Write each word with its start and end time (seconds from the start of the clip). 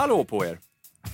Hallå 0.00 0.24
på 0.24 0.44
er! 0.44 0.58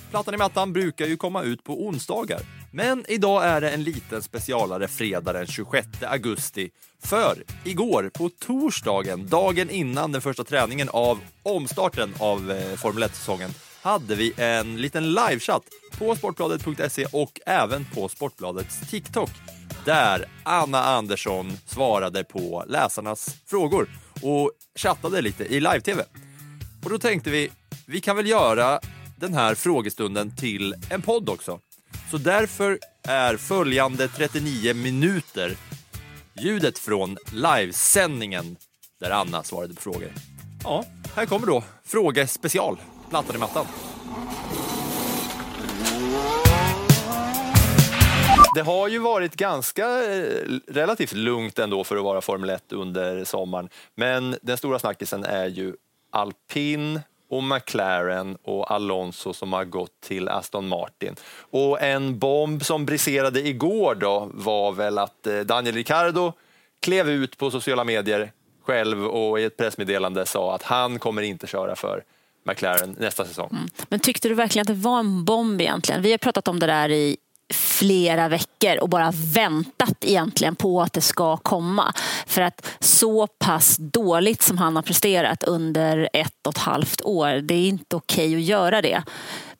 Plattan 0.09 0.33
i 0.33 0.37
mattan 0.37 0.73
brukar 0.73 1.05
ju 1.05 1.17
komma 1.17 1.43
ut 1.43 1.63
på 1.63 1.85
onsdagar. 1.85 2.41
Men 2.71 3.05
idag 3.07 3.45
är 3.45 3.61
det 3.61 3.69
en 3.71 3.83
liten 3.83 4.23
specialare 4.23 4.87
fredag 4.87 5.33
den 5.33 5.47
26 5.47 5.87
augusti. 6.03 6.69
För 7.03 7.43
igår, 7.65 8.11
på 8.13 8.29
torsdagen, 8.29 9.27
dagen 9.27 9.69
innan 9.69 10.11
den 10.11 10.21
första 10.21 10.43
träningen 10.43 10.89
av 10.89 11.19
omstarten 11.43 12.13
av 12.19 12.51
eh, 12.51 12.75
Formel 12.75 13.03
1-säsongen, 13.03 13.49
hade 13.81 14.15
vi 14.15 14.33
en 14.37 14.77
liten 14.77 15.13
livechatt 15.13 15.63
på 15.97 16.15
sportbladet.se 16.15 17.05
och 17.05 17.39
även 17.45 17.85
på 17.85 18.09
Sportbladets 18.09 18.89
TikTok 18.89 19.31
där 19.85 20.25
Anna 20.43 20.83
Andersson 20.83 21.51
svarade 21.65 22.23
på 22.23 22.63
läsarnas 22.67 23.35
frågor 23.45 23.89
och 24.21 24.51
chattade 24.75 25.21
lite 25.21 25.43
i 25.43 25.59
live-tv. 25.59 26.03
Och 26.83 26.89
då 26.89 26.99
tänkte 26.99 27.29
vi, 27.29 27.49
vi 27.89 28.01
kan 28.01 28.15
väl 28.15 28.27
göra 28.27 28.79
den 29.15 29.33
här 29.33 29.55
frågestunden 29.55 30.35
till 30.35 30.75
en 30.89 31.01
podd 31.01 31.29
också. 31.29 31.59
Så 32.11 32.17
därför 32.17 32.79
är 33.03 33.37
följande 33.37 34.07
39 34.07 34.73
minuter 34.73 35.57
ljudet 36.39 36.79
från 36.79 37.17
livesändningen 37.33 38.57
där 38.99 39.11
Anna 39.11 39.43
svarade 39.43 39.73
på 39.73 39.81
frågor. 39.81 40.11
Ja, 40.63 40.85
här 41.15 41.25
kommer 41.25 41.47
då 41.47 41.63
frågespecial, 41.83 42.77
plattan 43.09 43.35
i 43.35 43.39
mattan. 43.39 43.65
Det 48.55 48.61
har 48.61 48.87
ju 48.87 48.99
varit 48.99 49.35
ganska 49.35 50.13
eh, 50.13 50.43
relativt 50.67 51.13
lugnt 51.13 51.59
ändå 51.59 51.83
för 51.83 51.97
att 51.97 52.03
vara 52.03 52.21
Formel 52.21 52.49
1 52.49 52.71
under 52.71 53.23
sommaren. 53.23 53.69
Men 53.95 54.35
den 54.41 54.57
stora 54.57 54.79
snackisen 54.79 55.23
är 55.23 55.47
ju 55.47 55.75
alpin 56.11 56.99
och 57.29 57.43
McLaren 57.43 58.37
och 58.43 58.71
Alonso 58.71 59.33
som 59.33 59.53
har 59.53 59.65
gått 59.65 60.01
till 60.01 60.29
Aston 60.29 60.67
Martin. 60.67 61.15
Och 61.39 61.81
en 61.81 62.19
bomb 62.19 62.65
som 62.65 62.85
briserade 62.85 63.47
igår 63.47 63.95
då 63.95 64.29
var 64.33 64.71
väl 64.71 64.97
att 64.97 65.27
eh, 65.27 65.39
Daniel 65.39 65.75
Ricciardo 65.75 66.33
klev 66.79 67.09
ut 67.09 67.37
på 67.37 67.51
sociala 67.51 67.83
medier 67.83 68.31
själv 68.63 69.05
och 69.05 69.39
i 69.39 69.43
ett 69.43 69.57
pressmeddelande 69.57 70.25
sa 70.25 70.55
att 70.55 70.63
han 70.63 70.99
kommer 70.99 71.21
inte 71.21 71.47
köra 71.47 71.75
för 71.75 72.03
McLaren 72.43 72.95
nästa 72.99 73.25
säsong. 73.25 73.49
Mm. 73.51 73.67
Men 73.89 73.99
tyckte 73.99 74.29
du 74.29 74.35
verkligen 74.35 74.61
att 74.61 74.67
det 74.67 74.73
var 74.73 74.99
en 74.99 75.25
bomb 75.25 75.61
egentligen? 75.61 76.01
Vi 76.01 76.11
har 76.11 76.17
pratat 76.17 76.47
om 76.47 76.59
det 76.59 76.65
där 76.65 76.89
i 76.89 77.17
flera 77.53 78.27
veckor 78.27 78.77
och 78.81 78.89
bara 78.89 79.11
väntat 79.33 79.95
egentligen 80.01 80.55
på 80.55 80.81
att 80.81 80.93
det 80.93 81.01
ska 81.01 81.37
komma. 81.37 81.93
För 82.25 82.41
att 82.41 82.67
så 82.79 83.27
pass 83.27 83.77
dåligt 83.77 84.41
som 84.41 84.57
han 84.57 84.75
har 84.75 84.83
presterat 84.83 85.43
under 85.43 86.09
ett 86.13 86.47
och 86.47 86.53
ett 86.53 86.61
halvt 86.61 87.01
år, 87.01 87.41
det 87.41 87.53
är 87.53 87.67
inte 87.67 87.95
okej 87.95 88.35
att 88.35 88.41
göra 88.41 88.81
det 88.81 89.03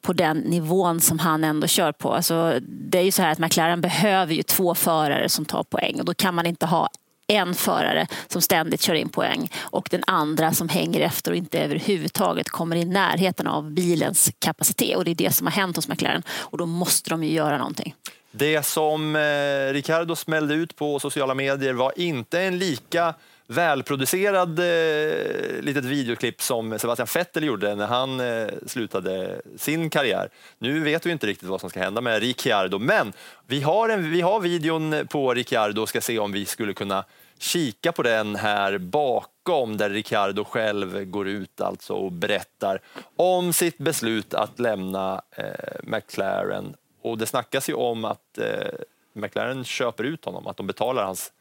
på 0.02 0.14
den 0.14 0.38
nivån 0.38 1.02
som 1.02 1.20
han 1.20 1.44
ändå 1.44 1.68
kör 1.68 1.92
på. 1.92 2.14
Alltså, 2.14 2.60
det 2.62 2.98
är 2.98 3.04
ju 3.04 3.12
så 3.12 3.22
här 3.22 3.32
att 3.32 3.40
McLaren 3.40 3.82
behöver 3.82 4.34
ju 4.34 4.44
två 4.44 4.76
förare 4.76 5.30
som 5.30 5.46
tar 5.46 5.64
poäng 5.64 6.00
och 6.00 6.06
då 6.06 6.14
kan 6.14 6.36
man 6.36 6.46
inte 6.46 6.66
ha 6.66 6.90
en 7.28 7.54
förare 7.54 8.08
som 8.28 8.42
ständigt 8.42 8.82
kör 8.82 8.94
in 8.94 9.10
poäng 9.10 9.52
och 9.60 9.88
den 9.92 10.04
andra 10.08 10.54
som 10.54 10.70
hänger 10.70 11.02
efter 11.02 11.32
och 11.32 11.38
inte 11.38 11.60
överhuvudtaget 11.60 12.50
kommer 12.50 12.76
i 12.76 12.86
närheten 12.86 13.48
av 13.48 13.72
bilens 13.72 14.32
kapacitet. 14.40 14.98
Och 14.98 15.06
det 15.06 15.12
är 15.12 15.16
det 15.16 15.32
som 15.32 15.48
har 15.48 15.52
hänt 15.52 15.76
hos 15.76 15.88
McLaren 15.88 16.24
och 16.30 16.58
då 16.58 16.66
måste 16.66 17.10
de 17.10 17.24
ju 17.24 17.32
göra 17.32 17.58
någonting. 17.58 17.96
Det 18.32 18.66
som 18.66 19.16
eh, 19.16 19.74
Ricardo 19.74 20.16
smällde 20.16 20.54
ut 20.54 20.76
på 20.76 21.00
sociala 21.00 21.34
medier 21.34 21.74
var 21.74 21.94
inte 21.96 22.42
en 22.42 22.60
lika 22.60 23.14
välproducerad 23.48 24.60
eh, 24.60 25.62
litet 25.62 25.86
videoklipp 25.86 26.42
som 26.42 26.80
Sebastian 26.80 27.08
Vettel 27.14 27.44
gjorde 27.44 27.76
när 27.76 27.88
han 27.88 28.20
eh, 28.20 28.48
slutade 28.66 29.42
sin 29.58 29.90
karriär. 29.90 30.30
Nu 30.58 30.80
vet 30.80 31.06
vi 31.06 31.12
inte 31.12 31.28
riktigt 31.28 31.50
vad 31.50 31.62
som 31.62 31.70
ska 31.70 31.80
hända 31.80 32.02
med 32.02 32.20
Ricciardo, 32.20 32.80
men 32.80 33.14
vi 33.48 33.62
har, 33.62 33.90
en, 33.90 34.12
vi 34.12 34.22
har 34.22 34.40
videon 34.40 35.08
på 35.10 35.34
Ricciardo 35.34 35.82
och 35.82 35.90
ska 35.90 36.02
se 36.02 36.20
om 36.20 36.32
vi 36.32 36.46
skulle 36.46 36.74
kunna 36.74 37.06
kika 37.40 37.92
på 37.92 38.04
den 38.04 38.36
här 38.36 38.78
bakom 38.78 39.78
där 39.78 39.90
Ricardo 39.90 40.44
själv 40.44 41.06
går 41.06 41.28
ut 41.28 41.62
alltså 41.62 41.94
och 41.94 42.12
berättar 42.12 42.82
om 43.16 43.54
sitt 43.54 43.78
beslut 43.78 44.34
att 44.34 44.60
lämna 44.60 45.22
eh, 45.32 45.46
McLaren. 45.84 46.76
Och 47.02 47.18
det 47.18 47.26
snackas 47.26 47.70
ju 47.70 47.74
om 47.74 48.06
att 48.06 48.38
eh, 48.38 48.68
McLaren 49.14 49.64
köper 49.64 50.04
ut 50.04 50.26
honom, 50.26 50.48
att 50.48 50.58
de 50.58 50.68
betalar 50.68 51.04
hans 51.04 51.32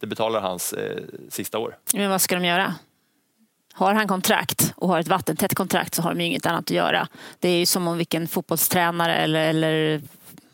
det 0.00 0.06
betalar 0.06 0.40
hans 0.40 0.72
eh, 0.72 0.98
sista 1.28 1.58
år. 1.58 1.76
Men 1.94 2.10
vad 2.10 2.20
ska 2.20 2.34
de 2.34 2.44
göra? 2.44 2.74
Har 3.72 3.94
han 3.94 4.08
kontrakt 4.08 4.72
och 4.76 4.88
har 4.88 5.00
ett 5.00 5.08
vattentätt 5.08 5.54
kontrakt 5.54 5.94
så 5.94 6.02
har 6.02 6.10
de 6.10 6.20
ju 6.20 6.26
inget 6.26 6.46
annat 6.46 6.64
att 6.64 6.70
göra. 6.70 7.08
Det 7.38 7.48
är 7.48 7.58
ju 7.58 7.66
som 7.66 7.88
om 7.88 7.98
vilken 7.98 8.28
fotbollstränare 8.28 9.14
eller, 9.14 9.48
eller 9.48 10.02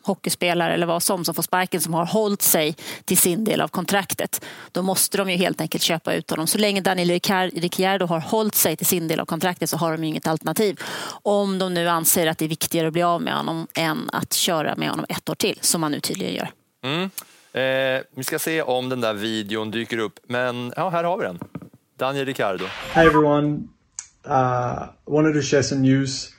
hockeyspelare 0.07 0.75
eller 0.75 0.87
vad 0.87 1.03
som 1.03 1.25
som 1.25 1.35
får 1.35 1.43
sparken 1.43 1.81
som 1.81 1.95
har 1.95 2.07
hållit 2.07 2.43
sig 2.43 2.77
till 3.05 3.19
sin 3.19 3.45
del 3.45 3.61
av 3.61 3.69
kontraktet. 3.69 4.45
Då 4.73 4.83
måste 4.83 5.19
de 5.19 5.31
ju 5.31 5.37
helt 5.37 5.61
enkelt 5.61 5.83
köpa 5.83 6.15
ut 6.15 6.31
honom. 6.31 6.47
Så 6.47 6.59
länge 6.59 6.81
Daniel 6.81 7.21
Ricciardo 7.53 8.07
har 8.07 8.21
hållit 8.21 8.55
sig 8.55 8.77
till 8.77 8.87
sin 8.87 9.09
del 9.09 9.21
av 9.21 9.27
kontraktet 9.27 9.71
så 9.71 9.77
har 9.77 9.93
de 9.93 10.05
inget 10.05 10.27
alternativ. 10.27 10.81
Om 11.23 11.59
de 11.59 11.75
nu 11.75 11.89
anser 11.89 12.27
att 12.27 12.39
det 12.39 12.45
är 12.45 12.49
viktigare 12.49 12.87
att 12.87 12.93
bli 12.93 13.03
av 13.03 13.23
med 13.23 13.35
honom 13.35 13.67
än 13.75 14.11
att 14.13 14.33
köra 14.33 14.77
med 14.77 14.91
honom 14.91 15.07
ett 15.09 15.29
år 15.29 15.35
till, 15.35 15.59
som 15.61 15.81
man 15.81 15.93
nu 15.93 16.01
tydligen 16.01 16.35
gör. 16.35 16.51
Mm. 16.85 17.11
Eh, 17.53 18.03
vi 18.17 18.25
ska 18.25 18.39
se 18.39 18.63
om 18.63 18.89
den 18.89 19.01
där 19.01 19.15
videon 19.15 19.71
dyker 19.71 19.99
upp, 19.99 20.19
men 20.29 20.73
ja, 20.77 20.89
här 20.89 21.05
har 21.05 21.19
vi 21.19 21.25
den. 21.25 21.39
Daniel 21.99 22.27
Ricciardo. 22.27 22.65
Hey 22.93 23.07
everyone, 23.07 23.69
uh, 24.27 24.89
wanted 25.07 25.35
to 25.35 25.43
share 25.43 25.63
some 25.63 25.81
news. 25.81 26.36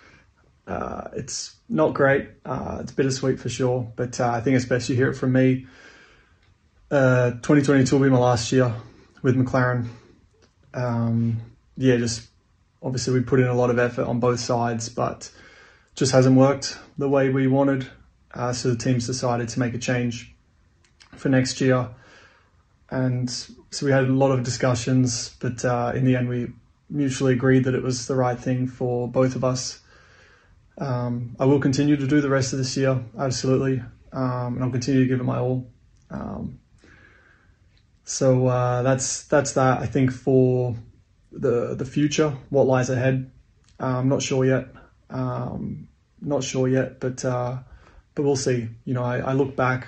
Uh, 0.67 1.09
it's 1.13 1.55
not 1.69 1.93
great. 1.93 2.29
Uh, 2.45 2.79
it's 2.81 2.91
bittersweet 2.91 3.39
for 3.39 3.49
sure, 3.49 3.91
but 3.95 4.19
uh, 4.19 4.29
I 4.29 4.41
think 4.41 4.57
it's 4.57 4.65
best 4.65 4.89
you 4.89 4.95
hear 4.95 5.09
it 5.09 5.15
from 5.15 5.31
me. 5.31 5.65
Uh, 6.91 7.31
2022 7.31 7.97
will 7.97 8.03
be 8.03 8.09
my 8.09 8.17
last 8.17 8.51
year 8.51 8.73
with 9.21 9.37
McLaren. 9.37 9.87
Um, 10.73 11.41
yeah, 11.77 11.97
just 11.97 12.27
obviously 12.83 13.13
we 13.13 13.21
put 13.21 13.39
in 13.39 13.47
a 13.47 13.53
lot 13.53 13.69
of 13.69 13.79
effort 13.79 14.05
on 14.05 14.19
both 14.19 14.39
sides, 14.39 14.89
but 14.89 15.31
just 15.95 16.11
hasn't 16.11 16.35
worked 16.35 16.77
the 16.97 17.09
way 17.09 17.29
we 17.29 17.47
wanted. 17.47 17.87
Uh, 18.33 18.53
so 18.53 18.69
the 18.69 18.77
team's 18.77 19.07
decided 19.07 19.49
to 19.49 19.59
make 19.59 19.73
a 19.73 19.79
change 19.79 20.35
for 21.15 21.29
next 21.29 21.61
year. 21.61 21.89
And 22.89 23.29
so 23.29 23.85
we 23.85 23.91
had 23.91 24.03
a 24.03 24.13
lot 24.13 24.31
of 24.31 24.43
discussions, 24.43 25.35
but 25.39 25.63
uh, 25.65 25.93
in 25.95 26.05
the 26.05 26.15
end, 26.15 26.29
we 26.29 26.51
mutually 26.89 27.33
agreed 27.33 27.65
that 27.65 27.75
it 27.75 27.83
was 27.83 28.07
the 28.07 28.15
right 28.15 28.39
thing 28.39 28.67
for 28.67 29.07
both 29.07 29.35
of 29.35 29.43
us. 29.43 29.81
Um, 30.77 31.35
I 31.39 31.45
will 31.45 31.59
continue 31.59 31.95
to 31.95 32.07
do 32.07 32.21
the 32.21 32.29
rest 32.29 32.53
of 32.53 32.59
this 32.59 32.77
year, 32.77 33.03
absolutely, 33.17 33.81
um, 34.13 34.55
and 34.55 34.63
I'll 34.63 34.71
continue 34.71 35.01
to 35.01 35.07
give 35.07 35.19
it 35.19 35.23
my 35.23 35.39
all. 35.39 35.67
Um, 36.09 36.59
so 38.03 38.47
uh, 38.47 38.83
that's 38.83 39.23
that's 39.23 39.53
that. 39.53 39.79
I 39.79 39.87
think 39.87 40.11
for 40.11 40.75
the 41.31 41.75
the 41.75 41.85
future, 41.85 42.37
what 42.49 42.67
lies 42.67 42.89
ahead, 42.89 43.31
uh, 43.79 43.97
I'm 43.97 44.09
not 44.09 44.21
sure 44.21 44.45
yet. 44.45 44.67
Um, 45.09 45.87
not 46.21 46.43
sure 46.43 46.67
yet, 46.67 46.99
but 46.99 47.23
uh, 47.25 47.57
but 48.15 48.23
we'll 48.23 48.35
see. 48.35 48.69
You 48.85 48.93
know, 48.93 49.03
I, 49.03 49.19
I 49.19 49.33
look 49.33 49.55
back 49.55 49.87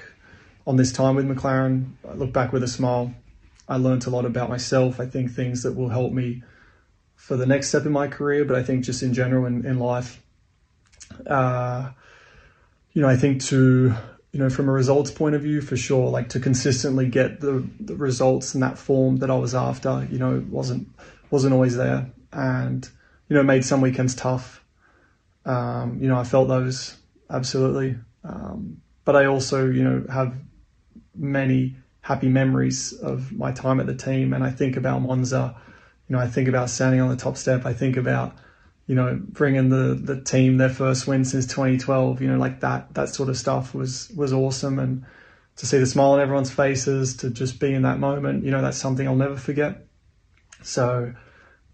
on 0.66 0.76
this 0.76 0.92
time 0.92 1.16
with 1.16 1.28
McLaren. 1.28 1.94
I 2.08 2.14
look 2.14 2.34
back 2.34 2.52
with 2.52 2.64
a 2.64 2.68
smile. 2.68 3.14
I 3.68 3.78
learned 3.78 4.06
a 4.08 4.10
lot 4.10 4.26
about 4.26 4.50
myself. 4.50 5.00
I 5.00 5.06
think 5.06 5.32
things 5.32 5.64
that 5.64 5.76
will 5.76 5.90
help 5.90 6.12
me 6.12 6.44
for 7.16 7.38
the 7.38 7.46
next 7.46 7.70
step 7.70 7.86
in 7.86 7.92
my 7.92 8.08
career, 8.08 8.46
but 8.46 8.56
I 8.56 8.64
think 8.64 8.84
just 8.84 9.04
in 9.04 9.14
general 9.14 9.46
in, 9.46 9.66
in 9.66 9.80
life. 9.80 10.22
Uh, 11.28 11.92
you 12.94 13.02
know, 13.02 13.08
I 13.08 13.16
think 13.16 13.42
to, 13.46 13.94
you 14.32 14.40
know, 14.40 14.50
from 14.50 14.70
a 14.70 14.72
results 14.72 15.12
point 15.12 15.36
of 15.36 15.42
view, 15.42 15.62
for 15.62 15.78
sure, 15.78 16.10
like 16.10 16.30
to 16.30 16.40
consistently 16.40 17.08
get 17.08 17.40
the, 17.40 17.68
the 17.80 17.96
results 17.96 18.54
in 18.54 18.62
that 18.62 18.78
form 18.78 19.18
that 19.18 19.30
I 19.30 19.36
was 19.36 19.56
after, 19.56 20.08
you 20.12 20.20
know, 20.20 20.46
wasn't 20.50 20.88
wasn't 21.32 21.54
always 21.54 21.76
there, 21.76 22.12
and 22.32 22.90
you 23.28 23.36
know, 23.36 23.44
made 23.44 23.64
some 23.64 23.82
weekends 23.82 24.16
tough. 24.16 24.64
Um, 25.46 26.00
you 26.02 26.08
know, 26.08 26.18
I 26.18 26.24
felt 26.24 26.48
those 26.48 26.98
absolutely, 27.30 27.96
um, 28.24 28.82
but 29.06 29.16
I 29.16 29.26
also, 29.26 29.70
you 29.70 29.84
know, 29.84 30.06
have 30.12 30.36
many 31.16 31.76
happy 32.02 32.28
memories 32.28 32.94
of 32.94 33.32
my 33.32 33.52
time 33.52 33.80
at 33.80 33.86
the 33.86 33.96
team. 33.96 34.34
And 34.34 34.44
I 34.44 34.50
think 34.50 34.78
about 34.78 35.02
Monza, 35.02 35.56
you 36.08 36.16
know, 36.16 36.22
I 36.22 36.28
think 36.28 36.48
about 36.48 36.70
standing 36.70 37.02
on 37.02 37.10
the 37.10 37.16
top 37.16 37.38
step. 37.38 37.66
I 37.66 37.74
think 37.74 37.98
about, 37.98 38.36
you 38.90 38.96
know, 38.96 39.22
bringing 39.22 39.70
the, 39.70 39.94
the 39.94 40.20
team 40.20 40.58
their 40.58 40.68
first 40.68 41.06
win 41.06 41.24
since 41.24 41.46
2012, 41.46 42.24
you 42.24 42.28
know, 42.28 42.40
like 42.40 42.62
that, 42.62 42.92
that 42.96 43.10
sort 43.10 43.30
of 43.30 43.38
stuff 43.38 43.76
was, 43.76 44.12
was 44.16 44.34
awesome. 44.34 44.80
And 44.80 45.06
to 45.58 45.68
see 45.68 45.78
the 45.78 45.86
smile 45.86 46.14
on 46.14 46.20
everyone's 46.20 46.50
faces, 46.50 47.16
to 47.18 47.30
just 47.30 47.60
be 47.60 47.72
in 47.72 47.84
that 47.84 48.00
moment, 48.00 48.44
you 48.44 48.50
know, 48.50 48.64
that's 48.64 48.80
something 48.80 49.08
I'll 49.08 49.16
never 49.16 49.38
forget. 49.38 49.86
So 50.64 51.14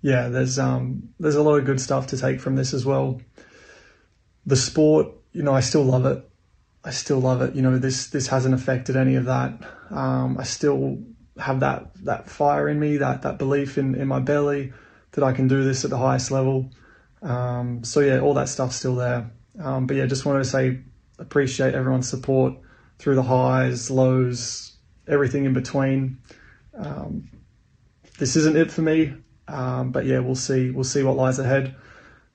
yeah, 0.02 0.28
there's, 0.28 0.60
um, 0.60 1.08
there's 1.18 1.38
a 1.38 1.42
lot 1.42 1.56
of 1.58 1.64
good 1.64 1.80
stuff 1.80 2.08
to 2.08 2.18
take 2.18 2.42
from 2.42 2.58
this 2.58 2.74
as 2.74 2.86
well. 2.86 3.22
The 4.46 4.58
sport, 4.58 5.08
you 5.32 5.42
know, 5.42 5.54
I 5.54 5.62
still 5.62 5.86
love 5.86 6.06
it. 6.06 6.30
I 6.84 6.92
still 6.92 7.20
love 7.20 7.42
it. 7.42 7.56
You 7.56 7.62
know, 7.62 7.78
this 7.78 8.08
this 8.08 8.28
hasn't 8.28 8.54
affected 8.54 8.98
any 8.98 9.16
of 9.16 9.26
that. 9.26 9.54
Um, 9.90 10.38
I 10.38 10.44
still 10.44 11.00
have 11.40 11.62
that 11.62 11.96
that 12.04 12.30
fire 12.30 12.68
in 12.68 12.80
me, 12.80 12.98
that 12.98 13.22
that 13.22 13.40
belief 13.40 13.78
in 13.78 13.96
in 13.96 14.08
my 14.08 14.20
belly 14.20 14.74
that 15.14 15.24
I 15.24 15.32
can 15.32 15.48
do 15.48 15.64
this 15.64 15.84
at 15.84 15.90
the 15.90 15.98
highest 15.98 16.30
level. 16.30 16.70
Um, 17.26 17.84
so 17.84 18.00
yeah, 18.02 18.20
all 18.20 18.34
that 18.36 18.50
stuff's 18.50 18.76
still 18.76 18.96
there. 18.96 19.32
Um, 19.60 19.88
but 19.88 19.98
yeah, 19.98 20.06
just 20.06 20.26
wanted 20.26 20.44
to 20.44 20.50
say 20.50 20.80
appreciate 21.20 21.74
everyone's 21.74 22.10
support 22.10 22.54
through 23.00 23.16
the 23.16 23.24
highs, 23.24 23.90
lows, 23.90 24.78
everything 25.08 25.46
in 25.46 25.54
between. 25.54 26.18
Um, 26.78 27.30
this 28.20 28.36
isn't 28.36 28.56
it 28.56 28.72
for 28.72 28.82
me, 28.82 29.14
um, 29.48 29.92
but 29.92 30.06
yeah, 30.06 30.20
we'll 30.20 30.36
see. 30.36 30.72
We'll 30.72 30.84
see 30.84 31.04
what 31.04 31.16
lies 31.18 31.40
ahead. 31.40 31.76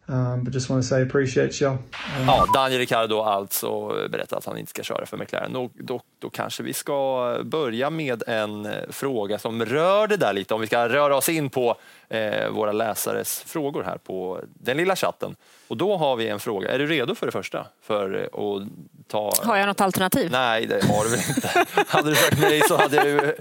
Um, 0.09 0.43
but 0.45 0.53
just 0.53 0.69
want 0.69 0.83
to 0.83 0.89
say 0.89 1.03
appreciate 1.03 1.61
you. 1.61 1.69
Um, 1.69 2.27
Ja, 2.27 2.47
Daniel 2.55 2.79
Ricciardo 2.79 3.21
alltså 3.21 3.89
berättar 4.09 4.37
att 4.37 4.47
han 4.47 4.59
inte 4.59 4.71
ska 4.71 4.83
köra 4.83 5.07
för 5.07 5.17
McLaren. 5.17 5.53
Då, 5.53 6.01
då 6.21 6.31
kanske 6.31 6.63
vi 6.63 6.73
ska 6.73 7.37
börja 7.45 7.91
med 7.91 8.23
en 8.27 8.67
eh, 8.67 8.73
fråga 8.91 9.39
som 9.39 9.65
rör 9.65 10.07
det 10.07 10.17
där 10.17 10.33
lite, 10.33 10.55
om 10.55 10.61
vi 10.61 10.67
ska 10.67 10.89
röra 10.89 11.17
oss 11.17 11.29
in 11.29 11.51
på 11.51 11.77
eh, 12.09 12.49
våra 12.51 12.73
läsares 12.73 13.43
frågor 13.47 13.83
här 13.83 13.99
på 13.99 14.41
den 14.55 14.77
lilla 14.77 14.97
chatten. 14.97 15.37
Och 15.69 15.77
då 15.77 15.97
har 15.97 16.17
vi 16.17 16.29
en 16.29 16.41
fråga. 16.41 16.71
Är 16.71 16.79
du 16.79 16.87
redo 16.87 17.15
för 17.15 17.27
det 17.27 17.33
första? 17.33 17.67
För 17.83 18.15
eh, 18.15 18.41
att 18.41 18.63
ta... 19.09 19.33
Har 19.45 19.57
jag 19.57 19.67
något 19.67 19.81
alternativ? 19.81 20.31
Nej, 20.31 20.67
det 20.67 20.85
har 20.85 21.05
du 21.05 21.11
väl 21.11 21.21
inte. 21.29 21.67
hade 21.89 22.11
du 22.11 22.17
sagt 22.17 22.41
nej 22.41 22.61
så 22.69 22.77
hade 22.77 23.03
du 23.03 23.35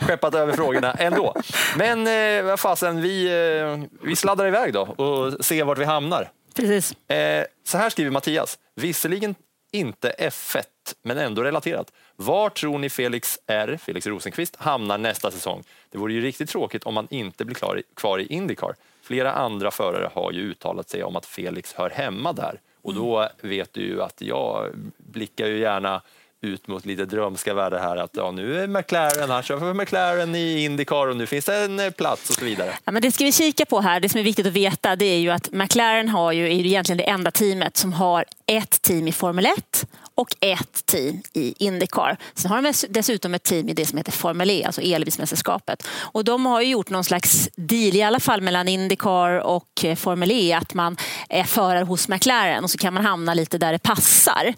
skeppat 0.00 0.34
över 0.34 0.52
frågorna 0.52 0.92
ändå. 0.92 1.34
Men 1.76 2.06
eh, 2.06 2.44
vad 2.44 2.60
fasen, 2.60 3.02
vi, 3.02 3.26
eh, 3.26 3.88
vi 4.02 4.16
sladdar 4.16 4.46
iväg 4.46 4.72
då 4.72 4.80
och 4.80 5.44
ser 5.44 5.64
vart 5.64 5.78
vi 5.78 5.84
hamnar. 5.84 6.30
Precis. 6.54 7.10
Eh, 7.10 7.44
så 7.64 7.78
här 7.78 7.90
skriver 7.90 8.10
Mattias. 8.10 8.58
Visserligen 8.76 9.34
inte 9.72 10.14
F1, 10.18 10.62
men 11.02 11.18
ändå 11.18 11.42
relaterat. 11.42 11.92
Var 12.16 12.50
tror 12.50 12.78
ni 12.78 12.90
Felix 12.90 13.38
R, 13.46 13.78
Felix 13.82 14.06
Rosenqvist, 14.06 14.56
hamnar 14.56 14.98
nästa 14.98 15.30
säsong? 15.30 15.62
Det 15.90 15.98
vore 15.98 16.12
ju 16.12 16.20
riktigt 16.20 16.48
tråkigt 16.48 16.84
om 16.84 16.96
han 16.96 17.06
inte 17.10 17.44
blir 17.44 17.54
klar, 17.54 17.82
kvar 17.94 18.18
i 18.18 18.26
Indycar. 18.26 18.74
Flera 19.02 19.32
andra 19.32 19.70
förare 19.70 20.10
har 20.14 20.32
ju 20.32 20.40
uttalat 20.40 20.90
sig 20.90 21.04
om 21.04 21.16
att 21.16 21.26
Felix 21.26 21.72
hör 21.72 21.90
hemma 21.90 22.32
där. 22.32 22.60
Och 22.82 22.94
då 22.94 23.28
vet 23.40 23.72
du 23.72 23.80
ju 23.80 24.02
att 24.02 24.20
jag 24.20 24.70
blickar 24.96 25.46
ju 25.46 25.58
gärna 25.58 26.02
ut 26.42 26.68
mot 26.68 26.86
lite 26.86 27.04
drömska 27.04 27.54
världar 27.54 27.78
här 27.78 27.96
att 27.96 28.10
ja, 28.12 28.30
nu 28.30 28.62
är 28.62 28.66
McLaren, 28.66 29.30
han 29.30 29.42
kör 29.42 29.58
för 29.58 29.74
McLaren 29.74 30.34
i 30.34 30.64
Indycar 30.64 31.06
och 31.06 31.16
nu 31.16 31.26
finns 31.26 31.44
det 31.44 31.56
en 31.56 31.80
eh, 31.80 31.90
plats 31.90 32.30
och 32.30 32.36
så 32.36 32.44
vidare. 32.44 32.72
Ja, 32.84 32.92
men 32.92 33.02
det 33.02 33.12
ska 33.12 33.24
vi 33.24 33.32
kika 33.32 33.66
på 33.66 33.80
här. 33.80 34.00
Det 34.00 34.08
som 34.08 34.20
är 34.20 34.24
viktigt 34.24 34.46
att 34.46 34.52
veta 34.52 34.96
det 34.96 35.04
är 35.04 35.18
ju 35.18 35.30
att 35.30 35.52
McLaren 35.52 36.08
har 36.08 36.32
ju, 36.32 36.46
är 36.46 36.54
ju 36.54 36.66
egentligen 36.66 36.98
det 36.98 37.10
enda 37.10 37.30
teamet 37.30 37.76
som 37.76 37.92
har 37.92 38.24
ett 38.46 38.82
team 38.82 39.08
i 39.08 39.12
Formel 39.12 39.46
1 39.46 39.86
och 40.14 40.36
ett 40.40 40.86
team 40.86 41.22
i 41.32 41.54
Indycar. 41.64 42.16
Sen 42.34 42.50
har 42.50 42.62
de 42.62 42.72
dessutom 42.88 43.34
ett 43.34 43.42
team 43.42 43.68
i 43.68 43.74
det 43.74 43.86
som 43.86 43.98
heter 43.98 44.12
Formel 44.12 44.50
E, 44.50 44.64
alltså 44.64 44.80
elbilsmästerskapet. 44.80 45.88
Och 45.98 46.24
de 46.24 46.46
har 46.46 46.60
ju 46.60 46.68
gjort 46.68 46.90
någon 46.90 47.04
slags 47.04 47.48
deal, 47.56 47.96
i 47.96 48.02
alla 48.02 48.20
fall 48.20 48.40
mellan 48.40 48.68
Indycar 48.68 49.38
och 49.38 49.84
eh, 49.84 49.96
Formel 49.96 50.30
E, 50.30 50.52
att 50.52 50.74
man 50.74 50.96
är 51.28 51.44
förare 51.44 51.84
hos 51.84 52.08
McLaren 52.08 52.64
och 52.64 52.70
så 52.70 52.78
kan 52.78 52.94
man 52.94 53.04
hamna 53.04 53.34
lite 53.34 53.58
där 53.58 53.72
det 53.72 53.78
passar. 53.78 54.54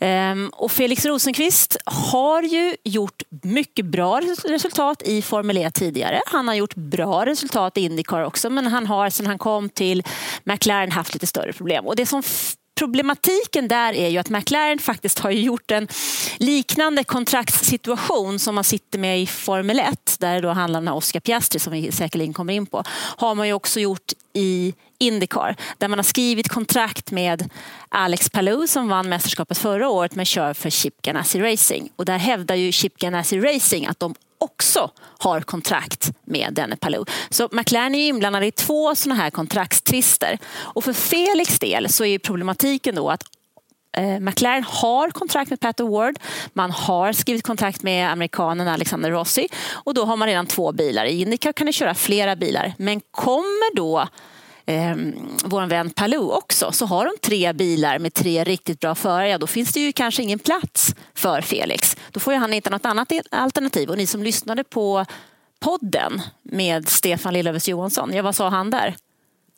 Ehm, 0.00 0.50
och 0.52 0.72
Felix 0.72 1.04
Rosenqvist 1.04 1.76
har 1.84 2.42
ju 2.42 2.76
gjort 2.84 3.22
mycket 3.42 3.86
bra 3.86 4.20
resultat 4.44 5.02
i 5.02 5.22
Formel 5.22 5.58
E 5.58 5.70
tidigare. 5.70 6.20
Han 6.26 6.48
har 6.48 6.54
gjort 6.54 6.74
bra 6.74 7.26
resultat 7.26 7.78
i 7.78 7.80
Indycar 7.80 8.22
också, 8.22 8.50
men 8.50 8.66
han 8.66 8.86
har 8.86 9.10
sedan 9.10 9.26
han 9.26 9.38
kom 9.38 9.68
till 9.68 10.02
McLaren 10.44 10.92
haft 10.92 11.14
lite 11.14 11.26
större 11.26 11.52
problem. 11.52 11.86
Och 11.86 11.96
det 11.96 12.06
som 12.06 12.22
Problematiken 12.78 13.68
där 13.68 13.92
är 13.92 14.08
ju 14.08 14.18
att 14.18 14.30
McLaren 14.30 14.78
faktiskt 14.78 15.18
har 15.18 15.30
gjort 15.30 15.70
en 15.70 15.88
liknande 16.38 17.04
kontraktssituation 17.04 18.38
som 18.38 18.54
man 18.54 18.64
sitter 18.64 18.98
med 18.98 19.20
i 19.20 19.26
Formel 19.26 19.78
1, 19.78 20.16
där 20.18 20.34
det 20.34 20.40
då 20.40 20.48
handlar 20.48 20.80
om 20.80 20.88
Oscar 20.88 21.20
Piastri 21.20 21.60
som 21.60 21.72
vi 21.72 21.92
säkerligen 21.92 22.32
kommer 22.32 22.52
in 22.52 22.66
på, 22.66 22.84
har 23.16 23.34
man 23.34 23.46
ju 23.46 23.52
också 23.52 23.80
gjort 23.80 24.12
i 24.32 24.74
Indycar 24.98 25.56
där 25.78 25.88
man 25.88 25.98
har 25.98 26.04
skrivit 26.04 26.48
kontrakt 26.48 27.10
med 27.10 27.50
Alex 27.88 28.30
Palou 28.30 28.66
som 28.66 28.88
vann 28.88 29.08
mästerskapet 29.08 29.58
förra 29.58 29.88
året 29.88 30.14
men 30.14 30.24
kör 30.24 30.54
för 30.54 30.70
Chip 30.70 31.02
Ganassi 31.02 31.40
Racing. 31.40 31.88
Och 31.96 32.04
där 32.04 32.18
hävdar 32.18 32.54
ju 32.54 32.72
Chip 32.72 32.98
Ganassi 32.98 33.40
Racing 33.40 33.86
att 33.86 34.00
de 34.00 34.14
också 34.38 34.90
har 35.18 35.40
kontrakt 35.40 36.10
med 36.24 36.52
denne 36.52 36.76
Palou. 36.76 37.04
Så 37.30 37.48
McLaren 37.52 37.94
är 37.94 38.08
inblandad 38.08 38.44
i 38.44 38.50
två 38.50 38.94
sådana 38.94 39.22
här 39.22 39.30
kontraktstvister. 39.30 40.38
Och 40.56 40.84
för 40.84 40.92
Felix 40.92 41.58
del 41.58 41.88
så 41.88 42.04
är 42.04 42.18
problematiken 42.18 42.94
då 42.94 43.10
att 43.10 43.22
eh, 43.96 44.20
McLaren 44.20 44.64
har 44.64 45.10
kontrakt 45.10 45.50
med 45.50 45.60
Pat 45.60 45.80
Award. 45.80 46.18
Man 46.52 46.70
har 46.70 47.12
skrivit 47.12 47.46
kontrakt 47.46 47.82
med 47.82 48.10
amerikanen 48.10 48.68
Alexander 48.68 49.10
Rossi 49.10 49.48
och 49.72 49.94
då 49.94 50.04
har 50.04 50.16
man 50.16 50.28
redan 50.28 50.46
två 50.46 50.72
bilar. 50.72 51.04
I 51.04 51.20
Indycar 51.20 51.52
kan 51.52 51.66
du 51.66 51.72
köra 51.72 51.94
flera 51.94 52.36
bilar. 52.36 52.74
Men 52.78 53.00
kommer 53.10 53.76
då 53.76 54.08
eh, 54.66 54.96
vår 55.44 55.66
vän 55.66 55.90
Palou 55.90 56.30
också, 56.30 56.72
så 56.72 56.86
har 56.86 57.04
de 57.04 57.12
tre 57.22 57.52
bilar 57.52 57.98
med 57.98 58.14
tre 58.14 58.44
riktigt 58.44 58.80
bra 58.80 58.94
förare, 58.94 59.28
ja, 59.28 59.38
då 59.38 59.46
finns 59.46 59.72
det 59.72 59.80
ju 59.80 59.92
kanske 59.92 60.22
ingen 60.22 60.38
plats 60.38 60.94
för 61.14 61.40
Felix. 61.40 61.85
Då 62.10 62.20
får 62.20 62.32
ju 62.32 62.38
han 62.38 62.52
hitta 62.52 62.70
något 62.70 62.86
annat 62.86 63.12
alternativ. 63.30 63.90
Och 63.90 63.96
ni 63.96 64.06
som 64.06 64.22
lyssnade 64.22 64.64
på 64.64 65.04
podden 65.60 66.22
med 66.42 66.88
Stefan 66.88 67.32
Lillövers 67.32 67.68
Johansson, 67.68 68.14
ja, 68.14 68.22
vad 68.22 68.36
sa 68.36 68.48
han 68.48 68.70
där? 68.70 68.96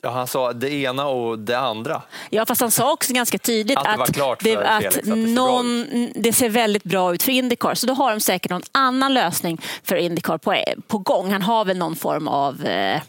Ja, 0.03 0.11
han 0.11 0.27
sa 0.27 0.53
det 0.53 0.71
ena 0.71 1.07
och 1.07 1.39
det 1.39 1.59
andra. 1.59 2.03
Ja, 2.31 2.47
fast 2.47 2.61
han 2.61 2.71
sa 2.71 2.93
också 2.93 3.13
ganska 3.13 3.39
tydligt 3.39 3.79
att 3.79 4.07
det, 4.07 4.13
klart 4.13 4.41
det, 4.43 4.57
att, 4.57 4.83
Felix, 4.83 4.97
att 4.97 5.05
det, 5.05 5.15
någon, 5.15 5.87
det 6.15 6.33
ser 6.33 6.49
väldigt 6.49 6.85
bra 6.85 7.15
ut 7.15 7.23
för 7.23 7.33
Indycar. 7.33 7.75
Så 7.75 7.87
då 7.87 7.95
har 7.95 8.11
de 8.11 8.21
säkert 8.21 8.51
någon 8.51 8.63
annan 8.73 9.15
lösning 9.15 9.61
för 9.83 9.97
Indycar 9.97 10.39
på, 10.39 10.63
på 10.87 10.99
gång. 10.99 11.33
Han 11.33 11.43
har 11.43 11.65
väl 11.65 11.79
någon 11.79 11.97
form 11.97 12.29
av 12.29 12.65
eh, 12.65 13.01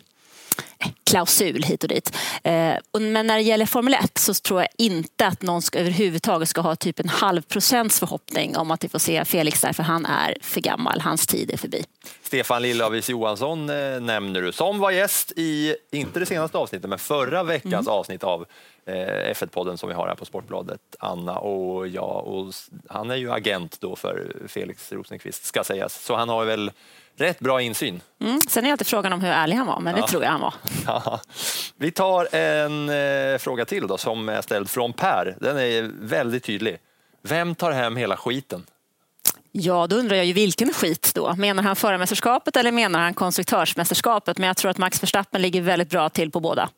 klausul 1.10 1.64
hit 1.64 1.84
och 1.84 1.90
dit. 1.90 2.16
Eh, 2.44 2.76
men 3.00 3.28
när 3.28 3.36
det 3.36 3.42
gäller 3.42 3.66
Formel 3.66 3.94
1 3.94 4.18
så 4.18 4.34
tror 4.34 4.60
jag 4.60 4.70
inte 4.78 5.28
att 5.28 5.42
någon 5.42 5.62
ska, 5.62 5.80
överhuvudtaget 5.80 6.50
ska 6.50 6.62
ha 6.62 6.76
typ 6.76 7.00
en 7.00 7.10
halv 7.10 7.42
procents 7.42 8.00
förhoppning 8.00 8.58
om 8.58 8.72
att 8.72 8.84
vi 8.84 8.90
får 8.90 9.00
se 9.00 9.26
Felix 9.26 9.62
där, 9.62 9.74
för 9.74 9.84
han 9.84 10.06
är 10.06 10.38
för 10.42 10.62
gammal. 10.62 11.02
Hans 11.02 11.28
tid 11.28 11.52
är 11.52 11.58
förbi. 11.58 11.86
Stefan 12.24 12.62
Lill-Avis 12.62 13.10
Johansson 13.10 13.70
eh, 13.70 14.00
nämner 14.02 14.42
du, 14.42 14.52
som 14.52 14.80
var 14.80 14.92
gäst 14.92 15.32
i, 15.36 15.76
inte 15.92 16.20
det 16.20 16.26
senaste 16.26 16.58
avsnittet, 16.58 16.90
men 16.90 17.00
förra 17.00 17.44
veckans 17.44 17.88
mm. 17.88 18.00
avsnitt 18.00 18.24
av 18.24 18.46
eh, 18.86 19.34
F1-podden 19.34 19.78
som 19.78 19.90
vi 19.90 19.96
har 19.96 20.08
här 20.08 20.16
på 20.16 20.26
Sportbladet, 20.26 20.82
Anna 21.00 21.38
och 21.38 21.88
jag. 21.88 22.28
Och 22.28 22.54
han 22.90 23.12
är 23.12 23.16
ju 23.16 23.32
agent 23.32 23.82
då 23.82 23.96
för 23.96 24.36
Felix 24.48 24.92
Rosenqvist, 24.92 25.46
ska 25.46 25.64
sägas. 25.64 26.04
Så 26.04 26.16
han 26.16 26.30
har 26.30 26.46
väl 26.46 26.72
rätt 27.22 27.40
bra 27.40 27.62
insyn. 27.62 28.02
Mm. 28.22 28.40
Sen 28.50 28.66
är 28.66 28.72
alltid 28.72 28.88
frågan 28.88 29.14
om 29.14 29.22
hur 29.22 29.30
ärlig 29.30 29.56
han 29.56 29.68
var, 29.68 29.80
men 29.80 29.96
det 29.96 30.08
tror 30.08 30.24
jag 30.24 30.32
han 30.32 30.42
var. 30.42 30.54
Ja. 30.86 31.20
Vi 31.78 31.92
tar 31.92 32.36
en 32.36 32.90
eh, 32.90 33.38
fråga 33.38 33.66
till 33.66 33.88
då 33.88 33.98
som 33.98 34.30
är 34.30 34.42
ställd 34.42 34.70
från 34.70 34.94
Per. 34.94 35.38
Den 35.40 35.58
är 35.58 35.92
väldigt 36.02 36.44
tydlig. 36.44 36.78
Vem 37.22 37.56
tar 37.56 37.72
hem 37.72 37.96
hela 37.96 38.18
skiten? 38.18 38.66
Ja, 39.52 39.88
då 39.88 39.96
undrar 39.96 40.16
jag 40.18 40.26
ju 40.26 40.34
vilken 40.34 40.74
skit 40.74 41.12
då. 41.16 41.36
Menar 41.36 41.64
han 41.64 41.76
förarmästerskapet 41.76 42.58
eller 42.58 42.72
menar 42.72 43.00
han 43.00 43.14
konstruktörsmästerskapet? 43.14 44.38
Men 44.38 44.48
jag 44.48 44.58
tror 44.58 44.72
att 44.72 44.78
Max 44.78 45.04
Verstappen 45.04 45.42
ligger 45.42 45.62
väldigt 45.62 45.90
bra 45.90 46.10
till 46.10 46.32
på 46.32 46.40
båda. 46.40 46.70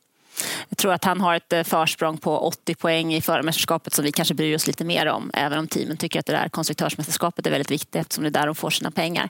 Jag 0.69 0.77
tror 0.77 0.93
att 0.93 1.03
han 1.03 1.21
har 1.21 1.35
ett 1.35 1.53
eh, 1.53 1.63
försprång 1.63 2.17
på 2.17 2.37
80 2.37 2.75
poäng 2.75 3.13
i 3.13 3.21
förarmästerskapet 3.21 3.93
som 3.93 4.05
vi 4.05 4.11
kanske 4.11 4.33
bryr 4.33 4.55
oss 4.55 4.67
lite 4.67 4.85
mer 4.85 5.05
om. 5.05 5.31
Även 5.33 5.59
om 5.59 5.67
teamen 5.67 5.97
tycker 5.97 6.19
att 6.19 6.25
det 6.25 6.33
där 6.33 6.49
konstruktörsmästerskapet 6.49 7.47
är 7.47 7.51
väldigt 7.51 7.71
viktigt 7.71 7.95
eftersom 7.95 8.23
det 8.23 8.29
är 8.29 8.31
där 8.31 8.45
de 8.45 8.55
får 8.55 8.69
sina 8.69 8.91
pengar. 8.91 9.29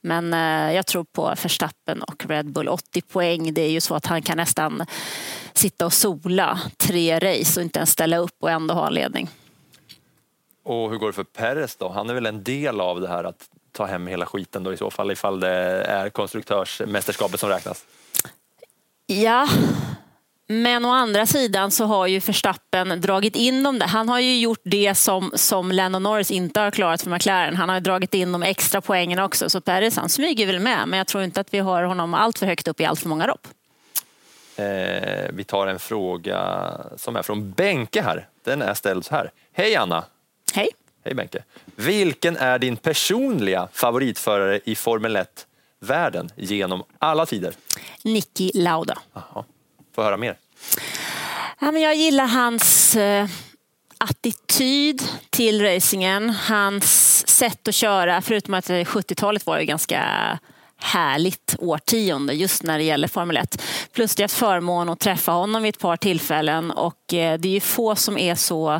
Mm. 0.00 0.30
Men 0.30 0.68
eh, 0.68 0.76
jag 0.76 0.86
tror 0.86 1.04
på 1.04 1.34
Verstappen 1.42 2.02
och 2.02 2.26
Red 2.26 2.52
Bull. 2.52 2.68
80 2.68 3.00
poäng, 3.00 3.54
det 3.54 3.62
är 3.62 3.70
ju 3.70 3.80
så 3.80 3.94
att 3.94 4.06
han 4.06 4.22
kan 4.22 4.36
nästan 4.36 4.86
sitta 5.52 5.86
och 5.86 5.92
sola 5.92 6.60
tre 6.76 7.18
race 7.18 7.60
och 7.60 7.64
inte 7.64 7.78
ens 7.78 7.90
ställa 7.90 8.16
upp 8.16 8.36
och 8.40 8.50
ändå 8.50 8.74
ha 8.74 8.86
en 8.86 8.94
ledning. 8.94 9.28
Och 10.62 10.90
hur 10.90 10.96
går 10.96 11.06
det 11.06 11.12
för 11.12 11.24
Perez 11.24 11.76
då? 11.76 11.88
Han 11.88 12.10
är 12.10 12.14
väl 12.14 12.26
en 12.26 12.44
del 12.44 12.80
av 12.80 13.00
det 13.00 13.08
här 13.08 13.24
att 13.24 13.48
ta 13.72 13.86
hem 13.86 14.06
hela 14.06 14.26
skiten 14.26 14.62
då 14.62 14.72
i 14.72 14.76
så 14.76 14.90
fall 14.90 15.10
ifall 15.10 15.40
det 15.40 15.82
är 15.82 16.10
konstruktörsmästerskapet 16.10 17.40
som 17.40 17.48
räknas? 17.48 17.84
Ja, 19.06 19.48
men 20.50 20.84
å 20.84 20.88
andra 20.88 21.26
sidan 21.26 21.70
så 21.70 21.84
har 21.84 22.06
ju 22.06 22.18
Verstappen 22.18 23.00
dragit 23.00 23.36
in 23.36 23.62
dem 23.62 23.78
där. 23.78 23.86
Han 23.86 24.08
har 24.08 24.20
ju 24.20 24.40
gjort 24.40 24.60
det 24.62 24.94
som, 24.94 25.32
som 25.34 25.72
Lennon 25.72 26.02
Norris 26.02 26.30
inte 26.30 26.60
har 26.60 26.70
klarat 26.70 27.02
för 27.02 27.10
McLaren. 27.10 27.56
Han 27.56 27.68
har 27.68 27.80
dragit 27.80 28.14
in 28.14 28.32
de 28.32 28.42
extra 28.42 28.80
poängen 28.80 29.18
också. 29.18 29.50
Så 29.50 29.60
Perez 29.60 29.96
han 29.96 30.08
smyger 30.08 30.46
väl 30.46 30.60
med, 30.60 30.88
men 30.88 30.98
jag 30.98 31.06
tror 31.06 31.24
inte 31.24 31.40
att 31.40 31.54
vi 31.54 31.58
har 31.58 31.82
honom 31.82 32.14
allt 32.14 32.38
för 32.38 32.46
högt 32.46 32.68
upp 32.68 32.80
i 32.80 32.84
allt 32.84 33.00
för 33.00 33.08
många 33.08 33.26
lopp. 33.26 33.48
Eh, 34.56 35.30
vi 35.32 35.44
tar 35.46 35.66
en 35.66 35.78
fråga 35.78 36.70
som 36.96 37.16
är 37.16 37.22
från 37.22 37.50
Benke 37.50 38.02
här. 38.02 38.28
Den 38.44 38.62
är 38.62 38.74
ställd 38.74 39.04
så 39.04 39.14
här. 39.14 39.30
Hej 39.52 39.76
Anna! 39.76 40.04
Hej! 40.54 40.68
Hej 41.04 41.14
Benke! 41.14 41.42
Vilken 41.76 42.36
är 42.36 42.58
din 42.58 42.76
personliga 42.76 43.68
favoritförare 43.72 44.60
i 44.64 44.74
Formel 44.74 45.16
1-världen 45.16 46.30
genom 46.36 46.82
alla 46.98 47.26
tider? 47.26 47.54
Niki 48.04 48.50
Lauda. 48.54 48.98
Aha 49.12 49.44
få 49.94 50.02
höra 50.02 50.16
mer? 50.16 50.36
Ja, 51.60 51.72
men 51.72 51.82
jag 51.82 51.94
gillar 51.94 52.26
hans 52.26 52.96
eh, 52.96 53.26
attityd 53.98 55.02
till 55.30 55.62
racingen, 55.62 56.30
hans 56.30 57.28
sätt 57.28 57.68
att 57.68 57.74
köra. 57.74 58.22
Förutom 58.22 58.54
att 58.54 58.68
70-talet 58.68 59.46
var 59.46 59.58
ju 59.58 59.64
ganska 59.64 60.02
härligt 60.76 61.56
årtionde 61.58 62.32
just 62.32 62.62
när 62.62 62.78
det 62.78 62.84
gäller 62.84 63.08
Formel 63.08 63.36
1. 63.36 63.62
Plus 63.92 64.14
det 64.14 64.22
är 64.22 64.28
förmån 64.28 64.88
att 64.88 65.00
träffa 65.00 65.32
honom 65.32 65.62
vid 65.62 65.74
ett 65.74 65.80
par 65.80 65.96
tillfällen 65.96 66.70
och 66.70 67.14
eh, 67.14 67.38
det 67.38 67.48
är 67.48 67.52
ju 67.52 67.60
få 67.60 67.96
som 67.96 68.18
är 68.18 68.34
så 68.34 68.72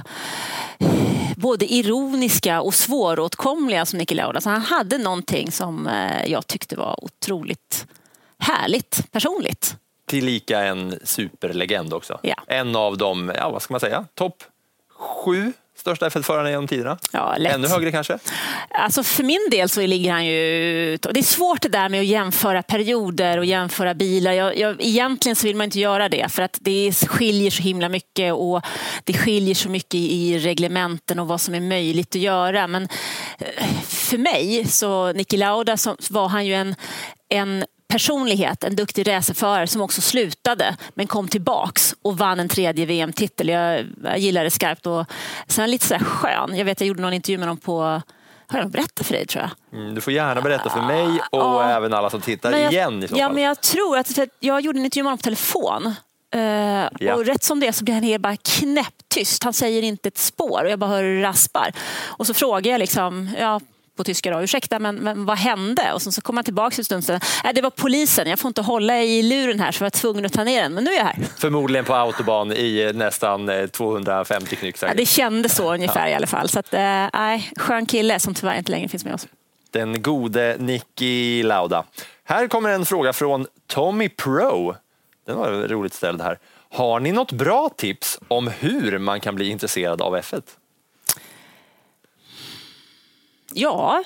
eh, 0.78 1.32
både 1.36 1.72
ironiska 1.72 2.60
och 2.60 2.74
svåråtkomliga 2.74 3.86
som 3.86 3.98
Niki 3.98 4.14
Lauda. 4.14 4.40
Så 4.40 4.50
han 4.50 4.62
hade 4.62 4.98
någonting 4.98 5.52
som 5.52 5.86
eh, 5.86 6.26
jag 6.26 6.46
tyckte 6.46 6.76
var 6.76 7.04
otroligt 7.04 7.86
härligt 8.38 9.12
personligt. 9.12 9.76
Tillika 10.10 10.60
en 10.60 10.98
superlegend 11.04 11.94
också. 11.94 12.18
Ja. 12.22 12.34
En 12.46 12.76
av 12.76 12.98
de, 12.98 13.32
ja 13.36 13.50
vad 13.50 13.62
ska 13.62 13.74
man 13.74 13.80
säga, 13.80 14.04
topp 14.14 14.44
sju 14.98 15.52
största 15.80 16.08
F1-förarna 16.08 16.50
genom 16.50 16.66
tiderna. 16.66 16.98
Ja, 17.12 17.34
lätt. 17.38 17.54
Ännu 17.54 17.68
högre 17.68 17.90
kanske? 17.92 18.18
Alltså 18.70 19.02
för 19.02 19.22
min 19.22 19.48
del 19.50 19.68
så 19.68 19.80
ligger 19.80 20.12
han 20.12 20.26
ju... 20.26 20.96
Det 20.96 21.20
är 21.20 21.22
svårt 21.22 21.62
det 21.62 21.68
där 21.68 21.88
med 21.88 22.00
att 22.00 22.06
jämföra 22.06 22.62
perioder 22.62 23.38
och 23.38 23.44
jämföra 23.44 23.94
bilar. 23.94 24.32
Jag, 24.32 24.58
jag, 24.58 24.76
egentligen 24.80 25.36
så 25.36 25.46
vill 25.46 25.56
man 25.56 25.64
inte 25.64 25.80
göra 25.80 26.08
det 26.08 26.32
för 26.32 26.42
att 26.42 26.58
det 26.60 26.92
skiljer 26.92 27.50
så 27.50 27.62
himla 27.62 27.88
mycket 27.88 28.34
och 28.34 28.62
det 29.04 29.12
skiljer 29.12 29.54
så 29.54 29.68
mycket 29.68 29.94
i 29.94 30.38
reglementen 30.38 31.18
och 31.18 31.28
vad 31.28 31.40
som 31.40 31.54
är 31.54 31.60
möjligt 31.60 32.16
att 32.16 32.22
göra. 32.22 32.66
Men 32.66 32.88
eh, 33.38 33.66
för 33.82 34.18
mig, 34.18 34.64
så 34.64 35.12
Niki 35.12 35.36
Lauda, 35.36 35.76
så 35.76 35.96
var 36.10 36.28
han 36.28 36.46
ju 36.46 36.54
en, 36.54 36.74
en 37.28 37.64
personlighet, 37.90 38.64
en 38.64 38.76
duktig 38.76 39.08
racerförare 39.08 39.66
som 39.66 39.80
också 39.82 40.00
slutade 40.00 40.76
men 40.94 41.06
kom 41.06 41.28
tillbaks 41.28 41.94
och 42.02 42.18
vann 42.18 42.40
en 42.40 42.48
tredje 42.48 42.86
VM-titel. 42.86 43.48
Jag, 43.48 43.86
jag 44.04 44.18
gillar 44.18 44.44
det 44.44 44.50
skarpt 44.50 44.86
och 44.86 45.06
sen 45.46 45.70
lite 45.70 45.86
sådär 45.86 46.04
skön. 46.04 46.56
Jag 46.56 46.64
vet 46.64 46.80
jag 46.80 46.88
gjorde 46.88 47.02
någon 47.02 47.12
intervju 47.12 47.38
med 47.38 47.48
honom 47.48 47.56
på 47.56 48.02
har 48.46 48.58
jag 48.58 48.70
berättat 48.70 49.06
för 49.06 49.14
dig 49.14 49.26
tror 49.26 49.44
jag? 49.72 49.80
Mm, 49.80 49.94
du 49.94 50.00
får 50.00 50.12
gärna 50.12 50.40
berätta 50.40 50.70
för 50.70 50.80
mig 50.82 51.06
och 51.30 51.38
Ja. 51.38 51.70
även 51.70 51.94
alla 51.94 52.10
som 52.10 52.20
tittar 52.20 52.52
jag, 52.52 52.72
igen 52.72 53.02
i 53.02 53.08
så 53.08 53.14
ja, 53.18 53.24
fall. 53.26 53.34
men 53.34 53.42
jag 53.42 53.60
tror 53.60 53.98
att 53.98 54.18
jag 54.40 54.60
gjorde 54.60 54.78
en 54.78 54.84
intervju 54.84 55.02
med 55.02 55.08
honom 55.08 55.18
på 55.18 55.22
telefon. 55.22 55.94
Eh, 56.34 56.40
Ja. 57.00 57.14
Och 57.14 57.24
rätt 57.26 57.44
som 57.44 57.60
det 57.60 57.72
så 57.72 57.84
blir 57.84 57.94
han 57.94 58.02
helt 58.02 58.22
bara 58.22 58.36
knäpptyst. 58.36 59.44
Han 59.44 59.52
säger 59.52 59.82
inte 59.82 60.08
ett 60.08 60.18
spår 60.18 60.64
och 60.64 60.70
jag 60.70 60.78
bara 60.78 60.90
hör 60.90 61.02
hur 61.02 61.16
det 61.22 61.28
raspar. 61.28 61.72
Och 62.06 62.26
så 62.26 62.34
frågar 62.34 62.72
jag 62.72 62.78
liksom, 62.78 63.30
ja, 63.38 63.60
på 64.00 64.04
tyska 64.04 64.30
då, 64.30 64.42
ursäkta 64.42 64.78
men, 64.78 64.96
men 64.96 65.24
vad 65.24 65.38
hände? 65.38 65.92
Och 65.92 66.02
sen 66.02 66.12
så 66.12 66.20
kom 66.20 66.36
han 66.36 66.44
tillbaka 66.44 66.76
en 66.78 66.84
stund 66.84 67.04
sen. 67.04 67.20
Nej, 67.44 67.54
det 67.54 67.60
var 67.60 67.70
polisen, 67.70 68.28
jag 68.28 68.38
får 68.38 68.48
inte 68.48 68.62
hålla 68.62 69.02
i 69.02 69.22
luren 69.22 69.60
här 69.60 69.72
så 69.72 69.82
jag 69.82 69.86
var 69.86 69.90
tvungen 69.90 70.26
att 70.26 70.32
ta 70.32 70.44
ner 70.44 70.62
den. 70.62 70.74
Men 70.74 70.84
nu 70.84 70.90
är 70.90 70.96
jag 70.96 71.04
här. 71.04 71.16
Förmodligen 71.38 71.84
på 71.84 71.94
autobahn 71.94 72.52
i 72.52 72.80
eh, 72.80 72.92
nästan 72.92 73.48
eh, 73.48 73.66
250 73.66 74.56
knyck 74.56 74.76
Ja, 74.82 74.94
det 74.96 75.06
kändes 75.06 75.56
så 75.56 75.74
ungefär 75.74 76.08
i 76.08 76.14
alla 76.14 76.26
fall. 76.26 76.48
Så 76.48 76.58
att, 76.58 76.74
eh, 76.74 77.06
nej, 77.12 77.52
skön 77.56 77.86
kille 77.86 78.20
som 78.20 78.34
tyvärr 78.34 78.58
inte 78.58 78.70
längre 78.70 78.88
finns 78.88 79.04
med 79.04 79.14
oss. 79.14 79.26
Den 79.70 80.02
gode 80.02 80.56
Nicky 80.58 81.42
Lauda. 81.42 81.84
Här 82.24 82.48
kommer 82.48 82.70
en 82.70 82.86
fråga 82.86 83.12
från 83.12 83.46
Tommy 83.66 84.08
Pro. 84.08 84.74
Den 85.26 85.36
var 85.36 85.50
roligt 85.50 85.94
ställd 85.94 86.20
här. 86.20 86.38
Har 86.72 87.00
ni 87.00 87.12
något 87.12 87.32
bra 87.32 87.70
tips 87.76 88.18
om 88.28 88.48
hur 88.48 88.98
man 88.98 89.20
kan 89.20 89.34
bli 89.34 89.48
intresserad 89.48 90.02
av 90.02 90.16
F1? 90.16 90.42
Ja, 93.54 94.02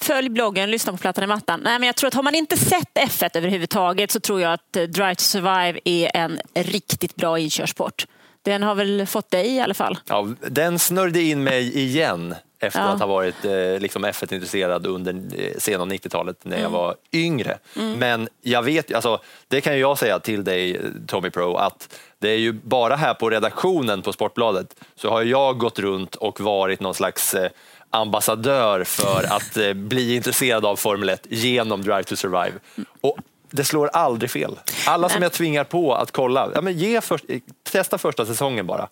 följ 0.00 0.28
bloggen, 0.28 0.70
lyssna 0.70 0.92
på 0.92 0.98
Plattan 0.98 1.24
i 1.24 1.26
mattan. 1.26 1.60
Nej, 1.64 1.78
men 1.78 1.86
jag 1.86 1.96
tror 1.96 2.08
att 2.08 2.14
har 2.14 2.22
man 2.22 2.34
inte 2.34 2.56
sett 2.56 2.94
F1 2.94 3.30
överhuvudtaget 3.36 4.10
så 4.10 4.20
tror 4.20 4.40
jag 4.40 4.52
att 4.52 4.76
eh, 4.76 4.82
Drive 4.82 5.14
to 5.14 5.22
Survive 5.22 5.80
är 5.84 6.10
en 6.14 6.38
riktigt 6.54 7.16
bra 7.16 7.38
inkörsport. 7.38 8.06
Den 8.42 8.62
har 8.62 8.74
väl 8.74 9.06
fått 9.06 9.30
dig 9.30 9.46
i 9.56 9.60
alla 9.60 9.74
fall. 9.74 9.98
Ja, 10.08 10.28
den 10.48 10.78
snörde 10.78 11.22
in 11.22 11.44
mig 11.44 11.78
igen 11.78 12.34
efter 12.60 12.80
Ja. 12.80 12.86
att 12.86 13.00
ha 13.00 13.06
varit 13.06 13.44
eh, 13.44 13.78
liksom 13.80 14.04
F1-intresserad 14.04 14.86
under 14.86 15.12
eh, 15.14 15.58
sena 15.58 15.84
90-talet 15.84 16.36
när 16.44 16.56
Mm. 16.56 16.62
jag 16.62 16.70
var 16.78 16.94
yngre. 17.12 17.58
Men 17.74 18.28
jag 18.42 18.62
vet, 18.62 18.94
alltså, 18.94 19.20
det 19.48 19.60
kan 19.60 19.74
ju 19.74 19.80
jag 19.80 19.98
säga 19.98 20.18
till 20.18 20.44
dig 20.44 20.80
Tommy 21.06 21.30
Pro 21.30 21.56
att 21.56 21.94
det 22.18 22.28
är 22.30 22.36
ju 22.38 22.52
bara 22.52 22.96
här 22.96 23.14
på 23.14 23.30
redaktionen 23.30 24.02
på 24.02 24.12
Sportbladet 24.12 24.74
så 24.94 25.10
har 25.10 25.22
jag 25.22 25.58
gått 25.58 25.78
runt 25.78 26.14
och 26.14 26.40
varit 26.40 26.80
någon 26.80 26.94
slags 26.94 27.34
eh, 27.34 27.50
ambassadör 27.90 28.84
för 28.84 29.24
att 29.30 29.56
eh, 29.56 29.72
bli 29.72 30.14
intresserad 30.16 30.64
av 30.66 30.76
Formel 30.76 31.08
1 31.08 31.26
genom 31.28 31.82
Drive 31.82 32.02
to 32.04 32.16
Survive. 32.16 32.52
Och 33.00 33.18
det 33.50 33.64
slår 33.64 33.88
aldrig 33.92 34.30
fel. 34.30 34.58
Alla 34.86 35.08
som 35.08 35.22
jag 35.22 35.32
tvingar 35.32 35.64
på 35.64 35.94
att 35.94 36.10
kolla, 36.10 36.50
ja, 36.54 36.60
men 36.60 36.78
ge 36.78 37.00
först, 37.00 37.24
testa 37.70 37.98
första 37.98 38.26
säsongen 38.26 38.66
bara. 38.66 38.88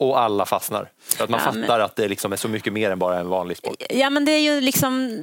Och 0.00 0.20
alla 0.20 0.46
fastnar. 0.46 0.90
För 1.16 1.24
att 1.24 1.30
man 1.30 1.40
Ja, 1.44 1.52
men- 1.52 1.62
fattar 1.62 1.80
att 1.80 1.96
det 1.96 2.08
liksom 2.08 2.32
är 2.32 2.36
så 2.36 2.48
mycket 2.48 2.72
mer 2.72 2.90
än 2.90 2.98
bara 2.98 3.18
en 3.18 3.28
vanlig 3.28 3.56
sport. 3.56 3.82
Ja, 3.90 4.10
men 4.10 4.24
det 4.24 4.32
är 4.32 4.40
ju 4.40 4.60
liksom... 4.60 5.22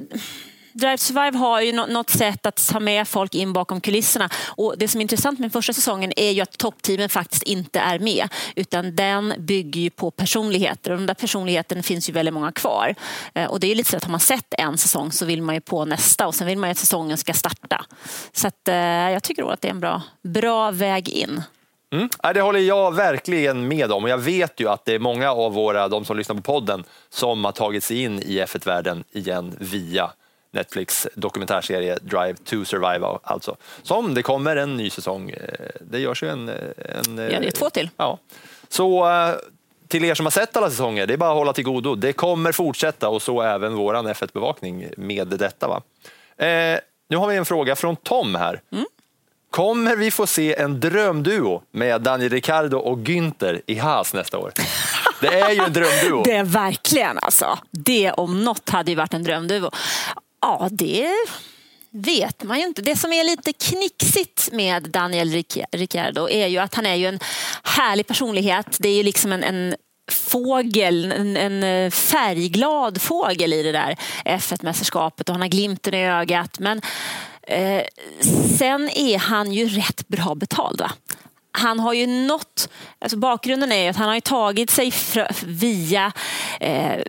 Drive 0.76 0.96
to 0.96 1.02
Survive 1.02 1.38
har 1.38 1.60
ju 1.60 1.72
något 1.72 2.10
sätt 2.10 2.46
att 2.46 2.68
ta 2.68 2.80
med 2.80 3.08
folk 3.08 3.34
in 3.34 3.52
bakom 3.52 3.80
kulisserna. 3.80 4.28
Och 4.46 4.74
det 4.78 4.88
som 4.88 5.00
är 5.00 5.02
intressant 5.02 5.38
med 5.38 5.52
första 5.52 5.72
säsongen 5.72 6.12
är 6.16 6.30
ju 6.30 6.40
att 6.40 6.58
toppteamen 6.58 7.08
faktiskt 7.08 7.42
inte 7.42 7.80
är 7.80 7.98
med. 7.98 8.28
Utan 8.56 8.96
den 8.96 9.34
bygger 9.38 9.80
ju 9.80 9.90
på 9.90 10.10
personligheter 10.10 10.90
och 10.90 10.96
den 10.96 11.06
där 11.06 11.14
personligheten 11.14 11.82
finns 11.82 12.08
ju 12.08 12.12
väldigt 12.12 12.34
många 12.34 12.52
kvar. 12.52 12.94
Eh, 13.34 13.50
och 13.50 13.60
det 13.60 13.66
är 13.66 13.68
ju 13.68 13.74
lite 13.74 13.90
så 13.90 13.96
att 13.96 14.04
har 14.04 14.10
man 14.10 14.20
sett 14.20 14.54
en 14.58 14.78
säsong 14.78 15.12
så 15.12 15.24
vill 15.24 15.42
man 15.42 15.54
ju 15.54 15.60
på 15.60 15.84
nästa 15.84 16.26
och 16.26 16.34
sen 16.34 16.46
vill 16.46 16.58
man 16.58 16.68
ju 16.68 16.72
att 16.72 16.78
säsongen 16.78 17.16
ska 17.16 17.32
starta. 17.32 17.84
Så 18.32 18.48
att, 18.48 18.68
eh, 18.68 18.74
jag 19.10 19.22
tycker 19.22 19.52
att 19.52 19.60
det 19.60 19.68
är 19.68 19.72
en 19.72 19.80
bra, 19.80 20.02
bra 20.22 20.70
väg 20.70 21.08
in. 21.08 21.42
Mm. 21.92 22.08
Det 22.34 22.40
håller 22.40 22.60
jag 22.60 22.94
verkligen 22.94 23.68
med 23.68 23.92
om 23.92 24.04
och 24.04 24.10
jag 24.10 24.18
vet 24.18 24.60
ju 24.60 24.68
att 24.68 24.84
det 24.84 24.94
är 24.94 24.98
många 24.98 25.30
av 25.30 25.52
våra, 25.52 25.88
de 25.88 26.04
som 26.04 26.16
lyssnar 26.16 26.36
på 26.36 26.42
podden, 26.42 26.84
som 27.10 27.44
har 27.44 27.52
tagit 27.52 27.84
sig 27.84 28.02
in 28.02 28.18
i 28.18 28.40
F1-världen 28.40 29.04
igen 29.12 29.56
via 29.60 30.10
Netflix 30.56 31.06
dokumentärserie 31.14 31.98
Drive 32.02 32.34
to 32.44 32.64
Survive 32.64 33.06
alltså. 33.22 33.56
Som 33.82 34.14
det 34.14 34.22
kommer 34.22 34.56
en 34.56 34.76
ny 34.76 34.90
säsong. 34.90 35.30
Eh, 35.30 35.40
Det 35.80 35.98
görs 35.98 36.22
ju 36.22 36.28
en... 36.28 36.48
en 36.48 37.18
Ja, 37.18 37.40
det 37.40 37.46
är 37.46 37.50
två 37.50 37.70
till. 37.70 37.90
Ja. 37.96 38.18
Så 38.68 39.08
eh, 39.10 39.34
till 39.88 40.04
er 40.04 40.14
som 40.14 40.26
har 40.26 40.30
sett 40.30 40.56
alla 40.56 40.70
säsonger, 40.70 41.06
det 41.06 41.12
är 41.12 41.18
bara 41.18 41.30
att 41.30 41.36
hålla 41.36 41.52
till 41.52 41.64
godo. 41.64 41.94
Det 41.94 42.12
kommer 42.12 42.52
fortsätta 42.52 43.08
och 43.08 43.22
så 43.22 43.42
även 43.42 43.74
våran 43.74 44.08
F1-bevakning 44.08 44.88
med 44.96 45.28
detta. 45.28 45.68
Va? 45.68 45.82
Eh, 46.46 46.78
nu 47.08 47.16
har 47.16 47.28
vi 47.28 47.36
en 47.36 47.44
fråga 47.44 47.76
från 47.76 47.96
Tom 47.96 48.34
här. 48.34 48.60
Kommer 49.50 49.96
vi 49.96 50.10
få 50.10 50.26
se 50.26 50.54
en 50.54 50.80
drömduo 50.80 51.62
med 51.70 52.00
Daniel 52.02 52.30
Ricciardo 52.32 52.78
och 52.78 52.98
Günther 52.98 53.60
i 53.66 53.78
Haas 53.78 54.14
nästa 54.14 54.38
år? 54.38 54.52
Det 55.20 55.40
är 55.40 55.50
ju 55.50 55.60
en 55.60 55.72
drömduo. 55.72 56.22
Det 56.24 56.32
är 56.32 56.44
verkligen 56.44 57.18
alltså. 57.18 57.58
Det 57.70 58.12
om 58.12 58.44
något 58.44 58.68
hade 58.68 58.90
ju 58.90 58.96
varit 58.96 59.14
en 59.14 59.22
drömduo. 59.22 59.70
Ja, 60.46 60.68
det 60.72 61.10
vet 61.90 62.42
man 62.42 62.58
ju 62.58 62.66
inte. 62.66 62.82
Det 62.82 62.96
som 62.96 63.12
är 63.12 63.24
lite 63.24 63.52
knixigt 63.52 64.52
med 64.52 64.82
Daniel 64.82 65.44
Ricciardo 65.72 66.28
är 66.28 66.46
ju 66.46 66.58
att 66.58 66.74
han 66.74 66.86
är 66.86 66.94
ju 66.94 67.06
en 67.06 67.18
härlig 67.62 68.06
personlighet. 68.06 68.76
Det 68.80 68.88
är 68.88 68.94
ju 68.94 69.02
liksom 69.02 69.32
en, 69.32 69.42
en 69.42 69.76
fågel, 70.12 71.12
en, 71.12 71.36
en 71.36 71.62
eh, 71.62 71.90
färgglad 71.90 73.02
fågel 73.02 73.52
i 73.52 73.62
det 73.62 73.72
där 73.72 73.96
F1-mästerskapet 74.24 75.28
och 75.28 75.34
han 75.34 75.40
har 75.40 75.48
glimten 75.48 75.94
i 75.94 76.06
ögat. 76.06 76.58
Men 76.58 76.82
eh, 77.42 77.82
sen 78.58 78.90
är 78.90 79.18
han 79.18 79.52
ju 79.52 79.68
rätt 79.68 80.08
bra 80.08 80.34
betald. 80.34 80.80
Va? 80.80 80.92
han 81.52 81.80
har 81.80 81.92
ju 81.92 82.06
nått, 82.06 82.68
alltså 82.98 83.16
bakgrunden 83.16 83.72
är 83.72 83.82
ju 83.82 83.88
att 83.88 83.96
han 83.96 84.08
har 84.08 84.14
ju 84.14 84.20
tagit 84.20 84.70
sig 84.70 84.92
via 85.44 86.12
eh, 86.60 87.00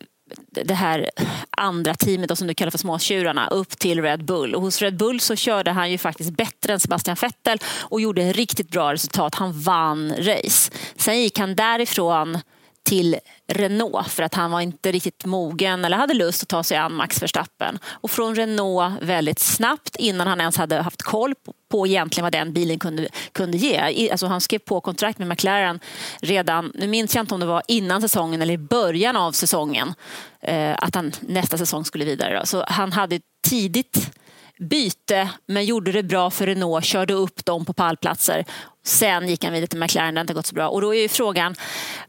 det 0.65 0.73
här 0.73 1.09
andra 1.51 1.93
teamet 1.93 2.29
då, 2.29 2.35
som 2.35 2.47
du 2.47 2.53
kallar 2.53 2.71
för 2.71 2.77
småtjurarna 2.77 3.47
upp 3.47 3.69
till 3.69 4.01
Red 4.01 4.25
Bull. 4.25 4.55
Och 4.55 4.61
hos 4.61 4.81
Red 4.81 4.97
Bull 4.97 5.19
så 5.19 5.35
körde 5.35 5.71
han 5.71 5.91
ju 5.91 5.97
faktiskt 5.97 6.31
bättre 6.31 6.73
än 6.73 6.79
Sebastian 6.79 7.17
Vettel 7.21 7.59
och 7.81 8.01
gjorde 8.01 8.31
riktigt 8.31 8.69
bra 8.69 8.93
resultat. 8.93 9.35
Han 9.35 9.61
vann 9.61 10.13
race. 10.17 10.71
Sen 10.95 11.21
gick 11.21 11.39
han 11.39 11.55
därifrån 11.55 12.39
till 12.87 13.15
Renault 13.47 14.07
för 14.07 14.23
att 14.23 14.33
han 14.33 14.51
var 14.51 14.61
inte 14.61 14.91
riktigt 14.91 15.25
mogen 15.25 15.85
eller 15.85 15.97
hade 15.97 16.13
lust 16.13 16.43
att 16.43 16.49
ta 16.49 16.63
sig 16.63 16.77
an 16.77 16.93
Max 16.93 17.21
Verstappen. 17.21 17.79
Och 17.85 18.11
från 18.11 18.35
Renault 18.35 19.01
väldigt 19.01 19.39
snabbt 19.39 19.95
innan 19.95 20.27
han 20.27 20.39
ens 20.39 20.57
hade 20.57 20.81
haft 20.81 21.01
koll 21.01 21.33
på, 21.69 21.87
egentligen 21.87 22.23
vad 22.23 22.31
den 22.31 22.53
bilen 22.53 22.79
kunde, 22.79 23.07
kunde 23.31 23.57
ge. 23.57 24.09
Alltså 24.11 24.27
han 24.27 24.41
skrev 24.41 24.59
på 24.59 24.81
kontrakt 24.81 25.19
med 25.19 25.27
McLaren 25.27 25.79
redan, 26.21 26.71
nu 26.75 26.87
minns 26.87 27.15
jag 27.15 27.23
inte 27.23 27.33
om 27.33 27.39
det 27.39 27.45
var 27.45 27.63
innan 27.67 28.01
säsongen 28.01 28.41
eller 28.41 28.53
i 28.53 28.57
början 28.57 29.15
av 29.15 29.31
säsongen, 29.31 29.93
eh, 30.41 30.75
att 30.77 30.95
han 30.95 31.11
nästa 31.19 31.57
säsong 31.57 31.85
skulle 31.85 32.05
vidare. 32.05 32.45
Så 32.45 32.65
han 32.67 32.91
hade 32.91 33.19
tidigt 33.49 34.11
byte 34.59 35.29
men 35.45 35.65
gjorde 35.65 35.91
det 35.91 36.03
bra 36.03 36.29
för 36.29 36.45
Renault, 36.45 36.85
körde 36.85 37.13
upp 37.13 37.45
dem 37.45 37.65
på 37.65 37.73
pallplatser. 37.73 38.45
Sen 38.85 39.27
gick 39.27 39.43
han 39.43 39.53
vidare 39.53 39.67
till 39.67 39.79
McLaren, 39.79 40.13
det 40.13 40.19
har 40.19 40.23
inte 40.23 40.33
gått 40.33 40.45
så 40.45 40.55
bra. 40.55 40.69
Och 40.69 40.81
då 40.81 40.95
är 40.95 41.01
ju 41.01 41.09
frågan, 41.09 41.55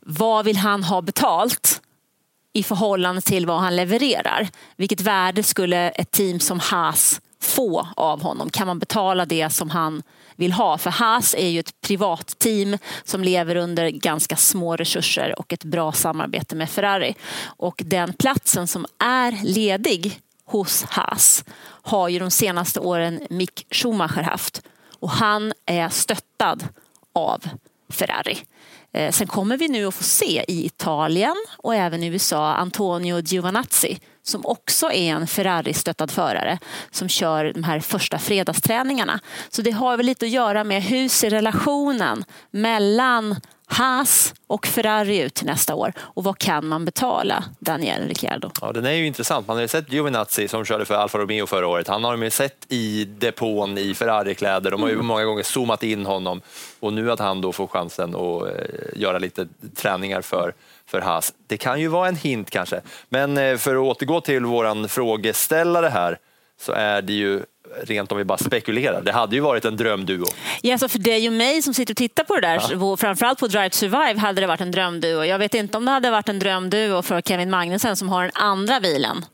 vad 0.00 0.44
vill 0.44 0.56
han 0.56 0.84
ha 0.84 1.02
betalt? 1.02 1.80
i 2.58 2.62
förhållande 2.62 3.20
till 3.20 3.46
vad 3.46 3.60
han 3.60 3.76
levererar. 3.76 4.48
Vilket 4.76 5.00
värde 5.00 5.42
skulle 5.42 5.88
ett 5.88 6.10
team 6.10 6.40
som 6.40 6.60
Haas 6.60 7.20
få 7.40 7.88
av 7.96 8.22
honom? 8.22 8.50
Kan 8.50 8.66
man 8.66 8.78
betala 8.78 9.26
det 9.26 9.50
som 9.50 9.70
han 9.70 10.02
vill 10.36 10.52
ha? 10.52 10.78
För 10.78 10.90
Haas 10.90 11.34
är 11.34 11.48
ju 11.48 11.60
ett 11.60 11.80
privatteam 11.80 12.78
som 13.04 13.24
lever 13.24 13.56
under 13.56 13.90
ganska 13.90 14.36
små 14.36 14.76
resurser 14.76 15.38
och 15.38 15.52
ett 15.52 15.64
bra 15.64 15.92
samarbete 15.92 16.56
med 16.56 16.70
Ferrari. 16.70 17.14
Och 17.44 17.82
den 17.84 18.12
platsen 18.12 18.66
som 18.66 18.86
är 18.98 19.44
ledig 19.44 20.20
hos 20.48 20.84
Haas 20.84 21.44
har 21.82 22.08
ju 22.08 22.18
de 22.18 22.30
senaste 22.30 22.80
åren 22.80 23.20
Mick 23.30 23.66
Schumacher 23.70 24.22
haft 24.22 24.62
och 25.00 25.10
han 25.10 25.52
är 25.66 25.88
stöttad 25.88 26.68
av 27.14 27.48
Ferrari. 27.90 28.38
Eh, 28.92 29.12
sen 29.12 29.26
kommer 29.26 29.56
vi 29.56 29.68
nu 29.68 29.86
att 29.86 29.94
få 29.94 30.04
se 30.04 30.44
i 30.48 30.66
Italien 30.66 31.36
och 31.56 31.74
även 31.74 32.02
i 32.02 32.06
USA 32.06 32.54
Antonio 32.54 33.20
Giovanazzi 33.20 33.98
som 34.22 34.46
också 34.46 34.92
är 34.92 35.14
en 35.14 35.26
Ferrari-stöttad 35.26 36.10
förare 36.10 36.58
som 36.90 37.08
kör 37.08 37.52
de 37.52 37.64
här 37.64 37.80
första 37.80 38.18
fredagsträningarna. 38.18 39.20
Så 39.48 39.62
det 39.62 39.70
har 39.70 39.96
väl 39.96 40.06
lite 40.06 40.26
att 40.26 40.32
göra 40.32 40.64
med 40.64 40.82
hur 40.82 41.08
ser 41.08 41.30
relationen 41.30 42.24
mellan 42.50 43.36
Haas 43.70 44.34
och 44.46 44.66
Ferrari 44.66 45.20
ut 45.20 45.34
till 45.34 45.46
nästa 45.46 45.74
år 45.74 45.92
och 45.98 46.24
vad 46.24 46.38
kan 46.38 46.66
man 46.66 46.84
betala 46.84 47.44
Daniel 47.58 48.08
Ricciardo? 48.08 48.50
Ja, 48.60 48.72
den 48.72 48.86
är 48.86 48.92
ju 48.92 49.06
intressant. 49.06 49.46
Man 49.46 49.56
har 49.56 49.62
ju 49.62 49.68
sett 49.68 49.92
Giovinazzi 49.92 50.48
som 50.48 50.64
körde 50.64 50.84
för 50.84 50.94
Alfa 50.94 51.18
Romeo 51.18 51.46
förra 51.46 51.66
året. 51.66 51.88
Han 51.88 52.04
har 52.04 52.16
ju 52.16 52.30
sett 52.30 52.66
i 52.68 53.04
depån 53.04 53.78
i 53.78 53.94
Ferrari-kläder. 53.94 54.70
De 54.70 54.82
har 54.82 54.88
ju 54.88 54.94
mm. 54.94 55.06
många 55.06 55.24
gånger 55.24 55.42
zoomat 55.42 55.82
in 55.82 56.06
honom 56.06 56.40
och 56.80 56.92
nu 56.92 57.12
att 57.12 57.18
han 57.18 57.40
då 57.40 57.52
får 57.52 57.66
chansen 57.66 58.14
att 58.14 58.46
eh, 58.46 59.00
göra 59.00 59.18
lite 59.18 59.48
träningar 59.76 60.22
för 60.22 60.54
för 60.86 61.00
Haas. 61.00 61.34
Det 61.46 61.56
kan 61.56 61.80
ju 61.80 61.88
vara 61.88 62.08
en 62.08 62.16
hint 62.16 62.50
kanske. 62.50 62.80
Men 63.08 63.38
eh, 63.38 63.56
för 63.56 63.74
att 63.76 63.82
återgå 63.82 64.20
till 64.20 64.44
våran 64.44 64.88
frågeställare 64.88 65.86
här 65.86 66.18
så 66.60 66.72
är 66.72 67.02
det 67.02 67.12
ju 67.12 67.42
rent 67.82 68.12
om 68.12 68.18
vi 68.18 68.24
bara 68.24 68.38
spekulerar. 68.38 69.02
Det 69.02 69.12
hade 69.12 69.36
ju 69.36 69.40
varit 69.40 69.64
en 69.64 69.76
drömduo. 69.76 70.24
Ja, 70.62 70.72
alltså 70.72 70.88
för 70.88 70.98
dig 70.98 71.26
och 71.28 71.32
mig 71.32 71.62
som 71.62 71.74
sitter 71.74 71.92
och 71.92 71.96
tittar 71.96 72.24
på 72.24 72.34
det 72.34 72.40
där, 72.40 72.62
ja. 72.70 72.96
framförallt 72.96 73.38
på 73.38 73.46
Drive 73.46 73.70
to 73.70 73.76
Survive 73.76 74.18
hade 74.18 74.40
det 74.40 74.46
varit 74.46 74.60
en 74.60 74.70
drömduo. 74.70 75.24
Jag 75.24 75.38
vet 75.38 75.54
inte 75.54 75.78
om 75.78 75.84
det 75.84 75.90
hade 75.90 76.10
varit 76.10 76.28
en 76.28 76.38
drömduo 76.38 77.02
för 77.02 77.20
Kevin 77.20 77.50
Magnussen 77.50 77.96
som 77.96 78.08
har 78.08 78.22
den 78.22 78.32
andra 78.34 78.80
bilen. 78.80 79.24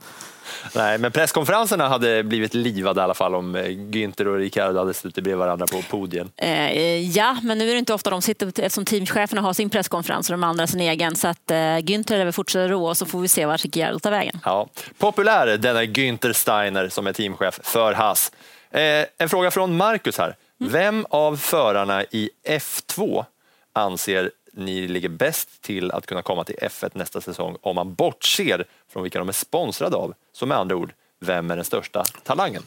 Nej, 0.74 0.98
men 0.98 1.12
presskonferenserna 1.12 1.88
hade 1.88 2.22
blivit 2.22 2.54
livade 2.54 3.00
i 3.00 3.04
alla 3.04 3.14
fall 3.14 3.34
om 3.34 3.54
eh, 3.54 3.62
Günther 3.62 4.28
och 4.28 4.36
Ricardo 4.36 4.78
hade 4.78 4.94
suttit 4.94 5.24
bredvid 5.24 5.36
varandra 5.36 5.66
på 5.66 5.82
podien. 5.82 6.30
Eh, 6.36 7.00
ja, 7.16 7.36
men 7.42 7.58
nu 7.58 7.68
är 7.68 7.72
det 7.72 7.78
inte 7.78 7.94
ofta 7.94 8.10
de 8.10 8.22
sitter 8.22 8.46
eftersom 8.46 8.84
teamcheferna 8.84 9.40
har 9.40 9.52
sin 9.52 9.70
presskonferens 9.70 10.30
och 10.30 10.32
de 10.32 10.44
andra 10.44 10.66
sin 10.66 10.80
egen. 10.80 11.16
Så 11.16 11.28
att 11.28 11.50
eh, 11.50 11.56
Günther 11.56 12.14
är 12.14 12.24
väl 12.24 12.32
fortsatt 12.32 12.70
rå 12.70 12.86
och 12.86 12.96
så 12.96 13.06
får 13.06 13.20
vi 13.20 13.28
se 13.28 13.46
vart 13.46 13.64
Ricardo 13.64 13.98
tar 13.98 14.10
vägen. 14.10 14.40
Ja. 14.44 14.68
Populär 14.98 15.56
denna 15.56 15.82
Günther 15.82 16.32
Steiner 16.32 16.88
som 16.88 17.06
är 17.06 17.12
teamchef 17.12 17.60
för 17.62 17.92
Haas. 17.92 18.32
Eh, 18.70 19.04
en 19.18 19.28
fråga 19.28 19.50
från 19.50 19.76
Marcus 19.76 20.18
här. 20.18 20.36
Mm. 20.60 20.72
Vem 20.72 21.06
av 21.10 21.36
förarna 21.36 22.04
i 22.04 22.30
F2 22.48 23.24
anser 23.72 24.30
ni 24.56 24.88
ligger 24.88 25.08
bäst 25.08 25.62
till 25.62 25.90
att 25.90 26.06
kunna 26.06 26.22
komma 26.22 26.44
till 26.44 26.56
F1 26.56 26.90
nästa 26.94 27.20
säsong 27.20 27.56
om 27.60 27.74
man 27.74 27.94
bortser 27.94 28.64
från 28.92 29.02
vilka 29.02 29.18
de 29.18 29.28
är 29.28 29.32
sponsrade 29.32 29.96
av. 29.96 30.14
Så 30.32 30.46
med 30.46 30.58
andra 30.58 30.76
ord, 30.76 30.92
vem 31.20 31.50
är 31.50 31.56
den 31.56 31.64
största 31.64 32.04
talangen? 32.04 32.62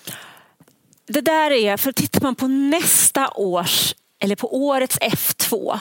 Det 1.07 1.21
där 1.21 1.51
är, 1.51 1.77
för 1.77 1.91
tittar 1.91 2.21
man 2.21 2.35
på 2.35 2.47
nästa 2.47 3.29
års, 3.35 3.95
eller 4.19 4.35
på 4.35 4.55
årets 4.55 4.99
F2 4.99 5.79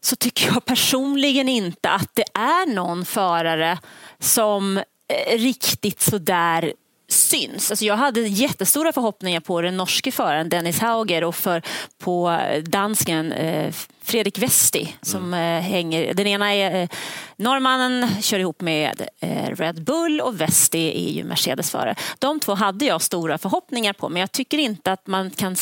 så 0.00 0.16
tycker 0.16 0.46
jag 0.46 0.64
personligen 0.64 1.48
inte 1.48 1.90
att 1.90 2.10
det 2.14 2.24
är 2.34 2.74
någon 2.74 3.04
förare 3.04 3.78
som 4.18 4.76
eh, 4.76 5.38
riktigt 5.38 6.00
sådär 6.00 6.72
syns. 7.08 7.70
Alltså 7.70 7.84
jag 7.84 7.96
hade 7.96 8.20
jättestora 8.20 8.92
förhoppningar 8.92 9.40
på 9.40 9.60
den 9.60 9.76
norske 9.76 10.12
föraren 10.12 10.48
Dennis 10.48 10.78
Hauger 10.78 11.24
och 11.24 11.34
för, 11.34 11.62
på 11.98 12.38
dansken 12.62 13.32
eh, 13.32 13.74
Fredrik 14.02 14.38
Westi 14.38 14.96
som 15.02 15.34
mm. 15.34 15.62
hänger. 15.62 16.14
Den 16.14 16.26
ena 16.26 16.54
är 16.54 16.82
eh, 16.82 16.88
norrmannen, 17.36 18.22
kör 18.22 18.38
ihop 18.38 18.60
med 18.60 19.08
eh, 19.20 19.56
Red 19.56 19.84
Bull 19.84 20.20
och 20.20 20.40
Westi 20.40 21.08
är 21.08 21.12
ju 21.12 21.24
Mercedes-förare. 21.24 21.94
De 22.18 22.40
två 22.40 22.54
hade 22.54 22.84
jag 22.84 23.02
stora 23.02 23.38
förhoppningar 23.38 23.92
på 23.92 24.08
men 24.08 24.20
jag 24.20 24.32
tycker 24.32 24.58
inte 24.58 24.92
att 24.92 25.06
man 25.06 25.30
kan 25.30 25.56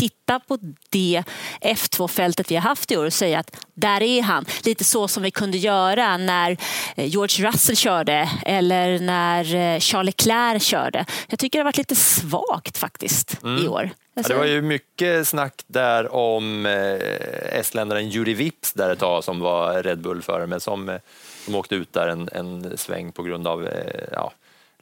titta 0.00 0.40
på 0.40 0.58
det 0.90 1.22
F2-fältet 1.60 2.50
vi 2.50 2.54
har 2.54 2.62
haft 2.62 2.90
i 2.90 2.96
år 2.96 3.04
och 3.04 3.12
säga 3.12 3.38
att 3.38 3.56
där 3.74 4.02
är 4.02 4.22
han. 4.22 4.44
Lite 4.64 4.84
så 4.84 5.08
som 5.08 5.22
vi 5.22 5.30
kunde 5.30 5.58
göra 5.58 6.16
när 6.16 6.56
George 6.96 7.48
Russell 7.48 7.76
körde 7.76 8.28
eller 8.46 8.98
när 8.98 9.80
Charles 9.80 10.06
Leclerc 10.06 10.62
körde. 10.62 11.04
Jag 11.28 11.38
tycker 11.38 11.58
det 11.58 11.60
har 11.60 11.64
varit 11.64 11.78
lite 11.78 11.96
svagt 11.96 12.78
faktiskt 12.78 13.42
mm. 13.42 13.64
i 13.64 13.68
år. 13.68 13.90
Ja, 14.14 14.22
det 14.28 14.34
var 14.34 14.44
ju 14.44 14.62
mycket 14.62 15.28
snack 15.28 15.62
där 15.66 16.14
om 16.14 16.66
eh, 16.66 17.58
estländaren 17.58 18.08
Juri 18.08 18.34
Vips 18.34 18.72
där 18.72 18.90
ett 18.90 18.98
tag 18.98 19.24
som 19.24 19.40
var 19.40 19.82
Red 19.82 20.00
Bull-förare 20.00 20.46
men 20.46 20.60
som, 20.60 20.88
eh, 20.88 20.96
som 21.44 21.54
åkte 21.54 21.74
ut 21.74 21.92
där 21.92 22.08
en, 22.08 22.28
en 22.32 22.78
sväng 22.78 23.12
på 23.12 23.22
grund 23.22 23.46
av 23.46 23.66
eh, 23.66 24.04
ja, 24.12 24.32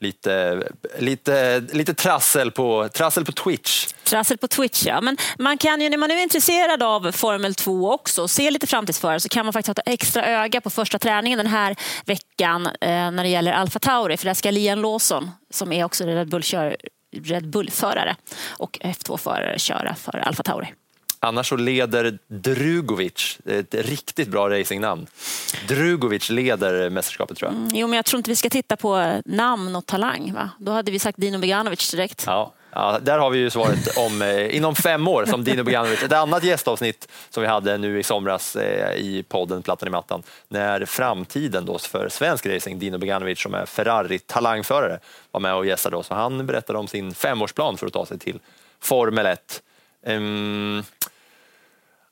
lite, 0.00 0.62
lite, 0.98 1.61
lite 1.61 1.94
trassel, 1.94 2.50
på, 2.50 2.88
trassel 2.88 3.24
på 3.24 3.32
Twitch. 3.32 3.87
Trassel 4.04 4.38
på 4.38 4.48
Twitch, 4.48 4.87
ja. 4.87 5.00
Men 5.00 5.16
man 5.38 5.58
kan 5.58 5.80
ju, 5.80 5.90
när 5.90 5.98
man 5.98 6.11
är 6.11 6.22
intresserad 6.22 6.82
av 6.82 7.12
Formel 7.12 7.54
2 7.54 7.92
också 7.92 8.22
och 8.22 8.30
ser 8.30 8.50
lite 8.50 8.66
framtidsförare 8.66 9.20
så 9.20 9.28
kan 9.28 9.46
man 9.46 9.52
faktiskt 9.52 9.76
ha 9.76 9.82
ett 9.82 9.92
extra 9.94 10.26
öga 10.26 10.61
på 10.61 10.70
första 10.70 10.98
träningen 10.98 11.38
den 11.38 11.46
här 11.46 11.76
veckan 12.06 12.66
eh, 12.66 12.88
när 13.11 13.22
det 13.22 13.28
gäller 13.28 13.52
Alfa 13.52 13.78
Tauri. 13.78 14.16
För 14.16 14.24
där 14.24 14.34
ska 14.34 14.50
Lian 14.50 14.80
Lawson, 14.80 15.30
som 15.50 15.72
är 15.72 15.84
också 15.84 16.04
Red 16.04 16.28
Bull-förare 16.28 16.76
Red 17.16 17.50
Bull-förare 17.50 18.16
och 18.48 18.78
F2-förare 18.82 19.58
köra 19.58 19.94
för 19.94 20.18
Alfa 20.18 20.42
Tauri. 20.42 20.74
Annars 21.20 21.48
så 21.48 21.57
leder 21.57 22.18
Drugovic, 22.26 23.38
ett 23.46 23.74
riktigt 23.74 24.28
bra 24.28 24.50
racingnamn. 24.50 25.07
Drugovic 25.68 26.31
leder 26.31 26.90
mästerskapet 26.90 27.37
tror 27.37 27.50
jag. 27.50 27.57
Mm, 27.57 27.70
jo, 27.72 27.87
men 27.87 27.96
jag 27.96 28.04
tror 28.04 28.18
inte 28.18 28.31
vi 28.31 28.37
ska 28.37 28.50
titta 28.50 28.76
på 28.76 29.22
namn 29.24 29.76
och 29.76 29.87
talang. 29.87 30.33
Va? 30.35 30.50
Då 30.59 30.72
hade 30.72 30.90
vi 30.90 30.98
sagt 30.98 31.18
Dino 31.20 31.38
Beganovic 31.38 31.90
direkt. 31.90 32.24
Ja, 32.26 32.54
Ja, 32.72 32.98
där 33.02 33.18
har 33.18 33.31
vi 33.31 33.38
ju 33.38 33.50
svaret 33.50 33.96
om 33.96 34.22
eh, 34.22 34.57
inom 34.57 34.74
fem 34.74 35.09
år 35.09 35.24
som 35.26 35.44
Dino 35.44 35.64
Boganovic. 35.64 36.02
Ett 36.02 36.12
annat 36.12 36.44
gästavsnitt 36.44 37.09
som 37.31 37.42
vi 37.42 37.46
hade 37.46 37.78
nu 37.78 37.98
i 37.98 38.02
somras 38.02 38.57
eh, 38.57 38.94
i 38.96 39.24
podden 39.28 39.62
Plattan 39.62 39.88
i 39.88 39.90
mattan 39.90 40.22
när 40.48 40.85
framtiden 40.85 41.66
då 41.66 41.78
för 41.78 42.09
svensk 42.09 42.46
racing, 42.46 42.78
Dino 42.78 42.98
Boganovic 42.98 43.40
som 43.40 43.54
är 43.54 43.66
Ferrari-talangförare 43.66 44.98
var 45.31 45.40
med 45.40 45.54
och 45.54 45.66
gästade 45.66 45.96
oss. 45.96 46.09
Han 46.09 46.46
berättade 46.46 46.78
om 46.78 46.88
sin 46.88 47.14
femårsplan 47.14 47.76
för 47.76 47.87
att 47.87 47.92
ta 47.92 48.07
sig 48.07 48.18
till 48.18 48.38
Formel 48.81 49.26
1. 49.26 49.62
Um, 50.09 50.85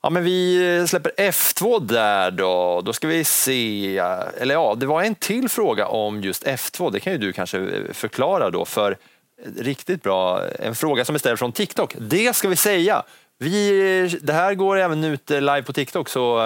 Ja, 0.06 0.10
men 0.10 0.24
vi 0.24 0.84
släpper 0.88 1.12
F2 1.16 1.80
där 1.80 2.30
då. 2.30 2.80
Då 2.80 2.92
ska 2.92 3.08
vi 3.08 3.24
se. 3.24 3.98
Eller 4.38 4.54
ja, 4.54 4.74
det 4.74 4.86
var 4.86 5.02
en 5.02 5.14
till 5.14 5.48
fråga 5.48 5.86
om 5.86 6.22
just 6.22 6.46
F2. 6.46 6.90
Det 6.90 7.00
kan 7.00 7.12
ju 7.12 7.18
du 7.18 7.32
kanske 7.32 7.58
eh, 7.58 7.92
förklara 7.92 8.50
då. 8.50 8.64
För 8.64 8.90
eh, 8.90 9.62
riktigt 9.62 10.02
bra. 10.02 10.42
En 10.58 10.74
fråga 10.74 11.04
som 11.04 11.14
är 11.14 11.18
ställd 11.18 11.38
från 11.38 11.52
TikTok. 11.52 11.94
Det 11.98 12.36
ska 12.36 12.48
vi 12.48 12.56
säga. 12.56 13.02
Vi, 13.38 14.18
det 14.22 14.32
här 14.32 14.54
går 14.54 14.78
även 14.78 15.04
ut 15.04 15.30
eh, 15.30 15.40
live 15.40 15.62
på 15.62 15.72
TikTok 15.72 16.08
så 16.08 16.38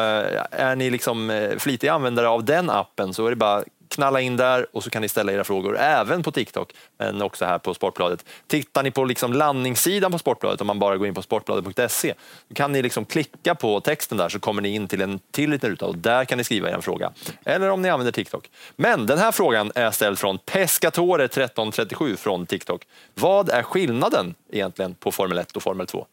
är 0.50 0.76
ni 0.76 0.90
liksom 0.90 1.48
flitiga 1.58 1.92
användare 1.92 2.28
av 2.28 2.44
den 2.44 2.70
appen 2.70 3.14
så 3.14 3.26
är 3.26 3.30
det 3.30 3.36
bara 3.36 3.64
knalla 3.90 4.20
in 4.20 4.36
där 4.36 4.66
och 4.72 4.84
så 4.84 4.90
kan 4.90 5.02
ni 5.02 5.08
ställa 5.08 5.32
era 5.32 5.44
frågor 5.44 5.78
även 5.78 6.22
på 6.22 6.32
TikTok 6.32 6.72
men 6.98 7.22
också 7.22 7.44
här 7.44 7.58
på 7.58 7.74
Sportbladet. 7.74 8.24
Tittar 8.46 8.82
ni 8.82 8.90
på 8.90 9.04
liksom 9.04 9.32
landningssidan 9.32 10.12
på 10.12 10.18
Sportbladet 10.18 10.60
om 10.60 10.66
man 10.66 10.78
bara 10.78 10.96
går 10.96 11.06
in 11.06 11.14
på 11.14 11.22
sportbladet.se 11.22 12.14
då 12.48 12.54
kan 12.54 12.72
ni 12.72 12.82
liksom 12.82 13.04
klicka 13.04 13.54
på 13.54 13.80
texten 13.80 14.18
där 14.18 14.28
så 14.28 14.40
kommer 14.40 14.62
ni 14.62 14.68
in 14.68 14.88
till 14.88 15.00
en 15.00 15.20
till 15.30 15.50
liten 15.50 15.70
ruta 15.70 15.86
och 15.86 15.98
där 15.98 16.24
kan 16.24 16.38
ni 16.38 16.44
skriva 16.44 16.70
er 16.70 16.80
fråga. 16.80 17.12
Eller 17.44 17.70
om 17.70 17.82
ni 17.82 17.88
använder 17.88 18.12
TikTok. 18.12 18.50
Men 18.76 19.06
den 19.06 19.18
här 19.18 19.32
frågan 19.32 19.72
är 19.74 19.90
ställd 19.90 20.18
från 20.18 20.38
Pescatore 20.38 21.24
1337 21.24 22.16
från 22.16 22.46
TikTok. 22.46 22.86
Vad 23.14 23.48
är 23.48 23.62
skillnaden 23.62 24.34
egentligen 24.52 24.94
på 24.94 25.12
Formel 25.12 25.38
1 25.38 25.56
och 25.56 25.62
Formel 25.62 25.86
2? 25.86 26.06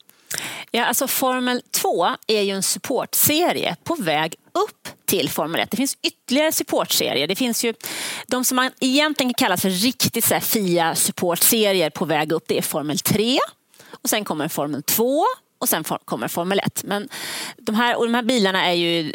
Ja, 0.72 0.86
alltså 0.86 1.08
Formel 1.08 1.62
2 1.72 2.08
är 2.28 2.42
ju 2.42 2.52
en 2.52 2.64
supportserie 2.64 3.76
på 3.84 3.96
väg 3.96 4.36
upp 4.54 4.88
till 5.06 5.30
Formel 5.30 5.62
1. 5.62 5.72
Det 5.72 5.78
finns 5.78 5.98
ytterligare 6.02 6.52
supportserier. 6.52 7.28
Det 7.28 7.36
finns 7.36 7.64
ju 7.66 7.74
de 8.28 8.46
som 8.46 8.56
man 8.56 8.72
egentligen 8.80 9.34
kallar 9.34 9.58
för 9.58 9.70
riktigt 9.70 10.26
så 10.26 10.40
FIA 10.40 10.96
supportserier 10.96 11.90
på 11.90 12.06
väg 12.06 12.32
upp. 12.32 12.44
Det 12.48 12.58
är 12.58 12.62
Formel 12.62 13.00
3 13.00 13.38
och 13.92 14.10
sen 14.10 14.24
kommer 14.24 14.48
Formel 14.48 14.84
2 14.84 15.24
och 15.60 15.70
sen 15.70 15.84
kommer 15.84 16.28
Formel 16.28 16.60
1. 16.60 16.84
Men 16.84 17.10
de 17.58 17.76
här, 17.76 17.98
och 17.98 18.06
de 18.06 18.14
här 18.14 18.24
bilarna 18.24 18.66
är 18.66 18.74
ju 18.74 19.14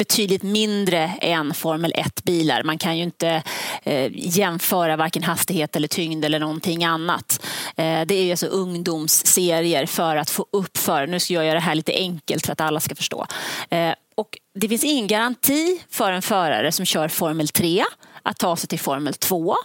betydligt 0.00 0.42
mindre 0.42 0.98
än 1.20 1.54
Formel 1.54 1.92
1-bilar. 1.92 2.62
Man 2.62 2.78
kan 2.78 2.96
ju 2.96 3.04
inte 3.04 3.42
eh, 3.82 4.10
jämföra 4.12 4.96
varken 4.96 5.22
hastighet 5.22 5.76
eller 5.76 5.88
tyngd 5.88 6.24
eller 6.24 6.38
någonting 6.38 6.84
annat. 6.84 7.46
Eh, 7.76 8.00
det 8.06 8.14
är 8.14 8.30
alltså 8.30 8.46
ungdomsserier 8.46 9.86
för 9.86 10.16
att 10.16 10.30
få 10.30 10.46
upp 10.52 10.76
för, 10.76 11.06
nu 11.06 11.20
ska 11.20 11.34
jag 11.34 11.44
göra 11.44 11.54
det 11.54 11.60
här 11.60 11.74
lite 11.74 11.92
enkelt 11.92 12.46
för 12.46 12.52
att 12.52 12.60
alla 12.60 12.80
ska 12.80 12.94
förstå. 12.94 13.26
Eh, 13.70 13.92
och 14.14 14.38
det 14.54 14.68
finns 14.68 14.84
ingen 14.84 15.06
garanti 15.06 15.80
för 15.90 16.12
en 16.12 16.22
förare 16.22 16.72
som 16.72 16.86
kör 16.86 17.08
Formel 17.08 17.48
3 17.48 17.84
att 18.22 18.38
ta 18.38 18.56
sig 18.56 18.68
till 18.68 18.80
Formel 18.80 19.14
2. 19.14 19.56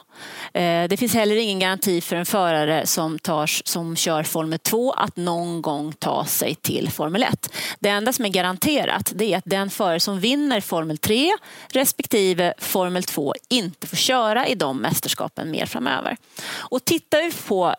Eh, 0.53 0.87
det 0.89 0.97
finns 0.97 1.13
heller 1.13 1.35
ingen 1.35 1.59
garanti 1.59 2.01
för 2.01 2.15
en 2.15 2.25
förare 2.25 2.87
som, 2.87 3.19
tar, 3.19 3.47
som 3.67 3.95
kör 3.95 4.23
Formel 4.23 4.59
2 4.59 4.91
att 4.91 5.15
någon 5.15 5.61
gång 5.61 5.93
ta 5.93 6.25
sig 6.25 6.55
till 6.55 6.91
Formel 6.91 7.23
1. 7.23 7.53
Det 7.79 7.89
enda 7.89 8.13
som 8.13 8.25
är 8.25 8.29
garanterat 8.29 9.11
det 9.15 9.33
är 9.33 9.37
att 9.37 9.43
den 9.45 9.69
förare 9.69 9.99
som 9.99 10.19
vinner 10.19 10.61
Formel 10.61 10.97
3 10.97 11.31
respektive 11.69 12.53
Formel 12.57 13.03
2 13.03 13.33
inte 13.49 13.87
får 13.87 13.97
köra 13.97 14.47
i 14.47 14.55
de 14.55 14.77
mästerskapen 14.77 15.51
mer 15.51 15.65
framöver. 15.65 16.17
Och 16.53 16.85
tittar 16.85 17.21
vi 17.21 17.31
på 17.47 17.75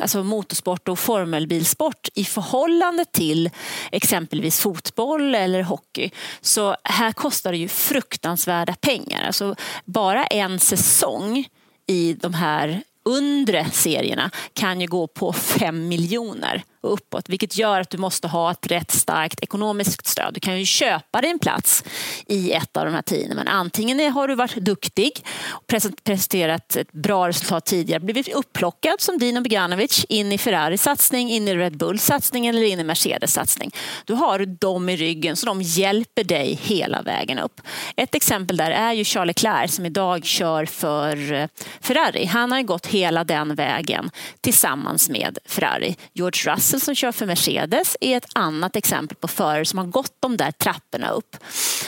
alltså 0.00 0.22
motorsport 0.22 0.88
och 0.88 0.98
formelbilsport 0.98 2.08
i 2.14 2.24
förhållande 2.24 3.04
till 3.04 3.50
exempelvis 3.92 4.60
fotboll 4.60 5.34
eller 5.34 5.62
hockey. 5.62 6.10
Så 6.40 6.76
här 6.84 7.12
kostar 7.12 7.52
det 7.52 7.58
ju 7.58 7.68
fruktansvärda 7.68 8.74
pengar. 8.74 9.26
Alltså 9.26 9.56
bara 9.84 10.26
en 10.26 10.58
säsong 10.58 11.48
i 11.86 12.12
de 12.12 12.34
här 12.34 12.82
undre 13.04 13.66
serierna 13.72 14.30
kan 14.52 14.80
ju 14.80 14.86
gå 14.86 15.06
på 15.06 15.32
fem 15.32 15.88
miljoner 15.88 16.62
och 16.86 16.92
uppåt, 16.92 17.28
vilket 17.28 17.56
gör 17.56 17.80
att 17.80 17.90
du 17.90 17.98
måste 17.98 18.28
ha 18.28 18.50
ett 18.50 18.66
rätt 18.66 18.90
starkt 18.90 19.40
ekonomiskt 19.40 20.06
stöd. 20.06 20.34
Du 20.34 20.40
kan 20.40 20.58
ju 20.58 20.64
köpa 20.64 21.20
dig 21.20 21.30
en 21.30 21.38
plats 21.38 21.84
i 22.26 22.52
ett 22.52 22.76
av 22.76 22.84
de 22.84 22.94
här 22.94 23.02
teamen, 23.02 23.36
men 23.36 23.48
antingen 23.48 24.12
har 24.12 24.28
du 24.28 24.34
varit 24.34 24.56
duktig 24.56 25.12
och 25.46 25.66
presterat 26.04 26.76
ett 26.76 26.92
bra 26.92 27.28
resultat 27.28 27.66
tidigare, 27.66 28.00
blivit 28.00 28.28
upplockad 28.28 29.00
som 29.00 29.18
Dino 29.18 29.40
Beganovic 29.40 30.06
in 30.08 30.32
i 30.32 30.38
Ferraris 30.38 30.82
satsning, 30.82 31.30
in 31.30 31.48
i 31.48 31.56
Red 31.56 31.76
Bulls 31.76 32.04
satsning 32.04 32.46
eller 32.46 32.62
in 32.62 32.80
i 32.80 32.84
Mercedes 32.84 33.32
satsning. 33.32 33.70
Då 34.04 34.14
har 34.14 34.38
du 34.38 34.46
dem 34.46 34.88
i 34.88 34.96
ryggen 34.96 35.36
så 35.36 35.46
de 35.46 35.62
hjälper 35.62 36.24
dig 36.24 36.60
hela 36.62 37.02
vägen 37.02 37.38
upp. 37.38 37.60
Ett 37.96 38.14
exempel 38.14 38.56
där 38.56 38.70
är 38.70 38.92
ju 38.92 39.04
Charles 39.04 39.26
Leclerc 39.26 39.74
som 39.74 39.86
idag 39.86 40.24
kör 40.24 40.64
för 40.64 41.32
eh, 41.32 41.48
Ferrari. 41.80 42.24
Han 42.24 42.52
har 42.52 42.62
gått 42.62 42.86
hela 42.86 43.24
den 43.24 43.54
vägen 43.54 44.10
tillsammans 44.40 45.08
med 45.08 45.38
Ferrari. 45.46 45.96
George 46.12 46.52
Russell 46.52 46.75
Russell 46.76 46.80
som 46.80 46.94
kör 46.94 47.12
för 47.12 47.26
Mercedes 47.26 47.96
är 48.00 48.16
ett 48.16 48.28
annat 48.32 48.76
exempel 48.76 49.16
på 49.16 49.28
förare 49.28 49.64
som 49.64 49.78
har 49.78 49.86
gått 49.86 50.12
de 50.20 50.36
där 50.36 50.52
trapporna 50.52 51.10
upp. 51.10 51.36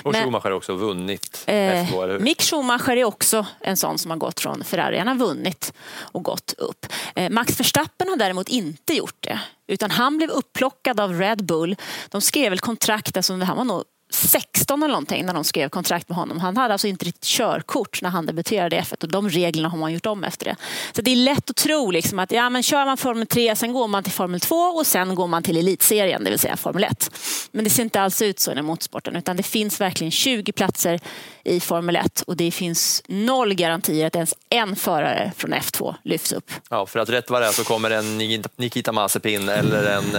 Och 0.03 0.13
Men, 0.13 0.25
Schumacher 0.25 0.45
har 0.45 0.51
också 0.51 0.75
vunnit 0.75 1.45
eh, 1.47 2.19
Mick 2.21 2.43
Schumacher 2.43 2.97
är 2.97 3.05
också 3.05 3.47
en 3.61 3.77
sån 3.77 3.99
som 3.99 4.11
har 4.11 4.19
gått 4.19 4.41
från 4.41 4.65
Ferrari. 4.65 4.99
Han 4.99 5.09
har 5.09 5.15
vunnit 5.15 5.73
och 6.13 6.23
gått 6.23 6.55
upp. 6.59 6.87
Eh, 7.15 7.31
Max 7.31 7.61
Verstappen 7.61 8.09
har 8.09 8.17
däremot 8.17 8.49
inte 8.49 8.95
gjort 8.95 9.17
det. 9.21 9.41
Utan 9.67 9.91
han 9.91 10.17
blev 10.17 10.31
upplockad 10.31 11.01
av 11.01 11.13
Red 11.13 11.45
Bull. 11.45 11.77
De 12.11 12.21
skrev 12.21 12.51
väl 12.51 12.61
kontrakt, 12.61 13.17
alltså 13.17 13.33
han 13.33 13.57
var 13.57 13.65
nog 13.65 13.85
16 14.11 14.83
eller 14.83 14.93
någonting 14.93 15.27
när 15.27 15.35
de 15.35 15.45
skrev 15.45 15.69
kontrakt 15.69 16.09
med 16.09 16.17
honom. 16.19 16.41
Han 16.41 16.57
hade 16.57 16.73
alltså 16.73 16.87
inte 16.87 17.05
riktigt 17.05 17.25
körkort 17.25 18.03
när 18.03 18.11
han 18.11 18.27
debuterade 18.27 18.77
i 18.77 18.81
F1 18.81 19.03
och 19.03 19.09
de 19.09 19.29
reglerna 19.29 19.69
har 19.69 19.79
man 19.79 19.93
gjort 19.93 20.07
om 20.07 20.25
efter 20.25 20.45
det. 20.45 20.57
Så 20.93 21.03
det 21.03 21.11
är 21.11 21.17
lätt 21.17 21.51
att 21.51 21.57
tro 21.57 21.91
liksom 21.91 22.19
att 22.19 22.33
ja, 22.33 22.51
men 22.51 22.63
kör 22.63 22.85
man 22.85 22.97
Formel 22.97 23.27
3, 23.27 23.57
sen 23.57 23.73
går 23.73 23.89
man 23.89 24.03
till 24.03 24.13
Formel 24.13 24.41
2 24.41 24.57
och 24.57 24.87
sen 24.87 25.15
går 25.15 25.27
man 25.27 25.43
till 25.43 25.57
elitserien, 25.57 26.25
det 26.25 26.31
vill 26.31 26.39
säga 26.39 26.57
Formel 26.57 26.85
1. 26.85 27.11
Men 27.53 27.65
det 27.65 27.71
ser 27.71 27.83
inte 27.83 28.01
alls 28.01 28.23
ut 28.23 28.41
så 28.41 28.53
i 28.53 28.63
motorsporten 28.63 29.17
utan 29.17 29.37
det 29.37 29.43
finns 29.43 29.81
verkligen 29.81 30.11
20 30.11 30.53
platser 30.53 31.01
i 31.49 31.61
Formel 31.61 31.97
1 31.97 32.21
och 32.21 32.37
det 32.37 32.51
finns 32.51 33.03
noll 33.07 33.55
garantier 33.55 34.07
att 34.07 34.17
ens 34.17 34.35
en 34.49 34.77
förare 34.77 35.33
från 35.37 35.55
F2 35.55 35.95
lyfts 36.03 36.33
upp. 36.33 36.51
Ja, 36.71 36.87
för 36.87 37.01
att 37.01 37.09
rätt 37.09 37.31
vad 37.31 37.43
det 37.43 37.47
är 37.47 37.53
så 37.53 37.65
kommer 37.65 37.91
en 37.91 38.19
Nikita 38.57 38.93
Mazepin 38.93 39.49
eller 39.49 39.85
en 39.85 40.15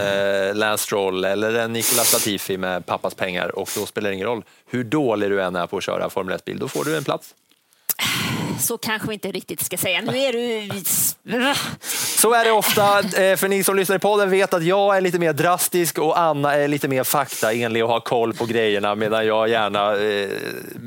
eh, 0.50 0.56
Lance 0.56 0.84
Stroll 0.84 1.26
eller 1.26 1.54
en 1.54 1.74
Nicolas 1.74 2.14
Latifi 2.14 2.58
med 2.58 2.86
pappas 2.86 3.14
pengar 3.14 3.60
och 3.60 3.70
då 3.76 3.86
spelar 3.86 4.10
det 4.10 4.16
ingen 4.16 4.28
roll 4.28 4.44
hur 4.66 4.84
dålig 4.84 5.30
du 5.30 5.44
än 5.44 5.56
är 5.56 5.68
på 5.68 5.78
att 5.78 5.84
köra 5.84 6.10
Formel 6.10 6.38
1-bil, 6.38 6.60
då 6.60 6.68
får 6.68 6.86
du 6.86 6.98
en 6.98 7.04
plats 7.04 7.36
så 8.60 8.78
kanske 8.78 9.08
vi 9.08 9.14
inte 9.14 9.32
riktigt 9.32 9.62
ska 9.62 9.78
säga. 9.78 10.02
Nu 10.02 10.18
är 10.18 10.34
du... 10.34 10.70
Så 11.94 12.34
är 12.34 12.46
det 12.46 12.52
ofta. 12.52 13.00
Eh, 13.00 13.36
för 13.36 13.48
ni 13.48 13.64
som 13.64 13.76
lyssnar 13.76 13.98
på 13.98 14.10
podden 14.10 14.30
vet 14.30 14.54
att 14.54 14.64
jag 14.64 14.98
är 14.98 15.02
lite 15.02 15.20
mer 15.20 15.34
drastisk 15.34 16.00
och 16.00 16.20
Anna 16.20 16.56
är 16.56 16.68
lite 16.68 16.88
mer 16.88 17.04
faktaenlig 17.04 17.84
och 17.84 17.90
har 17.90 18.00
koll 18.00 18.34
på 18.34 18.46
grejerna 18.46 18.96
medan 18.96 19.26
jag 19.26 19.50
gärna 19.50 19.96
eh, 19.96 20.30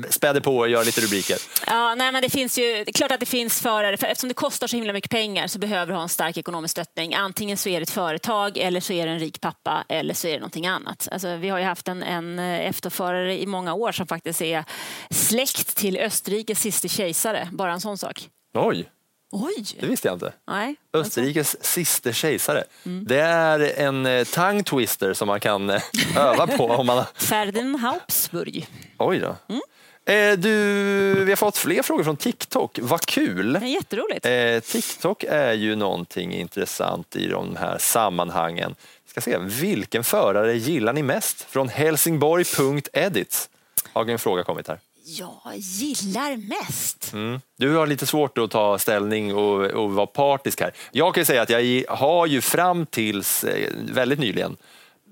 späder 0.09 0.41
på 0.41 0.57
och 0.57 0.69
gör 0.69 0.85
lite 0.85 1.01
rubriker. 1.01 1.37
Ja, 1.67 1.95
nej, 1.95 2.11
men 2.11 2.21
det 2.21 2.29
finns 2.29 2.57
ju, 2.57 2.63
det 2.63 2.89
är 2.89 2.93
klart 2.93 3.11
att 3.11 3.19
det 3.19 3.25
finns 3.25 3.61
förare, 3.61 3.97
för 3.97 4.07
eftersom 4.07 4.27
det 4.27 4.33
kostar 4.33 4.67
så 4.67 4.75
himla 4.75 4.93
mycket 4.93 5.11
pengar 5.11 5.47
så 5.47 5.59
behöver 5.59 5.91
du 5.91 5.93
ha 5.93 6.03
en 6.03 6.09
stark 6.09 6.37
ekonomisk 6.37 6.71
stöttning. 6.71 7.15
Antingen 7.15 7.57
så 7.57 7.69
är 7.69 7.79
det 7.79 7.83
ett 7.83 7.89
företag 7.89 8.57
eller 8.57 8.79
så 8.79 8.93
är 8.93 9.05
det 9.05 9.11
en 9.11 9.19
rik 9.19 9.41
pappa 9.41 9.83
eller 9.89 10.13
så 10.13 10.27
är 10.27 10.31
det 10.31 10.39
någonting 10.39 10.67
annat. 10.67 11.07
Alltså, 11.11 11.35
vi 11.35 11.49
har 11.49 11.59
ju 11.59 11.65
haft 11.65 11.87
en, 11.87 12.03
en 12.03 12.39
efterförare 12.39 13.41
i 13.41 13.45
många 13.45 13.73
år 13.73 13.91
som 13.91 14.07
faktiskt 14.07 14.41
är 14.41 14.63
släkt 15.09 15.75
till 15.75 15.97
Österrikes 15.97 16.59
sista 16.59 16.87
kejsare 16.87 17.47
bara 17.63 17.73
en 17.73 17.81
sån 17.81 17.97
sak. 17.97 18.29
Oj! 18.53 18.89
Oj. 19.31 19.65
Det 19.79 19.85
visste 19.85 20.07
jag 20.07 20.15
inte. 20.15 20.33
Nej, 20.47 20.75
Österrikes 20.93 21.55
alltså. 21.55 21.69
sista 21.69 22.13
kejsare. 22.13 22.63
Mm. 22.85 23.05
Det 23.07 23.19
är 23.19 23.59
en 23.79 24.05
eh, 24.05 24.23
tongue 24.23 24.63
twister 24.63 25.13
som 25.13 25.27
man 25.27 25.39
kan 25.39 25.69
eh, 25.69 25.81
öva 26.17 26.47
på. 26.47 26.65
om 26.65 26.85
man... 26.85 27.05
Ferdinand 27.15 27.79
Habsburg. 27.79 28.67
Oj 28.97 29.19
då. 29.19 29.35
Mm. 29.49 29.61
Eh, 30.05 30.39
du, 30.39 31.23
vi 31.23 31.31
har 31.31 31.35
fått 31.35 31.57
fler 31.57 31.83
frågor 31.83 32.03
från 32.03 32.17
TikTok. 32.17 32.79
Vad 32.81 33.01
kul! 33.01 33.53
Det 33.53 33.59
är 33.59 33.65
jätteroligt. 33.65 34.25
Eh, 34.25 34.59
TikTok 34.59 35.23
är 35.23 35.53
ju 35.53 35.75
någonting 35.75 36.33
intressant 36.33 37.15
i 37.15 37.27
de 37.27 37.55
här 37.55 37.77
sammanhangen. 37.77 38.75
ska 39.07 39.21
se, 39.21 39.37
vilken 39.37 40.03
förare 40.03 40.53
gillar 40.57 40.93
ni 40.93 41.03
mest? 41.03 41.41
Från 41.41 41.69
helsingborg.edits 41.69 43.49
har 43.93 44.05
en 44.05 44.19
fråga 44.19 44.43
kommit 44.43 44.67
här 44.67 44.79
jag 45.05 45.55
gillar 45.55 46.37
mest? 46.37 47.13
Mm. 47.13 47.41
Du 47.57 47.75
har 47.75 47.87
lite 47.87 48.05
svårt 48.05 48.37
att 48.37 48.51
ta 48.51 48.79
ställning 48.79 49.35
och, 49.35 49.65
och 49.65 49.91
vara 49.91 50.07
partisk 50.07 50.61
här. 50.61 50.73
Jag 50.91 51.15
kan 51.15 51.25
säga 51.25 51.41
att 51.41 51.49
jag 51.49 51.83
har 51.89 52.27
ju 52.27 52.41
fram 52.41 52.85
tills 52.85 53.43
eh, 53.43 53.69
väldigt 53.91 54.19
nyligen 54.19 54.57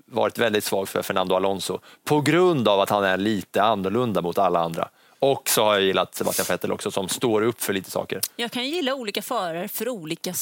varit 0.06 0.38
väldigt 0.38 0.64
svag 0.64 0.88
för 0.88 1.02
Fernando 1.02 1.34
Alonso 1.34 1.78
på 2.04 2.20
grund 2.20 2.68
av 2.68 2.80
att 2.80 2.90
han 2.90 3.04
är 3.04 3.16
lite 3.16 3.62
annorlunda 3.62 4.22
mot 4.22 4.38
alla 4.38 4.60
andra. 4.60 4.88
Och 5.18 5.48
så 5.48 5.64
har 5.64 5.74
jag 5.74 5.82
gillat 5.82 6.14
Sebastian 6.14 6.46
Vettel 6.48 6.72
också 6.72 6.90
som 6.90 7.08
står 7.08 7.42
upp 7.42 7.62
för 7.62 7.72
lite 7.72 7.90
saker. 7.90 8.20
Jag 8.36 8.50
kan 8.50 8.68
gilla 8.68 8.94
olika 8.94 9.22
förare 9.22 9.68
för 9.68 9.88
olika 9.88 10.34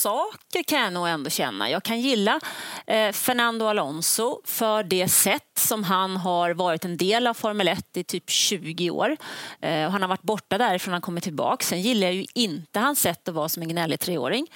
saker 0.00 0.62
kan 0.62 0.80
jag 0.80 0.92
nog 0.92 1.08
ändå 1.08 1.30
känna. 1.30 1.70
Jag 1.70 1.82
kan 1.82 2.00
gilla 2.00 2.40
eh, 2.86 3.12
Fernando 3.12 3.66
Alonso 3.66 4.40
för 4.44 4.82
det 4.82 5.08
sätt 5.08 5.58
som 5.58 5.84
han 5.84 6.16
har 6.16 6.50
varit 6.50 6.84
en 6.84 6.96
del 6.96 7.26
av 7.26 7.34
Formel 7.34 7.68
1 7.68 7.96
i 7.96 8.04
typ 8.04 8.30
20 8.30 8.90
år. 8.90 9.16
Eh, 9.60 9.86
och 9.86 9.92
han 9.92 10.02
har 10.02 10.08
varit 10.08 10.22
borta 10.22 10.58
därifrån 10.58 10.92
han 10.92 11.02
kommer 11.02 11.20
tillbaka. 11.20 11.64
Sen 11.64 11.80
gillar 11.80 12.06
jag 12.06 12.14
ju 12.14 12.26
inte 12.34 12.80
hans 12.80 13.00
sätt 13.00 13.28
att 13.28 13.34
vara 13.34 13.48
som 13.48 13.62
en 13.62 13.68
gnällig 13.68 14.00
treåring. 14.00 14.46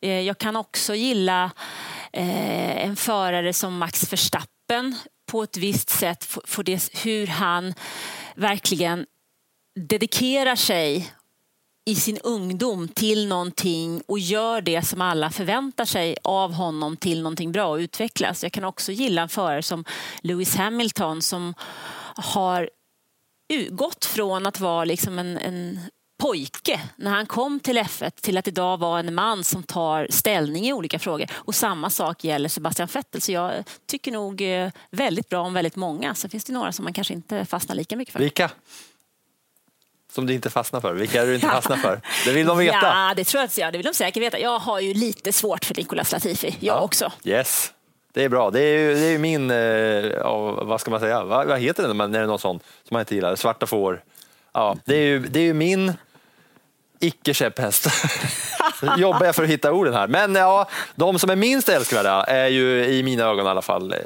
Eh, 0.00 0.20
jag 0.20 0.38
kan 0.38 0.56
också 0.56 0.94
gilla 0.94 1.50
eh, 2.12 2.84
en 2.84 2.96
förare 2.96 3.52
som 3.52 3.78
Max 3.78 4.12
Verstappen 4.12 4.96
på 5.26 5.42
ett 5.42 5.56
visst 5.56 5.90
sätt, 5.90 6.24
för 6.44 6.62
det, 6.62 7.04
hur 7.04 7.26
han 7.26 7.74
verkligen 8.34 9.06
dedikerar 9.80 10.56
sig 10.56 11.14
i 11.86 11.94
sin 11.94 12.18
ungdom 12.18 12.88
till 12.88 13.28
någonting 13.28 14.02
och 14.06 14.18
gör 14.18 14.60
det 14.60 14.82
som 14.82 15.00
alla 15.00 15.30
förväntar 15.30 15.84
sig 15.84 16.16
av 16.24 16.52
honom 16.52 16.96
till 16.96 17.22
någonting 17.22 17.52
bra 17.52 17.66
och 17.66 17.76
utvecklas. 17.76 18.42
Jag 18.42 18.52
kan 18.52 18.64
också 18.64 18.92
gilla 18.92 19.22
en 19.22 19.28
förare 19.28 19.62
som 19.62 19.84
Lewis 20.22 20.56
Hamilton 20.56 21.22
som 21.22 21.54
har 22.16 22.70
gått 23.70 24.04
från 24.04 24.46
att 24.46 24.60
vara 24.60 24.84
liksom 24.84 25.18
en, 25.18 25.38
en 25.38 25.80
pojke 26.22 26.80
när 26.96 27.10
han 27.10 27.26
kom 27.26 27.60
till 27.60 27.78
F1 27.78 28.10
till 28.20 28.38
att 28.38 28.48
idag 28.48 28.76
vara 28.76 29.00
en 29.00 29.14
man 29.14 29.44
som 29.44 29.62
tar 29.62 30.06
ställning 30.10 30.66
i 30.66 30.72
olika 30.72 30.98
frågor. 30.98 31.30
Och 31.34 31.54
samma 31.54 31.90
sak 31.90 32.24
gäller 32.24 32.48
Sebastian 32.48 32.88
Vettel. 32.92 33.20
Så 33.20 33.32
jag 33.32 33.64
tycker 33.86 34.12
nog 34.12 34.40
eh, 34.40 34.70
väldigt 34.90 35.28
bra 35.28 35.40
om 35.40 35.54
väldigt 35.54 35.76
många. 35.76 36.14
Sen 36.14 36.30
finns 36.30 36.44
det 36.44 36.52
några 36.52 36.72
som 36.72 36.84
man 36.84 36.92
kanske 36.92 37.14
inte 37.14 37.44
fastnar 37.44 37.76
lika 37.76 37.96
mycket 37.96 38.12
för. 38.12 38.18
Vilka? 38.20 38.50
Som 40.14 40.26
du 40.26 40.34
inte 40.34 40.50
fastnar 40.50 40.80
för? 40.80 40.94
Vilka 40.94 41.22
är 41.22 41.26
du 41.26 41.34
inte 41.34 41.46
fastnar 41.46 41.76
för? 41.76 42.00
Det 42.24 42.32
vill 42.32 42.46
de 42.46 42.58
veta. 42.58 42.78
Ja, 42.82 43.12
det 43.16 43.24
tror 43.24 43.48
jag. 43.56 43.72
Det 43.72 43.78
vill 43.78 43.86
de 43.86 43.94
säkert 43.94 44.22
veta. 44.22 44.38
Jag 44.38 44.58
har 44.58 44.80
ju 44.80 44.94
lite 44.94 45.32
svårt 45.32 45.64
för 45.64 45.74
Nicolas 45.74 46.12
Latifi. 46.12 46.56
Jag 46.60 46.76
ja. 46.76 46.80
också. 46.80 47.12
Yes. 47.24 47.72
Det 48.12 48.24
är 48.24 48.28
bra. 48.28 48.50
Det 48.50 48.60
är 48.60 48.78
ju, 48.78 48.94
det 48.94 49.06
är 49.06 49.18
min, 49.18 49.50
eh, 49.50 50.66
vad 50.66 50.80
ska 50.80 50.90
man 50.90 51.00
säga, 51.00 51.24
vad, 51.24 51.46
vad 51.46 51.58
heter 51.58 51.88
det 51.88 51.94
när 51.94 52.08
det 52.08 52.18
är 52.18 52.26
något 52.26 52.40
sånt 52.40 52.62
som 52.62 52.94
man 52.94 53.00
inte 53.00 53.14
gillar? 53.14 53.36
Svarta 53.36 53.66
får. 53.66 54.02
Ja, 54.52 54.76
det 54.84 54.96
är 54.96 55.06
ju, 55.06 55.18
det 55.18 55.40
är 55.40 55.44
ju 55.44 55.54
min 55.54 55.92
icke-käpphäst. 57.00 57.86
jobbar 58.98 59.26
jag 59.26 59.34
för 59.34 59.42
att 59.42 59.48
hitta 59.48 59.72
orden 59.72 59.94
här. 59.94 60.08
Men 60.08 60.34
ja, 60.34 60.68
de 60.94 61.18
som 61.18 61.30
är 61.30 61.36
minst 61.36 61.68
älskvärda 61.68 62.24
är 62.24 62.48
ju 62.48 62.84
i 62.84 63.02
mina 63.02 63.24
ögon 63.24 63.46
i 63.46 63.48
alla 63.48 63.62
fall 63.62 63.92
eh, 63.92 63.98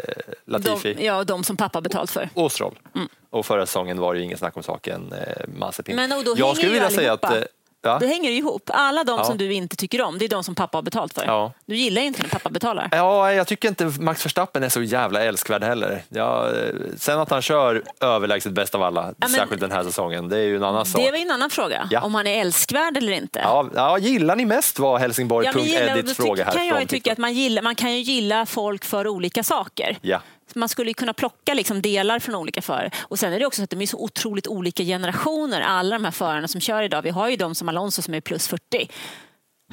Latifi. 0.46 0.94
De, 0.94 1.04
ja, 1.04 1.24
de 1.24 1.44
som 1.44 1.56
pappa 1.56 1.80
betalt 1.80 2.10
för. 2.10 2.28
Och 2.34 2.52
Stroll. 2.52 2.78
Mm. 2.94 3.08
Och 3.30 3.46
förra 3.46 3.66
säsongen 3.66 4.00
var 4.00 4.14
det 4.14 4.18
ju 4.18 4.24
ingen 4.24 4.38
snack 4.38 4.56
om 4.56 4.62
saken, 4.62 5.12
eh, 5.12 5.48
Mazepin. 5.58 5.96
Men 5.96 6.12
och 6.12 6.24
då 6.24 6.34
jag 6.36 6.56
skulle 6.56 6.72
vilja 6.72 6.90
säga 6.90 7.12
att 7.12 7.24
eh, 7.24 7.42
Ja. 7.82 7.98
Det 7.98 8.06
hänger 8.06 8.30
ihop. 8.30 8.70
Alla 8.74 9.04
de 9.04 9.18
Ja. 9.18 9.24
som 9.24 9.38
du 9.38 9.52
inte 9.52 9.76
tycker 9.76 10.02
om, 10.02 10.18
det 10.18 10.24
är 10.24 10.28
de 10.28 10.44
som 10.44 10.54
pappa 10.54 10.78
har 10.78 10.82
betalt 10.82 11.14
för. 11.14 11.24
Ja. 11.26 11.52
Du 11.66 11.76
gillar 11.76 12.02
inte 12.02 12.22
när 12.22 12.28
pappa 12.28 12.50
betalar. 12.50 12.88
Ja, 12.92 13.32
jag 13.32 13.46
tycker 13.46 13.68
inte 13.68 13.84
Max 14.00 14.24
Verstappen 14.26 14.62
är 14.62 14.68
så 14.68 14.82
jävla 14.82 15.20
älskvärd 15.22 15.62
heller. 15.64 16.02
Ja, 16.08 16.46
eh, 16.48 16.74
sen 16.96 17.18
att 17.20 17.30
han 17.30 17.42
kör 17.42 17.82
överlägset 18.00 18.52
bäst 18.52 18.74
av 18.74 18.82
alla, 18.82 19.14
men- 19.16 19.28
särskilt 19.28 19.60
den 19.60 19.72
här 19.72 19.82
säsongen, 19.84 20.28
det 20.28 20.36
är 20.38 20.42
ju 20.42 20.56
en 20.56 20.64
annan 20.64 20.86
sak. 20.86 21.00
Det 21.04 21.10
var 21.10 21.18
en 21.18 21.30
annan 21.30 21.50
fråga, 21.50 21.88
Ja. 21.90 22.00
om 22.02 22.14
han 22.14 22.26
är 22.26 22.40
älskvärd 22.40 22.96
eller 22.96 23.12
inte. 23.12 23.38
Ja, 23.42 23.66
ja, 23.74 23.98
gillar 23.98 24.36
ni 24.36 24.44
mest 24.44 24.78
var 24.78 24.88
Ja, 24.88 24.92
gillar- 24.94 25.00
Helsingborg.edits 25.02 26.16
då 26.16 26.24
fråga 26.24 26.44
här 26.44 26.52
kan 26.52 26.66
jag 26.66 26.88
tycka 26.88 27.12
att 27.12 27.18
man, 27.18 27.32
gillar, 27.34 27.62
man 27.62 27.74
kan 27.74 27.92
ju 27.92 27.98
gilla 28.00 28.46
folk 28.46 28.84
för 28.84 29.06
olika 29.08 29.42
saker. 29.42 29.98
Ja. 30.02 30.20
Man 30.54 30.68
skulle 30.68 30.94
kunna 30.94 31.12
plocka 31.12 31.54
liksom 31.54 31.82
delar 31.82 32.18
från 32.18 32.34
olika 32.34 32.62
förare. 32.62 32.90
Och 33.00 33.18
sen 33.18 33.32
är 33.32 33.38
det 33.38 33.46
också 33.46 33.60
så 33.60 33.64
att 33.64 33.70
de 33.70 33.82
är 33.82 33.86
så 33.86 33.98
otroligt 33.98 34.46
olika 34.46 34.82
generationer, 34.82 35.60
alla 35.60 35.96
de 35.98 36.04
här 36.04 36.12
förarna 36.12 36.48
som 36.48 36.60
kör 36.60 36.82
idag. 36.82 37.02
Vi 37.02 37.10
har 37.10 37.28
ju 37.28 37.36
de 37.36 37.54
som 37.54 37.68
Alonso 37.68 38.02
som 38.02 38.14
är 38.14 38.20
plus 38.20 38.48
40. 38.48 38.88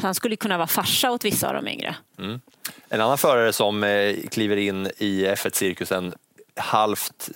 Så 0.02 0.08
han 0.08 0.16
skulle 0.16 0.36
kunna 0.36 0.58
vara 0.58 0.68
farsa 0.68 1.12
åt 1.12 1.26
vissa 1.26 1.48
av 1.48 1.54
de 1.54 1.68
yngre. 1.68 1.96
Mm. 2.20 2.42
En 2.90 3.02
annan 3.02 3.18
förare 3.18 3.54
som 3.54 3.84
eh, 3.84 4.16
kliver 4.32 4.58
in 4.58 4.92
i 4.98 5.26
F1-cirkusen 5.26 6.14
halvt 6.56 7.30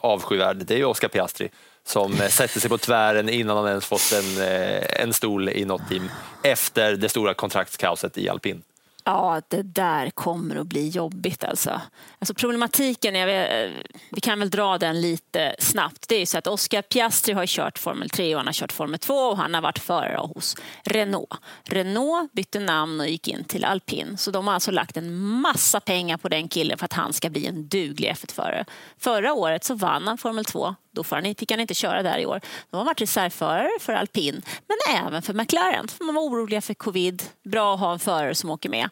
avskyvärd, 0.00 0.56
det 0.56 0.74
är 0.74 0.78
ju 0.78 0.84
Oscar 0.84 1.08
Piastri 1.08 1.50
som 1.84 2.12
eh, 2.12 2.28
sätter 2.28 2.60
sig 2.60 2.70
på 2.70 2.78
tvären 2.78 3.28
innan 3.28 3.56
han 3.56 3.68
ens 3.68 3.86
fått 3.86 4.12
en, 4.12 4.42
eh, 4.42 5.02
en 5.02 5.12
stol 5.12 5.48
i 5.48 5.64
något 5.64 5.88
team 5.88 6.10
efter 6.42 6.96
det 6.96 7.08
stora 7.08 7.34
kontraktskaoset 7.34 8.18
i 8.18 8.28
alpin. 8.28 8.62
Ja, 9.04 9.42
det 9.48 9.62
där 9.62 10.10
kommer 10.10 10.56
att 10.56 10.66
bli 10.66 10.88
jobbigt 10.88 11.44
alltså. 11.44 11.80
alltså 12.18 12.34
problematiken, 12.34 13.16
är, 13.16 13.64
eh, 13.64 13.70
vi 14.10 14.20
kan 14.20 14.38
väl 14.38 14.50
dra 14.50 14.78
den 14.78 15.00
lite 15.00 15.54
snabbt. 15.58 16.08
Det 16.08 16.14
är 16.14 16.26
så 16.26 16.38
att 16.38 16.46
Oscar 16.46 16.82
Piastri 16.82 17.34
har 17.34 17.46
kört 17.46 17.78
Formel 17.78 18.10
3 18.10 18.34
och 18.34 18.38
han 18.38 18.46
har 18.46 18.52
kört 18.52 18.72
Formel 18.72 18.98
2 18.98 19.14
och 19.14 19.36
han 19.36 19.54
har 19.54 19.62
varit 19.62 19.78
förare 19.78 20.16
hos 20.16 20.56
Renault. 20.84 21.30
Renault 21.64 22.32
bytte 22.32 22.60
namn 22.60 23.00
och 23.00 23.08
gick 23.08 23.28
in 23.28 23.44
till 23.44 23.64
alpin. 23.64 24.16
Så 24.18 24.30
de 24.30 24.46
har 24.46 24.54
alltså 24.54 24.70
lagt 24.70 24.96
en 24.96 25.16
massa 25.16 25.80
pengar 25.80 26.16
på 26.16 26.28
den 26.28 26.48
killen 26.48 26.78
för 26.78 26.84
att 26.84 26.92
han 26.92 27.12
ska 27.12 27.30
bli 27.30 27.46
en 27.46 27.68
duglig 27.68 28.08
F1-förare. 28.08 28.64
Förra 28.98 29.32
året 29.32 29.64
så 29.64 29.74
vann 29.74 30.06
han 30.06 30.18
Formel 30.18 30.44
2. 30.44 30.74
Då 30.92 31.04
får 31.04 31.16
han, 31.16 31.34
fick 31.34 31.50
han 31.50 31.60
inte 31.60 31.74
köra 31.74 32.02
där 32.02 32.18
i 32.18 32.26
år. 32.26 32.40
De 32.70 32.76
har 32.76 32.84
varit 32.84 33.00
reservförare 33.00 33.70
för 33.80 33.92
alpin, 33.92 34.42
men 34.66 34.96
även 35.04 35.22
för 35.22 35.34
McLaren. 35.34 35.88
För 35.88 36.04
man 36.04 36.14
var 36.14 36.22
oroliga 36.22 36.60
för 36.60 36.74
covid. 36.74 37.22
Bra 37.42 37.74
att 37.74 37.80
ha 37.80 37.92
en 37.92 37.98
förare 37.98 38.34
som 38.34 38.50
åker 38.50 38.68
med. 38.68 38.88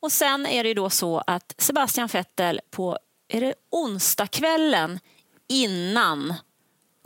Och 0.00 0.12
sen 0.12 0.46
är 0.46 0.62
det 0.62 0.68
ju 0.68 0.74
då 0.74 0.90
så 0.90 1.22
att 1.26 1.54
Sebastian 1.58 2.08
Vettel 2.08 2.60
på 2.70 2.98
är 3.28 3.40
det 3.40 3.54
onsdagskvällen 3.70 5.00
innan 5.48 6.34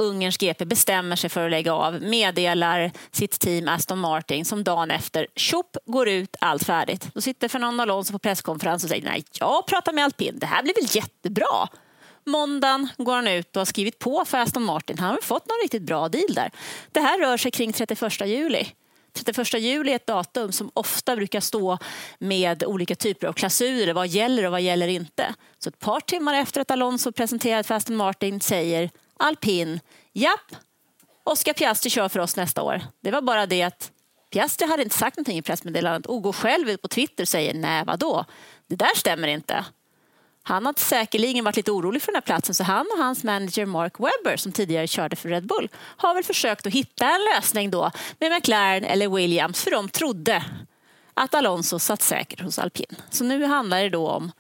Ungerns 0.01 0.39
GP 0.39 0.65
bestämmer 0.65 1.17
sig 1.17 1.31
för 1.31 1.45
att 1.45 1.51
lägga 1.51 1.75
av 1.75 2.03
meddelar 2.03 2.93
sitt 3.11 3.41
team 3.41 3.69
Aston 3.69 3.99
Martin 3.99 4.45
som 4.45 4.65
dagen 4.65 4.91
efter 4.91 5.27
tjopp 5.37 5.77
går 5.87 6.09
ut, 6.09 6.37
allt 6.41 6.65
färdigt. 6.65 7.09
Då 7.15 7.21
sitter 7.21 7.49
Fernando 7.49 7.83
Alonso 7.83 8.13
på 8.13 8.19
presskonferens 8.19 8.85
och 8.85 8.91
säger 8.91 9.05
nej, 9.05 9.25
jag 9.33 9.67
pratar 9.67 9.93
med 9.93 10.05
alpin, 10.05 10.39
det 10.39 10.47
här 10.47 10.63
blir 10.63 10.75
väl 10.75 10.97
jättebra. 10.97 11.69
Måndagen 12.27 12.89
går 12.97 13.15
han 13.15 13.29
ut 13.29 13.57
och 13.57 13.61
har 13.61 13.65
skrivit 13.65 13.99
på 13.99 14.25
för 14.25 14.39
Aston 14.39 14.63
Martin. 14.63 14.99
Han 14.99 15.11
har 15.11 15.21
fått 15.21 15.49
någon 15.49 15.59
riktigt 15.63 15.83
bra 15.83 16.09
deal 16.09 16.35
där. 16.35 16.51
Det 16.93 17.01
här 17.01 17.19
rör 17.19 17.37
sig 17.37 17.51
kring 17.51 17.73
31 17.73 18.21
juli. 18.27 18.67
31 19.13 19.55
juli 19.55 19.93
är 19.93 19.97
ett 19.97 20.07
datum 20.07 20.53
som 20.53 20.71
ofta 20.75 21.17
brukar 21.17 21.41
stå 21.41 21.79
med 22.19 22.65
olika 22.65 22.95
typer 22.95 23.27
av 23.27 23.33
klausuler. 23.33 23.93
Vad 23.93 24.09
gäller 24.09 24.45
och 24.45 24.53
vad 24.53 24.61
gäller 24.61 24.89
inte? 24.89 25.35
Så 25.59 25.69
ett 25.69 25.79
par 25.79 26.01
timmar 26.01 26.35
efter 26.35 26.61
att 26.61 26.71
Alonso 26.71 27.13
presenterat 27.13 27.67
för 27.67 27.75
Aston 27.75 27.97
Martin 27.97 28.41
säger 28.41 28.91
alpin, 29.17 29.81
japp, 30.13 30.57
Oscar 31.25 31.53
Piastri 31.53 31.91
kör 31.91 32.09
för 32.09 32.21
oss 32.21 32.37
nästa 32.37 32.63
år. 32.63 32.83
Det 33.03 33.11
var 33.11 33.23
bara 33.23 33.47
det 33.47 33.63
att 33.63 33.91
Piastri 34.33 34.67
hade 34.67 34.83
inte 34.83 34.99
sagt 34.99 35.17
någonting 35.17 35.39
i 35.39 35.43
pressmeddelandet 35.43 36.07
och 36.07 36.23
går 36.23 36.33
själv 36.33 36.71
ut 36.71 36.83
på 36.83 36.89
Twitter 36.89 37.25
och 37.25 37.29
säger 37.29 37.55
nej, 37.55 37.85
vadå? 37.87 38.25
Det 38.67 38.77
där 38.77 38.97
stämmer 38.97 39.29
inte. 39.29 39.65
Han 40.43 40.67
har 40.67 40.75
säkerligen 40.77 41.45
varit 41.45 41.57
lite 41.57 41.71
orolig 41.71 42.03
för 42.03 42.13
den 42.13 42.17
här 42.17 42.27
platsen 42.27 42.55
så 42.55 42.65
han 42.65 42.87
och 42.93 43.05
hans 43.05 43.25
manager 43.25 43.67
Mark 43.67 43.95
Webber 43.99 44.37
som 44.37 44.53
tidigare 44.53 44.87
körde 44.87 45.17
för 45.17 45.29
Red 45.29 45.47
Bull 45.47 45.69
har 45.77 46.15
väl 46.15 46.25
försökt 46.25 46.67
att 46.67 46.73
hitta 46.73 47.05
en 47.05 47.21
lösning 47.35 47.71
då 47.71 47.91
med 48.19 48.33
McLaren 48.33 48.85
eller 48.85 49.09
Williams 49.09 49.65
för 49.65 49.71
de 49.71 49.89
trodde 49.89 50.45
att 51.15 51.35
Alonso 51.35 51.79
satt 51.79 52.03
säkert 52.03 52.41
hos 52.41 52.59
alpin. 52.59 52.97
Så 53.11 53.25
nu 53.25 53.45
handlar 53.45 53.83
det 53.83 53.89
då 53.89 54.09
om 54.09 54.33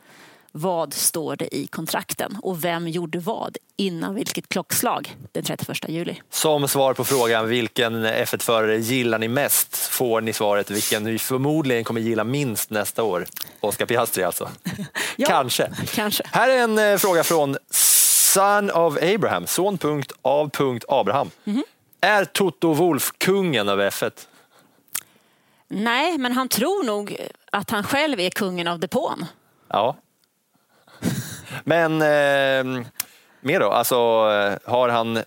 vad 0.53 0.95
står 0.95 1.37
det 1.37 1.55
i 1.57 1.67
kontrakten 1.67 2.39
och 2.43 2.65
vem 2.65 2.89
gjorde 2.89 3.19
vad 3.19 3.57
innan 3.77 4.15
vilket 4.15 4.49
klockslag 4.49 5.17
den 5.33 5.43
31 5.45 5.89
juli. 5.89 6.21
Som 6.31 6.69
svar 6.69 6.95
på 6.95 7.05
frågan 7.05 7.49
vilken 7.49 8.07
F1-förare 8.07 8.77
gillar 8.79 9.19
ni 9.19 9.29
mest 9.29 9.77
får 9.77 10.21
ni 10.21 10.33
svaret 10.33 10.71
vilken 10.71 11.05
ni 11.05 11.19
förmodligen 11.19 11.85
kommer 11.85 12.01
gilla 12.01 12.25
minst 12.25 12.71
nästa 12.71 13.03
år. 13.03 13.27
Oscar 13.61 13.87
Piastri 13.87 14.23
alltså. 14.25 14.49
Ja, 15.17 15.27
Kanske. 15.29 15.71
kanske. 15.95 16.23
Här 16.33 16.49
är 16.51 16.59
en 16.63 16.79
eh, 16.79 16.97
fråga 16.99 17.25
från 17.25 17.57
Son 17.71 18.71
of 18.71 18.97
Abraham, 19.03 19.47
son 19.47 19.79
punkt 19.79 20.13
av 20.23 20.51
punkt 20.51 20.85
Abraham. 20.89 21.31
Mhm. 21.45 21.65
Är 22.01 22.25
Toto 22.25 22.73
Wolf 22.73 23.13
kungen 23.19 23.69
över 23.69 23.91
F1? 23.91 24.11
Nej, 25.69 26.19
men 26.19 26.33
han 26.33 26.49
tror 26.49 26.85
nog 26.85 27.17
att 27.53 27.71
han 27.71 27.83
själv 27.85 28.21
är 28.21 28.31
kungen 28.31 28.69
av 28.69 28.79
depån. 28.79 29.25
Ja. 29.69 29.97
Men 31.65 32.03
eh, 32.03 32.85
mer 33.41 33.61
då? 33.61 33.71
Alltså, 33.71 33.95
eh, 33.95 34.73
har 34.73 34.89
han 34.89 35.23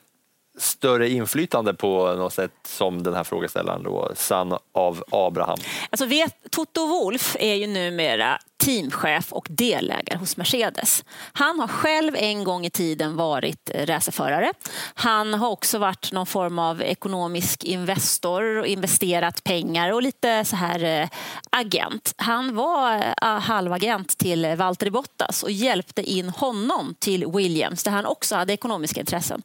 större 0.58 1.10
inflytande 1.10 1.74
på 1.74 2.14
något 2.14 2.34
sätt 2.34 2.52
som 2.68 3.04
den 3.04 3.14
här 3.14 3.24
frågeställaren 3.24 3.84
då, 3.84 4.12
son 4.16 4.58
av 4.72 5.04
Abraham? 5.12 5.58
Alltså 5.90 6.06
vet, 6.06 6.36
Toto 6.52 6.88
Wolf 6.88 7.36
är 7.40 7.56
ju 7.56 7.68
numera 7.68 8.40
teamchef 8.66 9.34
och 9.34 9.48
delägare 9.50 10.18
hos 10.18 10.38
Mercedes. 10.38 11.06
Han 11.34 11.60
har 11.60 11.68
själv 11.68 12.16
en 12.16 12.44
gång 12.44 12.66
i 12.66 12.70
tiden 12.70 13.16
varit 13.16 13.70
eh, 13.74 13.86
racerförare. 13.86 14.54
Han 14.94 15.34
har 15.34 15.50
också 15.50 15.78
varit 15.78 16.12
någon 16.12 16.26
form 16.26 16.60
av 16.60 16.82
ekonomisk 16.82 17.64
investor 17.64 18.58
och 18.58 18.68
investerat 18.68 19.44
pengar 19.44 19.94
och 19.94 20.02
lite 20.02 20.46
så 20.46 20.56
här 20.56 20.84
eh, 20.84 21.10
agent. 21.50 22.14
Han 22.18 22.56
var 22.56 23.14
eh, 23.22 23.40
halvagent 23.40 24.18
till 24.18 24.56
Valtteri 24.58 24.92
Bottas 24.92 25.44
och 25.44 25.52
hjälpte 25.52 26.02
in 26.02 26.30
honom 26.30 26.96
till 27.00 27.26
Williams 27.28 27.84
där 27.84 27.92
han 27.92 28.06
också 28.06 28.36
hade 28.36 28.54
ekonomiska 28.54 29.00
intressen. 29.00 29.42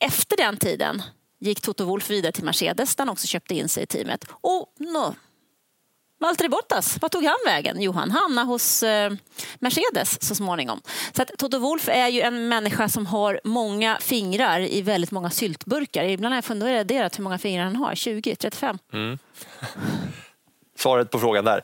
Efter 0.00 0.36
den 0.36 0.56
tiden 0.56 1.02
gick 1.40 1.60
Toto 1.60 1.84
Wolf 1.84 2.10
vidare 2.10 2.32
till 2.32 2.44
Mercedes 2.44 2.96
där 2.96 3.04
han 3.04 3.12
också 3.12 3.26
köpte 3.26 3.54
in 3.54 3.68
sig 3.68 3.82
i 3.82 3.86
teamet. 3.86 4.24
Och 4.30 4.72
no, 4.78 5.14
Valtteri 6.20 6.48
Bottas, 6.48 6.76
alltså. 6.76 6.98
vad 7.02 7.10
tog 7.10 7.24
han 7.24 7.36
vägen? 7.46 7.76
Jo, 7.80 7.92
han 7.92 8.10
hamnade 8.10 8.46
hos 8.46 8.82
eh, 8.82 9.12
Mercedes 9.58 10.22
så 10.22 10.34
småningom. 10.34 10.80
Så 11.12 11.22
att 11.22 11.30
Toto 11.38 11.58
Wolf 11.58 11.88
är 11.88 12.08
ju 12.08 12.20
en 12.20 12.48
människa 12.48 12.88
som 12.88 13.06
har 13.06 13.40
många 13.44 13.98
fingrar 14.00 14.60
i 14.60 14.82
väldigt 14.82 15.10
många 15.10 15.30
syltburkar. 15.30 16.04
Ibland 16.04 16.32
har 16.32 16.36
jag 16.36 16.44
funderat 16.44 17.18
hur 17.18 17.22
många 17.22 17.38
fingrar 17.38 17.64
han 17.64 17.76
har. 17.76 17.94
20, 17.94 18.36
35? 18.36 18.78
Mm. 18.92 19.18
Svaret 20.78 21.10
på 21.10 21.18
frågan 21.18 21.44
där. 21.44 21.62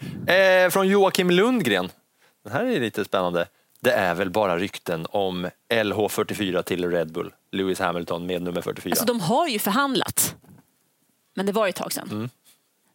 Eh, 0.64 0.70
från 0.70 0.88
Joakim 0.88 1.30
Lundgren. 1.30 1.88
Den 2.44 2.52
här 2.52 2.64
är 2.64 2.80
lite 2.80 3.04
spännande. 3.04 3.46
Det 3.80 3.92
är 3.92 4.14
väl 4.14 4.30
bara 4.30 4.58
rykten 4.58 5.06
om 5.10 5.48
LH44 5.68 6.62
till 6.62 6.90
Red 6.90 7.12
Bull. 7.12 7.32
Lewis 7.54 7.78
Hamilton 7.78 8.26
med 8.26 8.42
nummer 8.42 8.60
44. 8.60 8.90
Alltså, 8.92 9.04
de 9.04 9.20
har 9.20 9.48
ju 9.48 9.58
förhandlat. 9.58 10.36
Men 11.36 11.46
det 11.46 11.52
var 11.52 11.66
ju 11.66 11.70
ett 11.70 11.76
tag 11.76 11.92
sedan. 11.92 12.30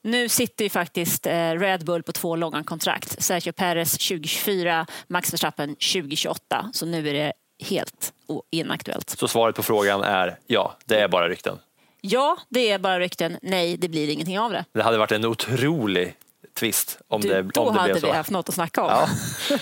Nu 0.02 0.30
sitter 0.30 0.64
ju 0.64 0.70
faktiskt 0.70 1.26
eh, 1.28 1.52
Red 1.52 1.86
Bull 1.86 2.04
på 2.04 2.12
två 2.12 2.36
långa 2.36 2.64
kontrakt. 2.64 3.24
Sergio 3.24 3.52
Perez 3.52 3.92
2024, 3.92 4.86
Max 5.08 5.34
Verstappen 5.34 5.70
2028. 5.76 6.70
Så 6.74 6.86
nu 6.86 7.10
är 7.10 7.14
det 7.14 7.34
helt 7.64 8.14
inaktuellt. 8.52 9.10
Så 9.10 9.28
svaret 9.28 9.56
på 9.56 9.64
frågan 9.64 10.02
är 10.04 10.38
ja, 10.48 10.78
det 10.86 11.00
är 11.00 11.08
bara 11.08 11.30
rykten. 11.30 11.58
Ja, 12.02 12.38
det 12.50 12.72
är 12.72 12.80
bara 12.80 13.00
rykten. 13.00 13.38
Nej, 13.42 13.78
det 13.78 13.90
blir 13.90 14.10
ingenting 14.10 14.40
av 14.40 14.52
det. 14.52 14.66
Det 14.74 14.84
hade 14.84 14.98
varit 14.98 15.12
en 15.12 15.26
otrolig 15.26 16.16
twist 16.60 17.00
om 17.08 17.22
Du, 17.22 17.28
det, 17.30 17.42
då 17.42 17.62
om 17.62 17.74
det 17.74 17.80
hade 17.80 17.94
blev 17.94 18.04
vi 18.04 18.10
så. 18.10 18.14
haft 18.16 18.30
något 18.30 18.50
att 18.50 18.56
snacka 18.56 18.82
om. 18.82 19.08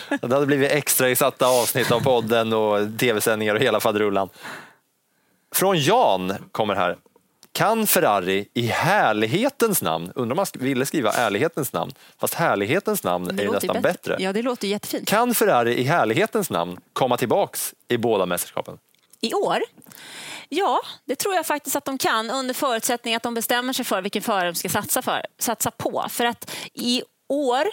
Ja. 0.10 0.18
Det 0.22 0.34
hade 0.34 0.46
blivit 0.46 0.72
extra 0.72 1.08
avsnitt 1.48 1.92
av 1.92 2.00
podden 2.00 2.54
och 2.54 3.00
tv-sändningar 3.00 3.56
och 3.56 3.62
hela 3.62 3.80
faderullan. 3.80 4.30
Från 5.56 5.80
Jan 5.80 6.34
kommer 6.52 6.76
här. 6.76 6.98
Kan 7.52 7.88
Ferrari 7.88 8.48
i 8.54 8.62
härlighetens 8.62 9.82
namn, 9.82 10.12
undrar 10.16 10.34
om 10.34 10.38
man 10.38 10.46
ville 10.54 10.86
skriva 10.86 11.12
ärlighetens 11.12 11.74
namn, 11.74 11.92
fast 12.20 12.34
härlighetens 12.34 13.04
namn 13.04 13.28
är 13.28 13.32
ju 13.32 13.46
låter 13.46 13.68
ju 13.68 13.68
nästan 13.68 13.82
bättre. 13.82 14.16
Ja, 14.20 14.34
det 14.34 14.42
låter 14.42 14.68
jättefint. 14.68 15.08
Kan 15.08 15.36
Ferrari 15.36 15.80
i 15.80 15.84
härlighetens 15.84 16.50
namn 16.50 16.78
komma 16.94 17.18
tillbaks 17.18 17.74
i 17.88 17.98
båda 17.98 18.26
mästerskapen? 18.26 18.78
I 19.22 19.34
år? 19.34 19.60
Ja, 20.50 20.82
det 21.06 21.16
tror 21.16 21.36
jag 21.36 21.46
faktiskt 21.46 21.76
att 21.76 21.86
de 21.86 21.98
kan 21.98 22.30
under 22.30 22.54
förutsättning 22.54 23.16
att 23.16 23.24
de 23.24 23.34
bestämmer 23.34 23.74
sig 23.74 23.86
för 23.86 24.02
vilken 24.02 24.22
förare 24.22 24.52
de 24.52 24.56
ska 24.56 24.70
satsa, 24.70 25.02
för, 25.02 25.26
satsa 25.40 25.72
på. 25.72 26.06
För 26.10 26.26
att 26.26 26.52
i 26.74 27.02
år, 27.30 27.68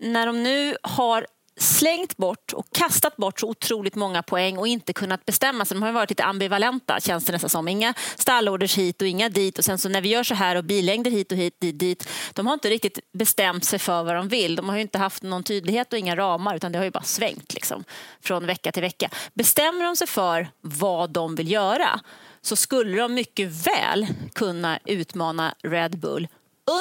när 0.00 0.26
de 0.26 0.42
nu 0.42 0.76
har 0.82 1.26
slängt 1.58 2.16
bort 2.16 2.52
och 2.52 2.66
kastat 2.72 3.16
bort 3.16 3.40
så 3.40 3.48
otroligt 3.48 3.94
många 3.94 4.22
poäng 4.22 4.58
och 4.58 4.68
inte 4.68 4.92
kunnat 4.92 5.26
bestämma 5.26 5.64
sig. 5.64 5.74
De 5.74 5.82
har 5.82 5.92
varit 5.92 6.10
lite 6.10 6.24
ambivalenta 6.24 7.00
känns 7.00 7.24
det 7.24 7.32
nästan 7.32 7.50
som. 7.50 7.68
Inga 7.68 7.94
stallorders 8.16 8.78
hit 8.78 9.02
och 9.02 9.08
inga 9.08 9.28
dit 9.28 9.58
och 9.58 9.64
sen 9.64 9.78
så 9.78 9.88
när 9.88 10.00
vi 10.00 10.08
gör 10.08 10.22
så 10.22 10.34
här 10.34 10.56
och 10.56 10.64
bilängder 10.64 11.10
hit 11.10 11.32
och 11.32 11.38
hit, 11.38 11.60
dit, 11.60 11.78
dit. 11.78 12.08
De 12.32 12.46
har 12.46 12.54
inte 12.54 12.70
riktigt 12.70 12.98
bestämt 13.12 13.64
sig 13.64 13.78
för 13.78 14.02
vad 14.02 14.14
de 14.14 14.28
vill. 14.28 14.56
De 14.56 14.68
har 14.68 14.76
ju 14.76 14.82
inte 14.82 14.98
haft 14.98 15.22
någon 15.22 15.42
tydlighet 15.42 15.92
och 15.92 15.98
inga 15.98 16.16
ramar 16.16 16.56
utan 16.56 16.72
det 16.72 16.78
har 16.78 16.84
ju 16.84 16.90
bara 16.90 17.02
svängt 17.04 17.54
liksom, 17.54 17.84
från 18.20 18.46
vecka 18.46 18.72
till 18.72 18.82
vecka. 18.82 19.10
Bestämmer 19.34 19.84
de 19.84 19.96
sig 19.96 20.06
för 20.06 20.48
vad 20.60 21.10
de 21.10 21.34
vill 21.34 21.50
göra 21.50 22.00
så 22.42 22.56
skulle 22.56 22.96
de 22.96 23.14
mycket 23.14 23.48
väl 23.48 24.06
kunna 24.34 24.78
utmana 24.84 25.54
Red 25.62 25.98
Bull 25.98 26.28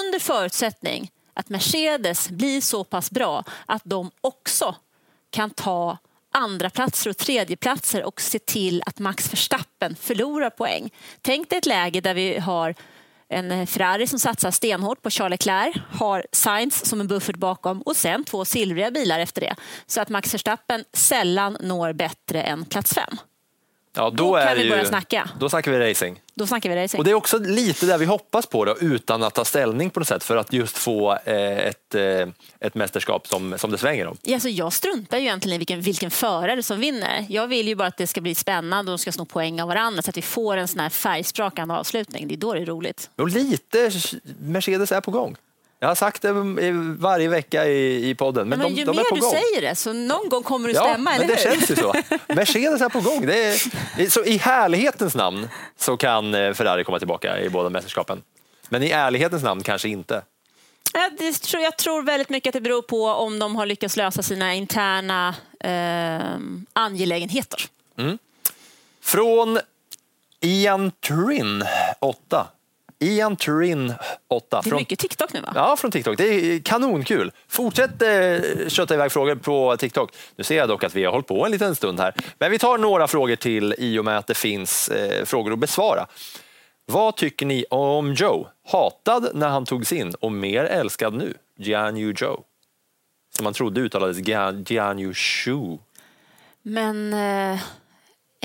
under 0.02 0.20
förutsättning 0.20 1.12
att 1.36 1.50
Mercedes 1.50 2.30
blir 2.30 2.62
så 2.62 2.84
pass 2.84 3.12
bra 3.12 3.44
att 3.66 3.82
de 3.86 4.12
också 4.22 4.76
kan 5.30 5.50
ta 5.50 5.98
andra 6.34 6.70
platser 6.70 7.10
och 7.10 7.18
tredjeplatser 7.18 8.04
och 8.04 8.22
se 8.22 8.40
till 8.40 8.84
att 8.86 9.00
Max 9.00 9.34
Verstappen 9.34 9.96
förlorar 9.96 10.50
poäng. 10.50 10.94
Tänk 11.22 11.50
dig 11.50 11.60
ett 11.60 11.66
läge 11.66 12.02
där 12.02 12.14
vi 12.14 12.40
har 12.40 12.76
en 13.30 13.68
Ferrari 13.68 14.08
som 14.08 14.20
satsar 14.20 14.52
stenhårt 14.52 15.02
på 15.02 15.10
Charles 15.10 15.32
Leclerc, 15.32 15.76
har 15.92 16.26
Sainz 16.32 16.86
som 16.86 17.02
en 17.02 17.08
buffert 17.08 17.36
bakom 17.36 17.82
och 17.82 17.96
sen 17.96 18.24
två 18.24 18.46
silvriga 18.46 18.92
bilar 18.92 19.20
efter 19.20 19.42
det. 19.42 19.56
Så 19.86 20.02
att 20.02 20.10
Max 20.10 20.34
Verstappen 20.34 20.84
sällan 20.94 21.58
når 21.62 21.94
bättre 21.94 22.42
än 22.42 22.66
plats 22.66 22.94
fem. 22.94 23.18
Ja, 23.96 24.10
då, 24.10 24.36
Då 24.36 24.42
kan 24.42 24.56
vi 24.58 24.64
ju, 24.64 24.70
börja 24.70 24.86
snacka. 24.86 25.30
Då 25.40 25.50
snackar 25.50 25.72
vi 25.72 25.92
racing. 25.92 26.22
Då 26.34 26.48
snackar 26.48 26.70
vi 26.70 26.76
racing. 26.76 27.00
Och 27.00 27.06
det 27.06 27.12
är 27.12 27.16
också 27.16 27.38
lite 27.38 27.86
där 27.86 27.98
vi 27.98 28.06
hoppas 28.06 28.46
på 28.46 28.66
då, 28.66 28.78
utan 28.80 29.24
att 29.24 29.34
ta 29.34 29.46
ställning 29.46 29.90
på 29.90 30.00
något 30.00 30.08
sätt 30.08 30.24
för 30.24 30.38
att 30.38 30.54
just 30.54 30.78
få 30.78 31.18
eh, 31.26 31.58
ett, 31.58 31.96
eh, 31.96 32.28
ett 32.60 32.76
mästerskap 32.76 33.28
som, 33.28 33.58
som 33.58 33.72
det 33.72 33.78
svänger 33.78 34.08
om. 34.08 34.18
Ja, 34.22 34.34
alltså 34.34 34.50
jag 34.50 34.74
struntar 34.74 35.18
ju 35.18 35.24
egentligen 35.24 35.56
i 35.56 35.58
vilken, 35.58 35.82
vilken 35.82 36.12
förare 36.12 36.64
som 36.64 36.80
vinner. 36.80 37.26
Jag 37.30 37.48
vill 37.48 37.68
ju 37.68 37.76
bara 37.76 37.88
att 37.88 37.98
det 37.98 38.08
ska 38.08 38.22
bli 38.22 38.36
spännande 38.36 38.92
och 38.92 38.98
de 38.98 39.02
ska 39.02 39.12
sno 39.12 39.26
poäng 39.26 39.62
av 39.62 39.68
varandra 39.68 40.02
så 40.02 40.10
att 40.10 40.18
vi 40.18 40.22
får 40.22 40.58
en 40.58 40.68
sån 40.68 40.80
här 40.80 40.90
färgsprakande 40.90 41.74
avslutning. 41.74 42.28
Det 42.28 42.36
är 42.36 42.38
då 42.38 42.54
det 42.54 42.62
är 42.62 42.66
roligt. 42.66 43.10
Och 43.16 43.30
lite 43.30 43.92
Mercedes 44.40 44.92
är 44.92 45.02
på 45.02 45.12
gång. 45.12 45.36
Jag 45.86 45.90
har 45.90 45.96
sagt 45.96 46.22
det 46.22 46.32
varje 46.98 47.28
vecka 47.30 47.66
i, 47.68 48.10
i 48.10 48.16
podden, 48.16 48.50
men, 48.50 48.60
Men, 48.60 48.68
de, 48.74 48.80
ju 48.80 48.86
de 48.86 48.96
mer 48.96 49.04
du 49.14 49.22
gång. 49.22 49.32
säger 49.32 49.62
det 49.62 49.76
så 49.76 49.94
någon 49.94 50.30
gång 50.30 50.44
kommer 50.44 50.68
det 50.68 50.74
Ja, 50.76 50.82
stämma, 50.82 51.12
men 51.12 51.22
eller 51.22 51.28
det 51.36 51.50
hur? 51.50 51.56
känns 51.56 51.72
ju 51.72 51.76
så. 51.76 51.94
Mercedes 52.28 52.82
är 52.82 52.90
på 52.90 53.00
gång. 53.00 53.26
Det 53.26 53.46
är, 53.48 54.10
så 54.10 54.24
I 54.24 54.38
härlighetens 54.38 55.16
namn 55.16 55.50
så 55.78 55.98
kan 55.98 56.36
eh, 56.36 56.54
Ferrari 56.54 56.84
komma 56.84 56.98
tillbaka 57.00 57.40
i 57.42 57.50
båda 57.50 57.70
mästerskapen. 57.70 58.22
Men 58.70 58.84
i 58.84 58.90
ärlighetens 58.90 59.44
namn 59.44 59.64
kanske 59.64 59.90
inte. 59.90 60.22
Ja, 60.94 61.10
det 61.18 61.34
tror, 61.34 61.64
jag 61.64 61.78
tror 61.78 62.02
väldigt 62.04 62.30
mycket 62.30 62.50
att 62.50 62.54
det 62.54 62.62
beror 62.62 62.82
på 62.82 63.06
om 63.08 63.40
de 63.40 63.56
har 63.56 63.66
lyckats 63.66 63.98
lösa 63.98 64.24
sina 64.24 64.54
interna 64.54 65.36
eh, 65.60 66.38
angelägenheter. 66.74 67.62
Från 69.02 69.60
Ian 70.42 70.92
Trin 70.92 71.64
8. 72.00 72.48
Ian 73.00 73.36
Trin 73.36 73.94
8. 74.30 74.46
Det 74.50 74.58
är 74.58 74.70
Från, 74.70 74.80
mycket 74.80 75.00
TikTok 75.00 75.34
nu 75.34 75.42
va? 75.42 75.52
Ja, 75.56 75.76
från 75.78 75.92
TikTok. 75.92 76.18
Det 76.18 76.24
är 76.24 76.60
kanonkul. 76.60 77.32
Fortsätt 77.48 78.02
eh, 78.02 78.68
kötta 78.68 78.94
iväg 78.94 79.12
frågor 79.12 79.36
på 79.36 79.78
TikTok. 79.78 80.12
Nu 80.36 80.44
ser 80.44 80.58
jag 80.58 80.70
dock 80.70 80.84
att 80.84 80.96
vi 80.96 81.06
har 81.06 81.12
hållit 81.12 81.28
på 81.28 81.46
en 81.46 81.52
liten 81.52 81.76
stund 81.76 82.00
här. 82.00 82.16
Men 82.40 82.52
vi 82.52 82.60
tar 82.60 82.78
några 82.78 83.08
frågor 83.08 83.36
till 83.36 83.76
i 83.78 84.00
och 84.00 84.06
med 84.06 84.18
att 84.18 84.28
det 84.28 84.38
finns 84.38 84.90
eh, 84.90 85.26
frågor 85.26 85.54
att 85.54 85.60
besvara. 85.60 86.08
Vad 86.86 87.16
tycker 87.16 87.46
ni 87.46 87.66
om 87.70 88.14
Joe? 88.14 88.48
Hatad 88.68 89.30
när 89.34 89.50
han 89.50 89.66
togs 89.66 89.92
in 89.94 90.14
och 90.20 90.32
mer 90.32 90.64
älskad 90.64 91.14
nu? 91.14 91.34
Jianyu 91.58 92.14
Joe. 92.18 92.44
Som 93.36 93.44
man 93.44 93.54
trodde 93.54 93.82
uttalades 93.82 94.18
Jianyu 94.70 95.14
Shu. 95.14 95.78
Men 96.62 97.14
eh, 97.14 97.60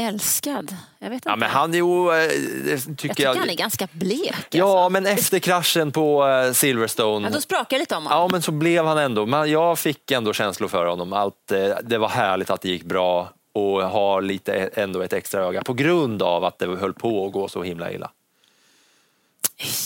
älskad? 0.01 0.77
Jag 0.99 1.11
vet 1.11 1.15
inte. 1.15 1.29
Ja, 1.29 1.37
men 1.37 1.51
han 1.51 1.75
är 1.75 1.79
ju, 1.79 2.23
eh, 2.23 2.29
det 2.65 2.71
jag 2.71 2.81
tycker 2.83 2.95
tycker 2.97 3.23
jag. 3.23 3.35
han 3.35 3.51
är 3.51 3.55
ganska 3.55 3.89
blek. 3.93 4.35
Ja, 4.51 4.85
alltså. 4.85 4.91
men 4.91 5.07
efter 5.07 5.39
kraschen 5.39 5.93
på 5.93 6.27
eh, 6.29 6.53
Silverstone. 6.53 7.29
Ja, 7.29 7.35
då 7.35 7.41
sprakar 7.41 7.77
det 7.77 7.79
lite 7.79 7.97
om 7.97 8.07
honom. 8.07 8.19
Ja, 8.19 8.29
men 8.33 8.43
så 8.43 8.53
blev 8.53 8.87
han 8.87 8.99
ändå. 8.99 9.27
Men 9.27 9.51
jag 9.51 9.79
fick 9.79 10.11
ändå 10.11 10.33
känslor 10.33 10.69
för 10.69 10.87
honom. 10.87 11.13
Allt, 11.13 11.53
eh, 11.53 11.77
det 11.83 11.99
var 11.99 12.09
härligt 12.09 12.51
att 12.51 12.61
det 12.61 12.69
gick 12.69 12.85
bra 12.85 13.33
och 13.53 13.83
har 13.83 14.23
lite 14.23 14.55
ändå 14.55 15.03
ett 15.03 15.13
extra 15.13 15.41
öga 15.41 15.63
på 15.63 15.73
grund 15.73 16.23
av 16.23 16.45
att 16.45 16.59
det 16.59 16.67
höll 16.67 16.95
på 16.95 17.27
att 17.27 17.33
gå 17.33 17.49
så 17.49 17.63
himla 17.63 17.93
illa. 17.93 18.11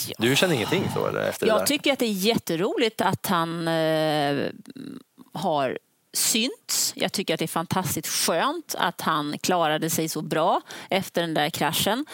Ja. 0.09 0.15
Du 0.19 0.37
känner 0.37 0.55
ingenting 0.55 0.85
så 0.95 1.07
eller, 1.07 1.29
efter 1.29 1.47
det 1.47 1.53
Jag 1.53 1.61
där? 1.61 1.67
tycker 1.67 1.93
att 1.93 1.99
det 1.99 2.07
är 2.07 2.13
jätteroligt 2.13 3.01
att 3.01 3.27
han 3.27 3.69
eh, 3.69 4.47
har 5.33 5.79
synts. 6.15 6.93
Jag 6.97 7.13
tycker 7.13 7.35
att 7.35 7.39
det 7.39 7.45
är 7.45 7.47
fantastiskt 7.47 8.09
skönt 8.09 8.75
att 8.79 9.01
han 9.01 9.39
klarade 9.39 9.91
sig 9.91 10.09
så 10.09 10.23
bra 10.23 10.61
efter 10.91 11.21
den 11.21 11.35
där 11.35 11.51
kraschen. 11.51 12.07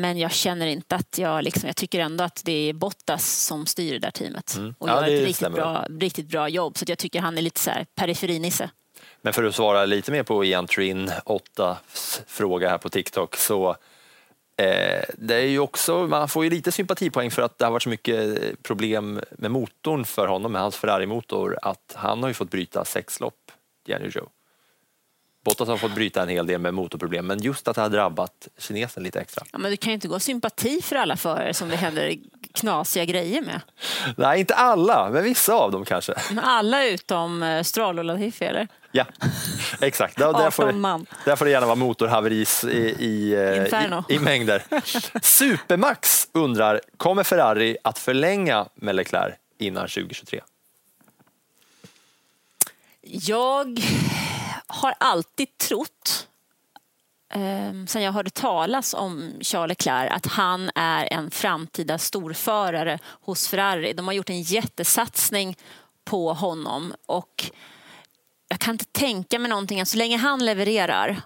Men 0.00 0.18
jag 0.18 0.32
känner 0.32 0.66
inte 0.66 0.96
att 0.96 1.18
jag... 1.18 1.44
Liksom, 1.44 1.66
jag 1.66 1.76
tycker 1.76 2.00
ändå 2.00 2.24
att 2.24 2.42
det 2.44 2.68
är 2.68 2.72
Bottas 2.72 3.44
som 3.44 3.66
styr 3.66 3.92
det 3.92 3.98
där 3.98 4.10
teamet. 4.10 4.50
Och 4.50 4.58
Mm. 4.58 4.74
Ja, 4.80 4.86
gör 4.86 5.06
det 5.06 5.18
ett 5.18 5.26
riktigt 5.26 5.52
bra, 5.52 5.86
riktigt 6.00 6.28
bra 6.28 6.48
jobb. 6.48 6.78
Så 6.78 6.84
jag 6.88 6.98
tycker 6.98 7.20
han 7.20 7.38
är 7.38 7.42
lite 7.42 7.60
så 7.60 7.70
här 7.70 7.86
periferinisse. 7.94 8.70
Men 9.22 9.32
för 9.32 9.44
att 9.44 9.54
svara 9.54 9.84
lite 9.84 10.12
mer 10.12 10.22
på 10.22 10.44
Ian 10.44 10.66
Trin 10.66 11.12
8 11.24 11.78
fråga 12.26 12.68
här 12.68 12.78
på 12.78 12.88
TikTok 12.88 13.36
så 13.36 13.76
Eh, 14.60 15.04
det 15.18 15.34
är 15.34 15.46
ju 15.46 15.58
också, 15.58 16.06
man 16.06 16.28
får 16.28 16.44
ju 16.44 16.50
lite 16.50 16.72
sympatipoäng 16.72 17.30
för 17.30 17.42
att 17.42 17.58
det 17.58 17.64
har 17.64 17.72
varit 17.72 17.82
så 17.82 17.88
mycket 17.88 18.42
eh, 18.42 18.48
problem 18.62 19.20
med 19.30 19.50
motorn 19.50 20.04
för 20.04 20.26
honom, 20.26 20.52
med 20.52 20.62
hans 20.62 20.76
Ferrari-motor, 20.76 21.58
att 21.62 21.94
han 21.96 22.22
har 22.22 22.28
ju 22.28 22.34
fått 22.34 22.50
bryta 22.50 22.84
sex 22.84 23.20
lopp, 23.20 23.52
Jenny 23.86 24.08
Joe. 24.08 24.28
Bottas 25.44 25.68
har 25.68 25.76
fått 25.76 25.94
bryta 25.94 26.22
en 26.22 26.28
hel 26.28 26.46
del 26.46 26.60
med 26.60 26.74
motorproblem, 26.74 27.26
men 27.26 27.42
just 27.42 27.68
att 27.68 27.76
det 27.76 27.82
har 27.82 27.88
drabbat 27.88 28.48
kinesen 28.58 29.02
lite 29.02 29.20
extra. 29.20 29.44
Ja, 29.52 29.58
men 29.58 29.70
du 29.70 29.76
kan 29.76 29.90
ju 29.90 29.94
inte 29.94 30.08
gå 30.08 30.20
sympati 30.20 30.82
för 30.82 30.96
alla 30.96 31.16
förare 31.16 31.54
som 31.54 31.68
det 31.68 31.76
händer 31.76 32.14
knasiga 32.52 33.04
grejer 33.04 33.42
med. 33.42 33.60
Nej, 34.16 34.40
inte 34.40 34.54
alla, 34.54 35.10
men 35.10 35.24
vissa 35.24 35.54
av 35.54 35.70
dem 35.70 35.84
kanske. 35.84 36.14
Men 36.28 36.38
alla 36.38 36.84
utom 36.84 37.42
eh, 37.42 37.62
Stroll 37.62 37.98
och 37.98 38.04
Latifi, 38.04 38.44
eller? 38.44 38.68
Ja, 38.92 39.04
exakt. 39.80 40.16
Där, 40.16 40.32
där, 40.32 40.50
får, 40.50 40.64
18 40.64 40.80
man. 40.80 41.00
det, 41.00 41.30
där 41.30 41.36
får 41.36 41.44
det 41.44 41.50
gärna 41.50 41.66
vara 41.66 41.76
motorhaveris 41.76 42.64
i, 42.64 42.96
i, 42.98 43.34
eh, 43.34 44.08
i, 44.08 44.14
i 44.14 44.18
mängder. 44.18 44.62
Supermax 45.22 46.28
undrar, 46.32 46.80
kommer 46.96 47.24
Ferrari 47.24 47.76
att 47.84 47.98
förlänga 47.98 48.66
med 48.74 48.96
Leclerc 48.96 49.34
innan 49.58 49.88
2023? 49.88 50.40
Jag 53.02 53.80
har 54.70 54.94
alltid 55.00 55.58
trott, 55.58 56.28
eh, 57.34 57.86
sen 57.86 58.02
jag 58.02 58.12
hörde 58.12 58.30
talas 58.30 58.94
om 58.94 59.32
Charles 59.40 59.68
Leclerc, 59.68 60.12
att 60.12 60.26
han 60.26 60.70
är 60.74 61.12
en 61.12 61.30
framtida 61.30 61.98
storförare 61.98 62.98
hos 63.04 63.48
Ferrari. 63.48 63.92
De 63.92 64.06
har 64.06 64.14
gjort 64.14 64.30
en 64.30 64.42
jättesatsning 64.42 65.56
på 66.04 66.32
honom 66.32 66.94
och 67.06 67.50
jag 68.48 68.58
kan 68.58 68.74
inte 68.74 68.84
tänka 68.84 69.38
mig 69.38 69.48
någonting. 69.48 69.86
Så 69.86 69.96
länge 69.96 70.16
han 70.16 70.44
levererar 70.44 71.22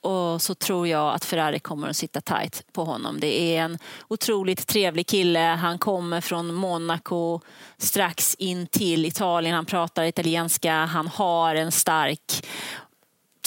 och 0.00 0.42
så 0.42 0.54
tror 0.54 0.88
jag 0.88 1.14
att 1.14 1.24
Ferrari 1.24 1.58
kommer 1.58 1.88
att 1.88 1.96
sitta 1.96 2.20
tight 2.20 2.64
på 2.72 2.84
honom. 2.84 3.20
Det 3.20 3.56
är 3.56 3.62
en 3.62 3.78
otroligt 4.08 4.66
trevlig 4.66 5.06
kille. 5.06 5.38
Han 5.38 5.78
kommer 5.78 6.20
från 6.20 6.54
Monaco 6.54 7.40
strax 7.78 8.34
in 8.34 8.66
till 8.66 9.04
Italien. 9.06 9.54
Han 9.54 9.66
pratar 9.66 10.04
italienska. 10.04 10.72
Han 10.74 11.08
har 11.08 11.54
en 11.54 11.72
stark 11.72 12.46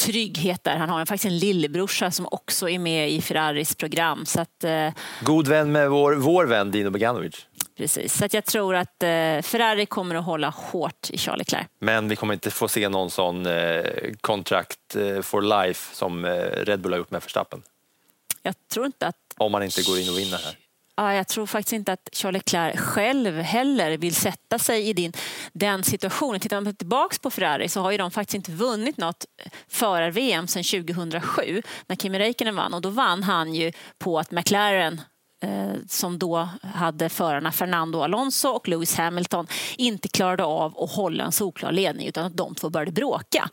trygghet 0.06 0.64
där. 0.64 0.76
Han 0.76 0.90
har 0.90 1.06
faktiskt 1.06 1.26
en 1.26 1.38
lillebrorsa 1.38 2.12
som 2.12 2.28
också 2.32 2.70
är 2.70 2.80
med 2.80 3.12
i 3.12 3.22
Ferraris 3.22 3.76
program. 3.76 4.26
Så 4.26 4.42
att, 4.42 4.64
eh, 4.64 4.90
God 5.22 5.48
vän 5.48 5.72
med 5.72 5.90
vår, 5.90 6.16
vår 6.16 6.46
vän 6.46 6.72
Dino 6.72 6.90
Beganovic 6.90 7.46
precis. 7.80 8.18
Så 8.18 8.26
att 8.26 8.34
jag 8.34 8.46
tror 8.46 8.76
att 8.76 9.04
eh, 9.04 9.42
Ferrari 9.42 9.86
kommer 9.86 10.16
att 10.16 10.26
hålla 10.26 10.50
hårt 10.50 11.10
i 11.10 11.18
Charles 11.18 11.40
Leclerc. 11.40 11.68
Men 11.80 12.10
vi 12.10 12.16
kommer 12.16 12.34
inte 12.34 12.52
få 12.52 12.68
se 12.68 12.90
någon 12.90 13.10
sån 13.10 13.46
eh, 13.46 13.84
contract 14.22 14.96
eh, 14.96 15.22
for 15.22 15.42
life 15.42 15.96
som 15.96 16.26
eh, 16.26 16.32
Red 16.42 16.82
Bull 16.82 16.92
har 16.92 16.98
gjort 16.98 17.12
med 17.12 17.22
Verstappen. 17.22 17.62
Jag 18.44 18.56
tror 18.74 18.86
inte 18.86 19.08
att 19.08 19.16
Om 19.38 19.52
man 19.52 19.64
inte 19.64 19.82
går 19.82 20.00
in 20.00 20.10
och 20.10 20.18
vinner 20.18 20.38
här. 20.38 20.58
Ja, 20.96 21.14
jag 21.14 21.28
tror 21.28 21.46
faktiskt 21.46 21.74
inte 21.74 21.94
att 21.94 22.10
Charles 22.14 22.40
Leclerc 22.40 22.80
själv 22.80 23.38
heller 23.38 23.98
vill 23.98 24.16
sätta 24.16 24.60
sig 24.60 24.90
i 24.90 24.94
din, 24.94 25.14
den 25.54 25.84
situationen. 25.84 26.40
Tittar 26.40 26.62
man 26.62 26.76
tillbaka 26.76 27.16
på 27.22 27.30
Ferrari 27.30 27.70
så 27.70 27.82
har 27.82 27.92
ju 27.92 27.98
de 27.98 28.12
faktiskt 28.12 28.36
inte 28.36 28.52
vunnit 28.52 28.98
något 28.98 29.26
förar-VM 29.68 30.48
sedan 30.48 30.64
2007 30.64 31.62
när 31.88 31.96
Kimi 31.96 32.20
Räikkönen 32.20 32.56
vann. 32.56 32.74
Och 32.74 32.82
då 32.82 32.90
vann 32.90 33.24
han 33.24 33.54
ju 33.54 33.72
på 33.98 34.20
att 34.20 34.32
McLaren 34.32 35.02
Eh, 35.42 35.74
som 35.88 36.20
då 36.20 36.50
hade 36.74 37.10
förarna 37.10 37.52
Fernando 37.52 38.02
Alonso 38.02 38.50
och 38.50 38.68
Lewis 38.68 38.98
Hamilton 38.98 39.48
inte 39.78 40.08
klarade 40.08 40.44
av 40.44 40.80
att 40.80 40.92
hålla 40.92 41.24
en 41.24 41.32
solklar 41.32 41.72
ledning 41.72 42.08
utan 42.08 42.26
att 42.26 42.38
de 42.38 42.56
två 42.56 42.70
började 42.70 42.92
bråka. 42.92 43.50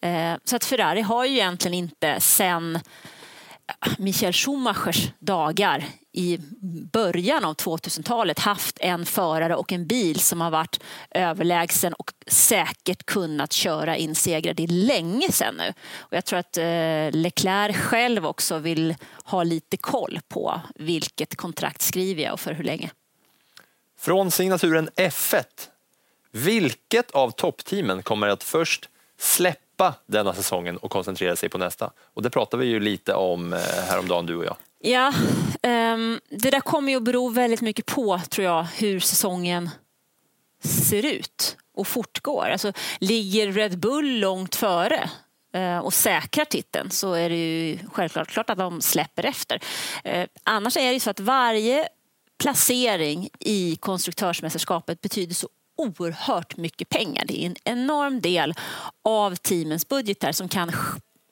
Eh, 0.00 0.32
så 0.44 0.56
att 0.56 0.64
Ferrari 0.64 1.00
har 1.00 1.24
ju 1.24 1.32
egentligen 1.32 1.74
inte 1.74 2.20
sen 2.20 2.78
Michael 3.98 4.32
Schumachers 4.32 5.10
dagar 5.18 5.84
i 6.12 6.38
början 6.92 7.44
av 7.44 7.54
2000-talet 7.54 8.38
haft 8.38 8.78
en 8.80 9.06
förare 9.06 9.54
och 9.56 9.72
en 9.72 9.86
bil 9.86 10.20
som 10.20 10.40
har 10.40 10.50
varit 10.50 10.80
överlägsen 11.10 11.92
och 11.92 12.12
säkert 12.26 13.06
kunnat 13.06 13.52
köra 13.52 13.96
in 13.96 14.14
segrar. 14.14 14.54
Det 14.54 14.62
är 14.62 14.68
länge 14.68 15.32
sedan 15.32 15.54
nu. 15.54 15.72
Och 15.98 16.16
jag 16.16 16.24
tror 16.24 16.38
att 16.38 16.56
eh, 16.56 17.10
Leclerc 17.10 17.76
själv 17.76 18.26
också 18.26 18.58
vill 18.58 18.94
ha 19.24 19.42
lite 19.42 19.76
koll 19.76 20.20
på 20.28 20.60
vilket 20.74 21.36
kontrakt 21.36 21.82
skriver 21.82 22.22
jag 22.22 22.32
och 22.32 22.40
för 22.40 22.52
hur 22.52 22.64
länge. 22.64 22.90
Från 23.98 24.30
signaturen 24.30 24.88
F1. 24.96 25.44
Vilket 26.30 27.10
av 27.10 27.30
toppteamen 27.30 28.02
kommer 28.02 28.28
att 28.28 28.42
först 28.42 28.88
släppa 29.18 29.67
denna 30.06 30.34
säsongen 30.34 30.76
och 30.76 30.90
koncentrera 30.90 31.36
sig 31.36 31.48
på 31.48 31.58
nästa? 31.58 31.90
Och 32.14 32.22
det 32.22 32.30
pratade 32.30 32.62
vi 32.62 32.68
ju 32.68 32.80
lite 32.80 33.14
om 33.14 33.52
eh, 33.52 33.58
häromdagen 33.88 34.26
du 34.26 34.36
och 34.36 34.44
jag. 34.44 34.56
Ja, 34.80 35.12
um, 35.62 36.20
det 36.30 36.50
där 36.50 36.60
kommer 36.60 36.92
ju 36.92 36.96
att 36.96 37.02
bero 37.02 37.28
väldigt 37.28 37.60
mycket 37.60 37.86
på, 37.86 38.20
tror 38.28 38.44
jag, 38.44 38.62
hur 38.62 39.00
säsongen 39.00 39.70
ser 40.62 41.06
ut 41.06 41.56
och 41.74 41.86
fortgår. 41.86 42.48
Alltså, 42.48 42.72
ligger 43.00 43.52
Red 43.52 43.78
Bull 43.78 44.18
långt 44.18 44.54
före 44.54 45.10
eh, 45.54 45.78
och 45.78 45.94
säkrar 45.94 46.44
titeln 46.44 46.90
så 46.90 47.12
är 47.12 47.28
det 47.28 47.36
ju 47.36 47.78
självklart 47.92 48.28
klart 48.28 48.50
att 48.50 48.58
de 48.58 48.80
släpper 48.80 49.24
efter. 49.24 49.60
Eh, 50.04 50.26
annars 50.42 50.76
är 50.76 50.86
det 50.86 50.92
ju 50.92 51.00
så 51.00 51.10
att 51.10 51.20
varje 51.20 51.88
placering 52.38 53.28
i 53.38 53.76
konstruktörsmästerskapet 53.76 55.00
betyder 55.00 55.34
så 55.34 55.48
oerhört 55.78 56.56
mycket 56.56 56.88
pengar. 56.88 57.24
Det 57.24 57.42
är 57.42 57.46
en 57.46 57.56
enorm 57.64 58.20
del 58.20 58.54
av 59.04 59.34
teamens 59.34 59.88
budgetar 59.88 60.32
som 60.32 60.48
kan 60.48 60.72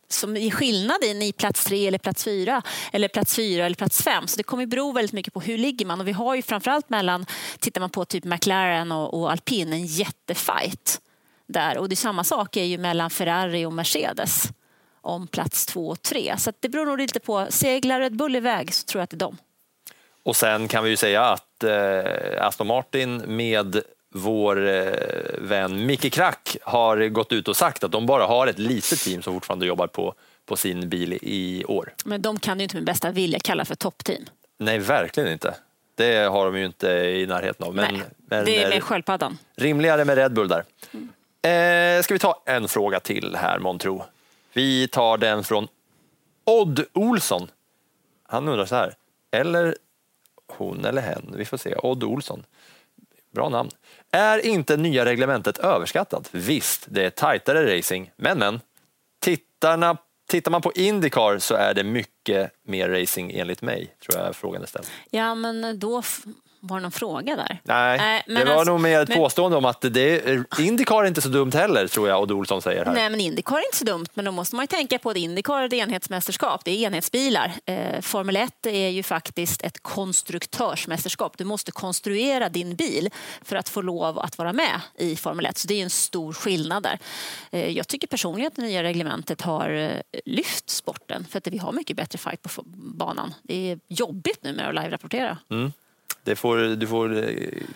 som 0.09 0.37
är 0.37 0.51
skillnaden 0.51 1.23
i 1.23 1.33
plats 1.33 1.65
tre 1.65 1.87
eller 1.87 1.99
plats 1.99 2.25
fyra 2.25 2.63
eller 2.93 3.09
plats 3.09 3.37
fyra 3.37 3.67
eller 3.67 3.77
plats 3.77 4.03
fem. 4.03 4.27
Så 4.27 4.37
det 4.37 4.43
kommer 4.43 4.67
bero 4.67 4.93
väldigt 4.93 5.13
mycket 5.13 5.35
på 5.35 5.41
hur 5.41 5.59
ligger 5.59 5.87
man 5.87 6.01
och 6.01 6.09
vi 6.09 6.13
har 6.13 6.35
ju 6.35 6.43
framförallt 6.43 6.91
mellan, 6.91 7.27
tittar 7.59 7.81
man 7.81 7.91
på 7.91 8.05
typ 8.05 8.25
McLaren 8.25 8.93
och, 8.93 9.21
och 9.21 9.33
alpin, 9.33 9.73
en 9.73 9.87
jättefight 9.87 11.01
där 11.47 11.79
och 11.79 11.89
det 11.89 11.95
är 11.95 11.97
samma 11.97 12.25
sak 12.25 12.57
är 12.57 12.65
ju 12.65 12.79
mellan 12.79 13.11
Ferrari 13.11 13.65
och 13.65 13.73
Mercedes 13.73 14.49
om 15.01 15.27
plats 15.27 15.67
två 15.67 15.89
och 15.89 16.03
tre. 16.03 16.35
Så 16.39 16.53
det 16.61 16.69
beror 16.69 16.87
nog 16.87 16.99
lite 16.99 17.21
på, 17.21 17.47
seglar 17.51 18.01
Red 18.01 18.17
Bull 18.17 18.37
iväg 18.37 18.75
så 18.75 18.85
tror 18.85 19.01
jag 19.01 19.05
att 19.05 19.11
det 19.11 19.17
är 19.17 19.19
dem. 19.19 19.37
Och 20.23 20.37
sen 20.37 20.69
kan 20.69 20.85
vi 20.85 20.91
ju 20.91 20.97
säga 20.97 21.25
att 21.25 21.65
eh, 21.65 22.47
Aston 22.47 22.67
Martin 22.67 23.17
med 23.17 23.83
vår 24.17 24.69
eh, 24.69 24.93
vän 25.39 25.87
Micke 25.87 26.13
Krack 26.13 26.57
har 26.63 27.09
gått 27.09 27.33
ut 27.33 27.49
och 27.49 27.57
sagt 27.57 27.85
att 27.85 27.93
de 27.93 28.07
bara 28.07 28.27
har 28.27 28.47
ett 28.47 28.59
litet 28.59 28.99
team 28.99 29.23
som 29.23 29.35
fortfarande 29.35 29.67
jobbar 29.67 29.87
på, 29.87 30.15
på 30.47 30.57
sin 30.57 30.89
bil 30.89 31.19
i 31.23 31.65
år. 31.65 31.95
Men 32.05 32.23
de 32.23 32.39
kan 32.39 32.59
ju 32.59 32.63
inte 32.63 32.77
med 32.77 32.85
bästa 32.85 33.11
vilja 33.11 33.39
kalla 33.39 33.65
för 33.65 33.75
toppteam. 33.75 34.25
Nej, 34.59 34.79
verkligen 34.79 35.33
inte. 35.33 35.55
Det 35.95 36.17
har 36.17 36.45
de 36.45 36.59
ju 36.59 36.67
inte 36.67 36.89
i 36.91 37.27
närheten 37.27 37.67
av. 37.67 37.75
Men, 37.75 37.95
Nej, 37.95 38.03
men 38.17 38.45
det 38.45 38.57
är 38.57 38.65
eh, 38.65 38.71
med 38.71 38.83
sköldpaddan. 38.83 39.39
Rimligare 39.57 40.05
med 40.05 40.17
Red 40.17 40.33
Bull 40.33 40.49
där. 40.49 40.65
Eh, 41.43 42.03
ska 42.03 42.15
vi 42.15 42.19
ta 42.19 42.43
en 42.47 42.69
fråga 42.69 43.01
till 43.01 43.37
här, 43.37 43.59
Montro? 43.59 44.05
Vi 44.53 44.89
tar 44.89 45.19
den 45.19 45.45
från 45.45 45.69
Odd 46.45 46.85
Olsson. 46.93 47.49
Han 48.23 48.49
undrar 48.49 48.67
så 48.67 48.75
här, 48.75 48.95
eller 49.31 49.77
hon 50.47 50.85
eller 50.85 51.03
hen, 51.03 51.35
vi 51.37 51.45
får 51.45 51.57
se. 51.57 51.75
Odd 51.75 52.05
Olsson. 52.05 52.45
Bra 53.31 53.49
namn. 53.49 53.71
Är 54.13 54.47
inte 54.47 54.77
nya 54.77 55.05
reglementet 55.05 55.59
överskattat? 55.59 56.29
Visst, 56.33 56.87
det 56.89 57.05
är 57.05 57.11
tajtare 57.11 57.79
racing, 57.79 58.11
men 58.17 58.39
men. 58.39 58.61
Tittarna, 59.21 59.97
tittar 60.29 60.51
man 60.51 60.63
på 60.63 60.73
Indycar 60.73 61.39
så 61.39 61.55
är 61.55 61.75
det 61.75 61.85
mycket 61.85 62.53
mer 62.65 62.89
racing 62.89 63.33
enligt 63.33 63.63
mig, 63.63 63.97
tror 64.07 64.25
jag 64.25 64.37
frågan 64.37 64.63
är 64.63 64.67
ställd. 64.67 64.87
Ja, 65.11 65.35
men 65.35 65.79
då 65.79 66.03
var 66.67 66.77
det 66.77 66.83
någon 66.83 66.91
fråga 66.93 67.37
där. 67.37 67.61
Nej, 67.63 68.23
men 68.27 68.35
det 68.35 68.45
var 68.45 68.53
alltså- 68.53 68.73
nog 68.73 68.81
mer 68.81 69.01
ett 69.01 69.09
men- 69.09 69.19
påstående 69.19 69.57
om 69.57 69.65
att 69.65 69.81
det, 69.81 70.39
Indycar 70.59 71.03
är 71.03 71.07
inte 71.07 71.21
så 71.21 71.29
dumt 71.29 71.51
heller, 71.55 71.89
tror 71.89 72.09
jag 72.09 72.23
Odd 72.23 72.33
Olsson 72.33 72.63
säger 72.63 72.85
här. 72.85 72.93
Nej, 72.95 73.11
men 73.11 73.21
Indycar 73.21 73.57
är 73.57 73.65
inte 73.67 73.77
så 73.77 73.85
dumt, 73.85 74.07
men 74.15 74.25
då 74.25 74.33
måste 74.33 74.57
man 74.57 74.63
ju 74.63 74.67
tänka 74.67 74.99
på 74.99 75.11
att 75.11 75.17
Indycar 75.17 75.61
är 75.63 75.67
ett 75.67 75.73
enhetsmästerskap. 75.73 76.65
Det 76.65 76.71
är 76.71 76.87
enhetsbilar. 76.87 77.53
Eh, 77.67 78.01
Formel 78.01 78.37
1 78.37 78.67
är 78.67 78.89
ju 78.89 79.03
faktiskt 79.03 79.63
ett 79.65 79.83
konstruktörsmästerskap. 79.83 81.39
Du 81.39 81.45
måste 81.45 81.73
konstruera 81.73 82.49
din 82.49 82.77
bil 82.77 83.11
för 83.43 83.57
att 83.57 83.69
få 83.69 83.83
lov 83.83 84.19
att 84.19 84.39
vara 84.39 84.53
med 84.53 84.81
i 84.99 85.17
Formel 85.17 85.47
1. 85.47 85.59
Så 85.59 85.69
det 85.69 85.75
är 85.75 85.83
en 85.83 85.91
stor 85.91 86.33
skillnad 86.33 86.83
där. 86.83 86.99
Eh, 87.51 87.71
jag 87.71 87.89
tycker 87.89 88.07
personligen 88.07 88.47
att 88.47 88.57
det 88.57 88.63
nya 88.63 88.83
reglementet 88.83 89.41
har 89.43 89.71
eh, 89.71 89.91
lyft 90.25 90.71
sporten 90.71 91.27
för 91.31 91.39
att 91.39 91.47
vi 91.47 91.59
har 91.59 91.73
mycket 91.73 91.97
bättre 91.97 92.19
fight 92.19 92.43
på 92.43 92.63
banan. 92.77 93.35
Det 93.43 93.71
är 93.71 93.79
jobbigt 93.89 94.39
nu 94.43 94.53
med 94.53 94.69
att 94.69 94.75
live-rapportera. 94.75 95.39
Det 96.27 96.37
får, 96.37 96.57
du 96.57 96.87
får 96.87 97.17
eh, 97.17 97.31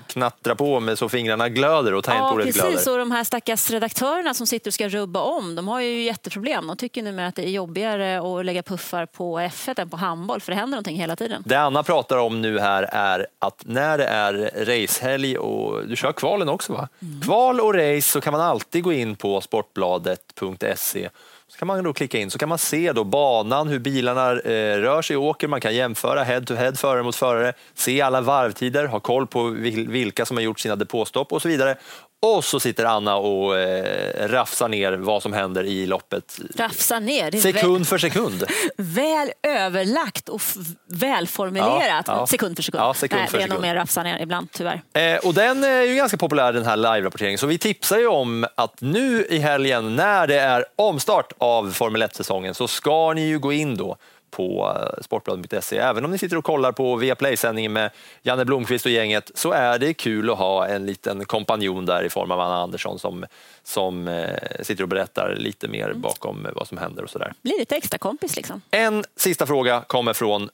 knattra 0.07 0.55
på 0.55 0.81
med 0.81 0.99
så 0.99 1.09
fingrarna 1.09 1.49
glöder 1.49 1.93
och 1.95 1.99
Ja, 1.99 2.03
tangentbordet 2.03 2.47
precis. 2.47 2.63
glöder. 2.63 2.93
Och 2.93 2.99
de 2.99 3.11
här 3.11 3.25
stackars 3.25 3.71
redaktörerna 3.71 4.35
som 4.35 4.47
sitter 4.47 4.71
och 4.71 4.75
ska 4.75 4.89
rubba 4.89 5.21
om, 5.21 5.55
de 5.55 5.69
har 5.69 5.81
ju 5.81 6.03
jätteproblem. 6.03 6.67
De 6.67 6.77
tycker 6.77 7.03
numera 7.03 7.27
att 7.27 7.35
det 7.35 7.43
är 7.47 7.51
jobbigare 7.51 8.39
att 8.39 8.45
lägga 8.47 8.63
puffar 8.63 9.07
på 9.07 9.39
F1 9.39 9.81
än 9.81 9.91
på 9.91 9.97
handboll, 9.97 10.41
för 10.41 10.53
det 10.53 10.57
händer 10.59 10.77
någonting 10.77 10.97
hela 10.97 11.17
tiden. 11.17 11.43
Det 11.47 11.57
Anna 11.57 11.83
pratar 11.83 12.17
om 12.17 12.43
nu 12.43 12.59
här 12.59 12.83
är 12.83 13.27
att 13.39 13.63
när 13.67 13.99
det 13.99 14.05
är 14.07 14.51
racehelg 14.65 15.39
och 15.39 15.87
du 15.87 15.97
kör 15.97 16.13
kvalen 16.13 16.49
också 16.49 16.73
va? 16.73 16.89
Mm. 17.03 17.21
Kval 17.21 17.61
och 17.61 17.75
race 17.75 18.03
så 18.09 18.21
kan 18.21 18.33
man 18.33 18.41
alltid 18.41 18.83
gå 18.83 18.93
in 18.93 19.17
på 19.17 19.41
sportbladet.se 19.41 21.09
så 21.51 21.59
kan 21.59 21.69
man 21.69 21.85
då 21.85 21.93
klicka 21.93 22.19
in 22.19 22.31
så 22.31 22.39
kan 22.39 22.49
man 22.49 22.59
se 22.59 22.93
då 22.93 23.05
banan, 23.05 23.69
hur 23.69 23.79
bilarna 23.79 24.31
eh, 24.31 24.77
rör 24.77 25.03
sig 25.03 25.17
och 25.17 25.25
åker. 25.25 25.49
Man 25.49 25.61
kan 25.61 25.75
jämföra 25.75 26.23
head 26.23 26.41
to 26.41 26.55
head, 26.55 26.73
förare 26.73 27.03
mot 27.03 27.17
förare, 27.17 27.53
se 27.75 28.01
alla 28.01 28.21
varvtider, 28.21 28.87
ha 28.87 29.01
koll 29.01 29.27
på 29.27 29.45
vilka 29.89 30.27
som 30.27 30.37
har 30.37 30.45
gjort 30.45 30.61
sina 30.61 30.77
depåstopp 30.77 31.33
och 31.33 31.43
så 31.43 31.49
vidare. 31.49 31.77
Och 32.23 32.45
så 32.45 32.61
sitter 32.61 32.85
Anna 32.85 33.17
och 33.17 33.59
eh, 33.59 34.29
rafsar 34.29 34.69
ner 34.69 34.93
vad 34.93 35.23
som 35.23 35.33
händer 35.33 35.65
i 35.65 35.87
loppet 35.87 36.41
Rafsa 36.57 36.99
ner. 36.99 37.41
Sekund 37.41 37.89
för 37.89 37.99
sekund. 37.99 38.45
väl, 38.77 38.77
väl 38.77 39.33
överlagt 39.43 40.29
och 40.29 40.43
välformulerat. 40.87 42.05
Ja, 42.07 42.17
ja. 42.17 42.27
Sekund 42.27 42.57
för 42.57 42.63
sekund. 42.63 42.83
Ja, 42.83 42.95
sekund 42.95 43.21
Nej, 43.21 43.31
för 43.31 43.39
det 43.39 43.45
är 43.45 43.49
nog 43.49 43.61
mer 43.61 43.75
rafsa 43.75 44.03
ner 44.03 44.19
ibland, 44.23 44.49
tyvärr. 44.53 44.83
Eh, 44.93 45.17
och 45.17 45.35
den 45.35 45.65
är 45.65 45.83
ju 45.83 45.95
ganska 45.95 46.17
populär 46.17 46.53
den 46.53 46.65
här 46.65 46.77
live-rapporteringen 46.77 47.39
så 47.39 47.47
vi 47.47 47.59
tipsar 47.59 47.99
ju 47.99 48.07
om 48.07 48.47
att 48.55 48.81
nu 48.81 49.27
i 49.31 49.39
helgen 49.39 49.97
när 49.97 50.27
det 50.27 50.41
är 50.41 50.65
omstart 50.77 51.33
av 51.39 51.71
Formel 51.73 52.03
1-säsongen 52.03 52.55
så 52.55 52.69
ska 52.69 53.13
ni 53.13 53.27
ju 53.27 53.39
gå 53.39 53.53
in 53.53 53.77
då 53.77 53.97
på 54.31 54.77
eh, 54.77 55.03
sportbladet.se. 55.03 55.79
Även 55.79 56.05
om 56.05 56.11
ni 56.11 56.19
sitter 56.19 56.37
och 56.37 56.45
kollar 56.45 56.73
på 56.73 56.97
Viaplay-sändningen 56.97 57.73
med 57.73 57.91
Janne 58.23 58.45
Blomqvist 58.45 58.87
och 58.87 58.93
gänget 58.93 59.31
så 59.35 59.53
är 59.53 59.79
det 59.79 59.95
kul 59.95 60.31
att 60.31 60.39
ha 60.39 60.67
en 60.67 60.87
liten 60.87 61.25
kompanjon 61.25 61.87
där 61.87 62.03
i 62.03 62.09
form 62.11 62.31
av 62.31 62.41
Anna 62.41 62.57
Andersson 62.57 62.99
som, 62.99 63.27
som 63.63 64.09
eh, 64.09 64.35
sitter 64.63 64.83
och 64.83 64.89
berättar 64.89 65.37
lite 65.39 65.69
mer 65.69 65.93
bakom 65.93 66.47
vad 66.55 66.69
som 66.69 66.79
händer 66.79 67.03
och 67.03 67.11
sådär. 67.11 67.33
Blir 67.43 67.59
lite 67.59 67.77
extra 67.77 67.99
kompis 67.99 68.37
liksom. 68.37 68.63
En 68.71 69.05
sista 69.17 69.47
fråga 69.47 69.85
kommer 69.87 70.13
från 70.13 70.51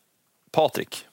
Patrik. 0.53 1.07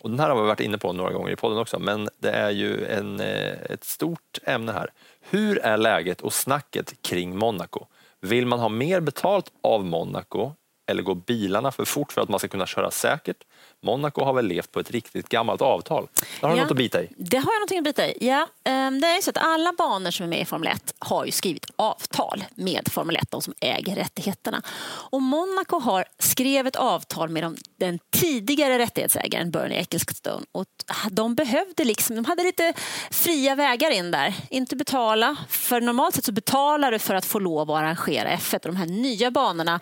Och 0.00 0.10
den 0.10 0.20
här 0.20 0.28
har 0.28 0.42
vi 0.42 0.48
varit 0.48 0.60
inne 0.60 0.78
på 0.78 0.92
några 0.92 1.12
gånger 1.12 1.32
i 1.32 1.36
podden 1.36 1.58
också, 1.58 1.78
men 1.78 2.08
det 2.18 2.30
är 2.30 2.50
ju 2.50 2.86
en, 2.86 3.20
eh, 3.20 3.52
ett 3.70 3.84
stort 3.84 4.38
ämne 4.44 4.72
här. 4.72 4.90
Hur 5.20 5.58
är 5.58 5.76
läget 5.76 6.20
och 6.20 6.32
snacket 6.32 7.02
kring 7.02 7.36
Monaco? 7.36 7.86
Vill 8.20 8.46
man 8.46 8.60
ha 8.60 8.68
mer 8.68 9.00
betalt 9.00 9.52
av 9.62 9.84
Monaco 9.84 10.52
eller 10.90 11.02
går 11.02 11.14
bilarna 11.14 11.72
för 11.72 11.84
fort 11.84 12.12
för 12.12 12.20
att 12.20 12.28
man 12.28 12.38
ska 12.38 12.48
kunna 12.48 12.66
köra 12.66 12.90
säkert? 12.90 13.44
Monaco 13.82 14.24
har 14.24 14.32
väl 14.32 14.46
levt 14.46 14.72
på 14.72 14.80
ett 14.80 14.90
riktigt 14.90 15.28
gammalt 15.28 15.62
avtal. 15.62 16.08
Där 16.40 16.48
har 16.48 16.54
du 16.54 16.56
Ja. 16.56 16.62
något 16.62 16.70
att 16.70 16.76
bita 16.76 17.02
i. 17.02 17.08
Det 17.16 17.36
har 17.36 17.52
jag 17.52 17.58
någonting 17.60 17.78
att 17.78 17.84
bita 17.84 18.06
i. 18.08 18.16
Ja, 18.20 18.46
ehm, 18.64 19.00
det 19.00 19.06
är 19.06 19.22
så 19.22 19.30
att 19.30 19.38
alla 19.38 19.72
banor 19.78 20.10
som 20.10 20.24
är 20.24 20.28
med 20.28 20.40
i 20.40 20.44
Formel 20.44 20.68
1 20.68 20.94
har 20.98 21.24
ju 21.24 21.32
skrivit 21.32 21.66
avtal 21.76 22.44
med 22.54 22.88
Formel 22.92 23.16
1, 23.16 23.30
de 23.30 23.42
som 23.42 23.54
äger 23.60 23.94
rättigheterna. 23.96 24.62
Och 25.10 25.22
Monaco 25.22 25.78
har 25.78 26.04
skrev 26.18 26.66
ett 26.66 26.76
avtal 26.76 27.28
med 27.28 27.42
de, 27.42 27.56
den 27.78 27.98
tidigare 28.10 28.78
rättighetsägaren 28.78 29.50
Bernie 29.50 29.78
Ecclestone. 29.80 30.44
Och 30.52 30.66
de 31.10 31.34
behövde 31.34 31.84
liksom, 31.84 32.16
de 32.16 32.24
hade 32.24 32.42
lite 32.42 32.72
fria 33.10 33.54
vägar 33.54 33.90
in 33.90 34.10
där. 34.10 34.34
Inte 34.50 34.76
betala, 34.76 35.36
för 35.48 35.80
normalt 35.80 36.14
sett 36.14 36.24
så 36.24 36.32
betalar 36.32 36.92
du 36.92 36.98
för 36.98 37.14
att 37.14 37.24
få 37.24 37.38
lov 37.38 37.70
att 37.70 37.78
arrangera 37.78 38.36
F1. 38.36 38.54
Och 38.54 38.60
de 38.72 38.76
här 38.76 38.86
nya 38.86 39.30
banorna, 39.30 39.80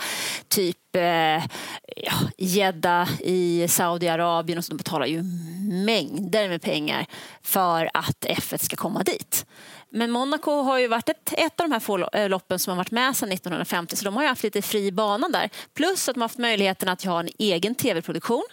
typ 0.49 0.97
eh, 0.97 1.03
ja, 1.97 2.13
Jeddah 2.39 3.09
i 3.21 3.67
Saudiarabien 3.69 3.88
och 3.91 4.64
så, 4.64 4.70
de 4.70 4.76
betalar 4.76 5.07
ju 5.07 5.22
mängder 5.84 6.49
med 6.49 6.62
pengar 6.62 7.07
för 7.43 7.91
att 7.95 8.24
F1 8.24 8.57
ska 8.57 8.76
komma 8.76 9.03
dit. 9.03 9.47
Men 9.91 10.11
Monaco 10.11 10.62
har 10.62 10.78
ju 10.78 10.89
varit 10.89 11.09
ett, 11.09 11.32
ett 11.36 11.61
av 11.61 11.68
de 11.68 11.72
här 11.72 11.80
få 11.80 12.09
eh, 12.12 12.28
loppen 12.28 12.59
som 12.59 12.70
har 12.70 12.76
varit 12.76 12.91
med 12.91 13.16
sedan 13.16 13.32
1950 13.32 13.97
så 13.97 14.05
de 14.05 14.16
har 14.16 14.22
ju 14.22 14.28
haft 14.28 14.43
lite 14.43 14.62
fri 14.62 14.93
bana 14.93 15.28
där. 15.28 15.51
Plus 15.74 16.09
att 16.09 16.14
de 16.14 16.20
har 16.20 16.24
haft 16.28 16.39
möjligheten 16.39 16.89
att 16.89 17.05
ha 17.05 17.20
en 17.20 17.28
egen 17.39 17.74
tv-produktion 17.74 18.45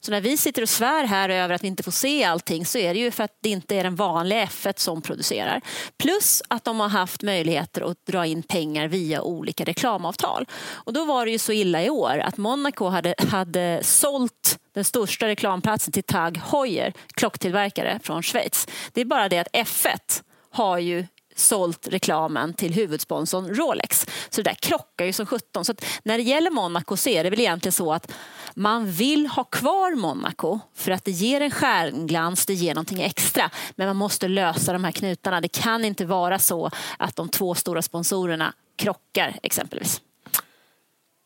så 0.00 0.10
när 0.10 0.20
vi 0.20 0.36
sitter 0.36 0.62
och 0.62 0.68
svär 0.68 1.04
här 1.04 1.28
över 1.28 1.54
att 1.54 1.64
vi 1.64 1.68
inte 1.68 1.82
får 1.82 1.92
se 1.92 2.24
allting 2.24 2.66
så 2.66 2.78
är 2.78 2.94
det 2.94 3.00
ju 3.00 3.10
för 3.10 3.24
att 3.24 3.38
det 3.42 3.48
inte 3.48 3.76
är 3.76 3.84
den 3.84 3.96
vanliga 3.96 4.44
F1 4.44 4.74
som 4.76 5.02
producerar. 5.02 5.60
Plus 5.98 6.42
att 6.48 6.64
de 6.64 6.80
har 6.80 6.88
haft 6.88 7.22
möjligheter 7.22 7.90
att 7.90 8.06
dra 8.06 8.26
in 8.26 8.42
pengar 8.42 8.88
via 8.88 9.22
olika 9.22 9.64
reklamavtal. 9.64 10.46
Och 10.54 10.92
då 10.92 11.04
var 11.04 11.26
det 11.26 11.32
ju 11.32 11.38
så 11.38 11.52
illa 11.52 11.82
i 11.82 11.90
år 11.90 12.18
att 12.18 12.36
Monaco 12.36 12.88
hade, 12.88 13.14
hade 13.30 13.80
sålt 13.82 14.58
den 14.74 14.84
största 14.84 15.26
reklamplatsen 15.26 15.92
till 15.92 16.02
Tag 16.02 16.40
Heuer, 16.52 16.92
klocktillverkare 17.14 18.00
från 18.02 18.22
Schweiz. 18.22 18.68
Det 18.92 19.00
är 19.00 19.04
bara 19.04 19.28
det 19.28 19.38
att 19.38 19.52
F1 19.52 20.22
har 20.50 20.78
ju 20.78 21.06
sålt 21.38 21.88
reklamen 21.88 22.54
till 22.54 22.74
huvudsponsorn 22.74 23.54
Rolex. 23.54 24.06
Så 24.30 24.42
det 24.42 24.50
där 24.50 24.54
krockar 24.54 25.04
ju 25.04 25.12
som 25.12 25.26
sjutton. 25.26 25.64
Så 25.64 25.74
när 26.02 26.18
det 26.18 26.24
gäller 26.24 26.50
Monaco 26.50 26.96
så 26.96 27.08
är 27.08 27.24
det 27.24 27.30
väl 27.30 27.40
egentligen 27.40 27.72
så 27.72 27.92
att 27.92 28.12
man 28.54 28.90
vill 28.90 29.26
ha 29.26 29.44
kvar 29.44 29.94
Monaco 29.94 30.58
för 30.74 30.92
att 30.92 31.04
det 31.04 31.10
ger 31.10 31.40
en 31.40 31.50
stjärnglans, 31.50 32.46
det 32.46 32.54
ger 32.54 32.74
någonting 32.74 33.02
extra. 33.02 33.50
Men 33.74 33.86
man 33.86 33.96
måste 33.96 34.28
lösa 34.28 34.72
de 34.72 34.84
här 34.84 34.92
knutarna. 34.92 35.40
Det 35.40 35.48
kan 35.48 35.84
inte 35.84 36.04
vara 36.04 36.38
så 36.38 36.70
att 36.98 37.16
de 37.16 37.28
två 37.28 37.54
stora 37.54 37.82
sponsorerna 37.82 38.52
krockar 38.76 39.38
exempelvis. 39.42 40.00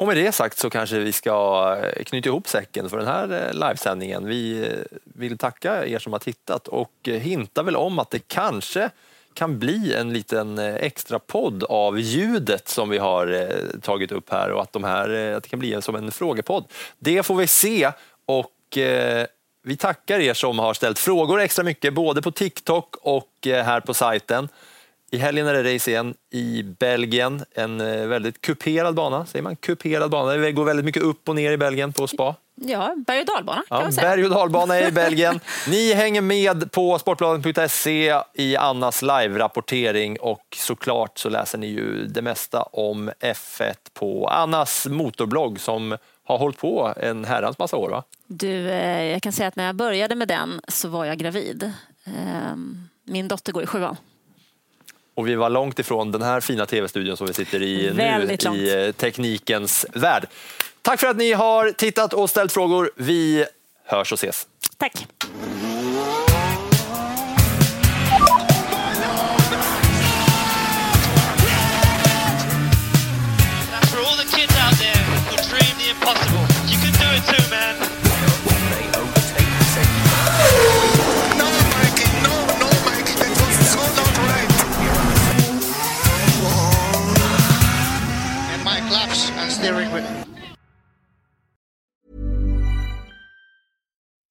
Och 0.00 0.06
med 0.06 0.16
det 0.16 0.32
sagt 0.32 0.58
så 0.58 0.70
kanske 0.70 0.98
vi 0.98 1.12
ska 1.12 1.76
eh, 1.82 2.04
knyta 2.04 2.28
ihop 2.28 2.48
säcken 2.48 2.90
för 2.90 2.98
den 2.98 3.06
här 3.06 3.32
eh, 3.32 3.52
livesändningen. 3.52 4.26
Vi 4.26 4.68
eh, 4.68 4.98
vill 5.04 5.38
tacka 5.38 5.86
er 5.86 5.98
som 5.98 6.12
har 6.12 6.20
tittat 6.20 6.68
och 6.68 6.92
hinta 7.04 7.62
väl 7.62 7.76
om 7.76 7.98
att 7.98 8.10
det 8.10 8.28
kanske 8.28 8.90
kan 9.34 9.58
bli 9.58 9.94
en 9.94 10.12
liten 10.12 10.58
eh, 10.58 10.74
extra 10.74 11.18
podd 11.18 11.64
av 11.64 12.00
ljudet 12.00 12.68
som 12.68 12.88
vi 12.88 12.98
har 12.98 13.32
eh, 13.32 13.80
tagit 13.80 14.12
upp 14.12 14.30
här 14.30 14.50
och 14.50 14.62
att, 14.62 14.72
de 14.72 14.84
här, 14.84 15.10
eh, 15.10 15.36
att 15.36 15.42
det 15.42 15.48
kan 15.48 15.58
bli 15.58 15.82
som 15.82 15.94
en 15.94 16.10
frågepodd. 16.10 16.64
Det 16.98 17.22
får 17.22 17.34
vi 17.34 17.46
se 17.46 17.92
och 18.26 18.56
vi 19.62 19.76
tackar 19.78 20.20
er 20.20 20.34
som 20.34 20.58
har 20.58 20.74
ställt 20.74 20.98
frågor 20.98 21.40
extra 21.40 21.64
mycket 21.64 21.94
både 21.94 22.22
på 22.22 22.30
TikTok 22.30 22.96
och 23.02 23.30
här 23.44 23.80
på 23.80 23.94
sajten. 23.94 24.48
I 25.10 25.16
helgen 25.16 25.46
är 25.46 25.54
det 25.54 25.74
race 25.74 25.90
igen 25.90 26.14
i 26.30 26.62
Belgien, 26.62 27.44
en 27.54 27.78
väldigt 28.08 28.40
kuperad 28.40 28.94
bana. 28.94 29.26
Säger 29.26 29.42
man 29.42 29.56
kuperad 29.56 30.10
bana? 30.10 30.32
Det 30.32 30.52
går 30.52 30.64
väldigt 30.64 30.84
mycket 30.84 31.02
upp 31.02 31.28
och 31.28 31.36
ner 31.36 31.52
i 31.52 31.56
Belgien 31.56 31.92
på 31.92 32.06
spa. 32.06 32.34
Ja, 32.62 32.94
berg 33.06 33.20
och 33.20 33.26
dalbana 33.26 33.62
kan 33.68 33.78
ja, 33.78 33.82
man 33.82 33.92
säga. 33.92 34.08
Berg 34.08 34.24
och 34.24 34.30
dalbana 34.30 34.80
i 34.80 34.92
Belgien. 34.92 35.40
Ni 35.68 35.94
hänger 35.94 36.20
med 36.20 36.72
på 36.72 36.98
Sportbladet.se 36.98 38.14
i 38.34 38.56
Annas 38.56 39.02
live-rapportering 39.02 40.18
och 40.20 40.56
såklart 40.56 41.18
så 41.18 41.28
läser 41.28 41.58
ni 41.58 41.66
ju 41.66 42.06
det 42.06 42.22
mesta 42.22 42.62
om 42.62 43.10
F1 43.20 43.74
på 43.94 44.28
Annas 44.28 44.86
motorblogg 44.86 45.60
som 45.60 45.96
har 46.24 46.38
hållit 46.38 46.58
på 46.58 46.94
en 46.96 47.24
herrans 47.24 47.58
massa 47.58 47.76
år. 47.76 47.90
Va? 47.90 48.04
Du, 48.26 48.70
eh, 48.70 49.02
jag 49.02 49.22
kan 49.22 49.32
säga 49.32 49.48
att 49.48 49.56
när 49.56 49.66
jag 49.66 49.74
började 49.76 50.14
med 50.14 50.28
den 50.28 50.60
så 50.68 50.88
var 50.88 51.04
jag 51.04 51.18
gravid. 51.18 51.72
Ehm, 52.04 52.88
min 53.04 53.28
dotter 53.28 53.52
går 53.52 53.62
i 53.62 53.66
sjuan. 53.66 53.96
Och 55.14 55.28
vi 55.28 55.34
var 55.34 55.50
långt 55.50 55.78
ifrån 55.78 56.12
den 56.12 56.22
här 56.22 56.40
fina 56.40 56.66
tv-studion 56.66 57.16
som 57.16 57.26
vi 57.26 57.32
sitter 57.32 57.62
i 57.62 57.88
Väldigt 57.90 58.44
nu 58.44 58.50
långt. 58.50 58.60
i 58.60 58.86
eh, 58.86 58.92
teknikens 58.92 59.86
värld. 59.94 60.26
Tack 60.82 61.00
för 61.00 61.06
att 61.06 61.16
ni 61.16 61.32
har 61.32 61.70
tittat 61.70 62.12
och 62.12 62.30
ställt 62.30 62.52
frågor. 62.52 62.90
Vi 62.96 63.46
hörs 63.84 64.12
och 64.12 64.18
ses. 64.18 64.46
Tack. 64.76 65.06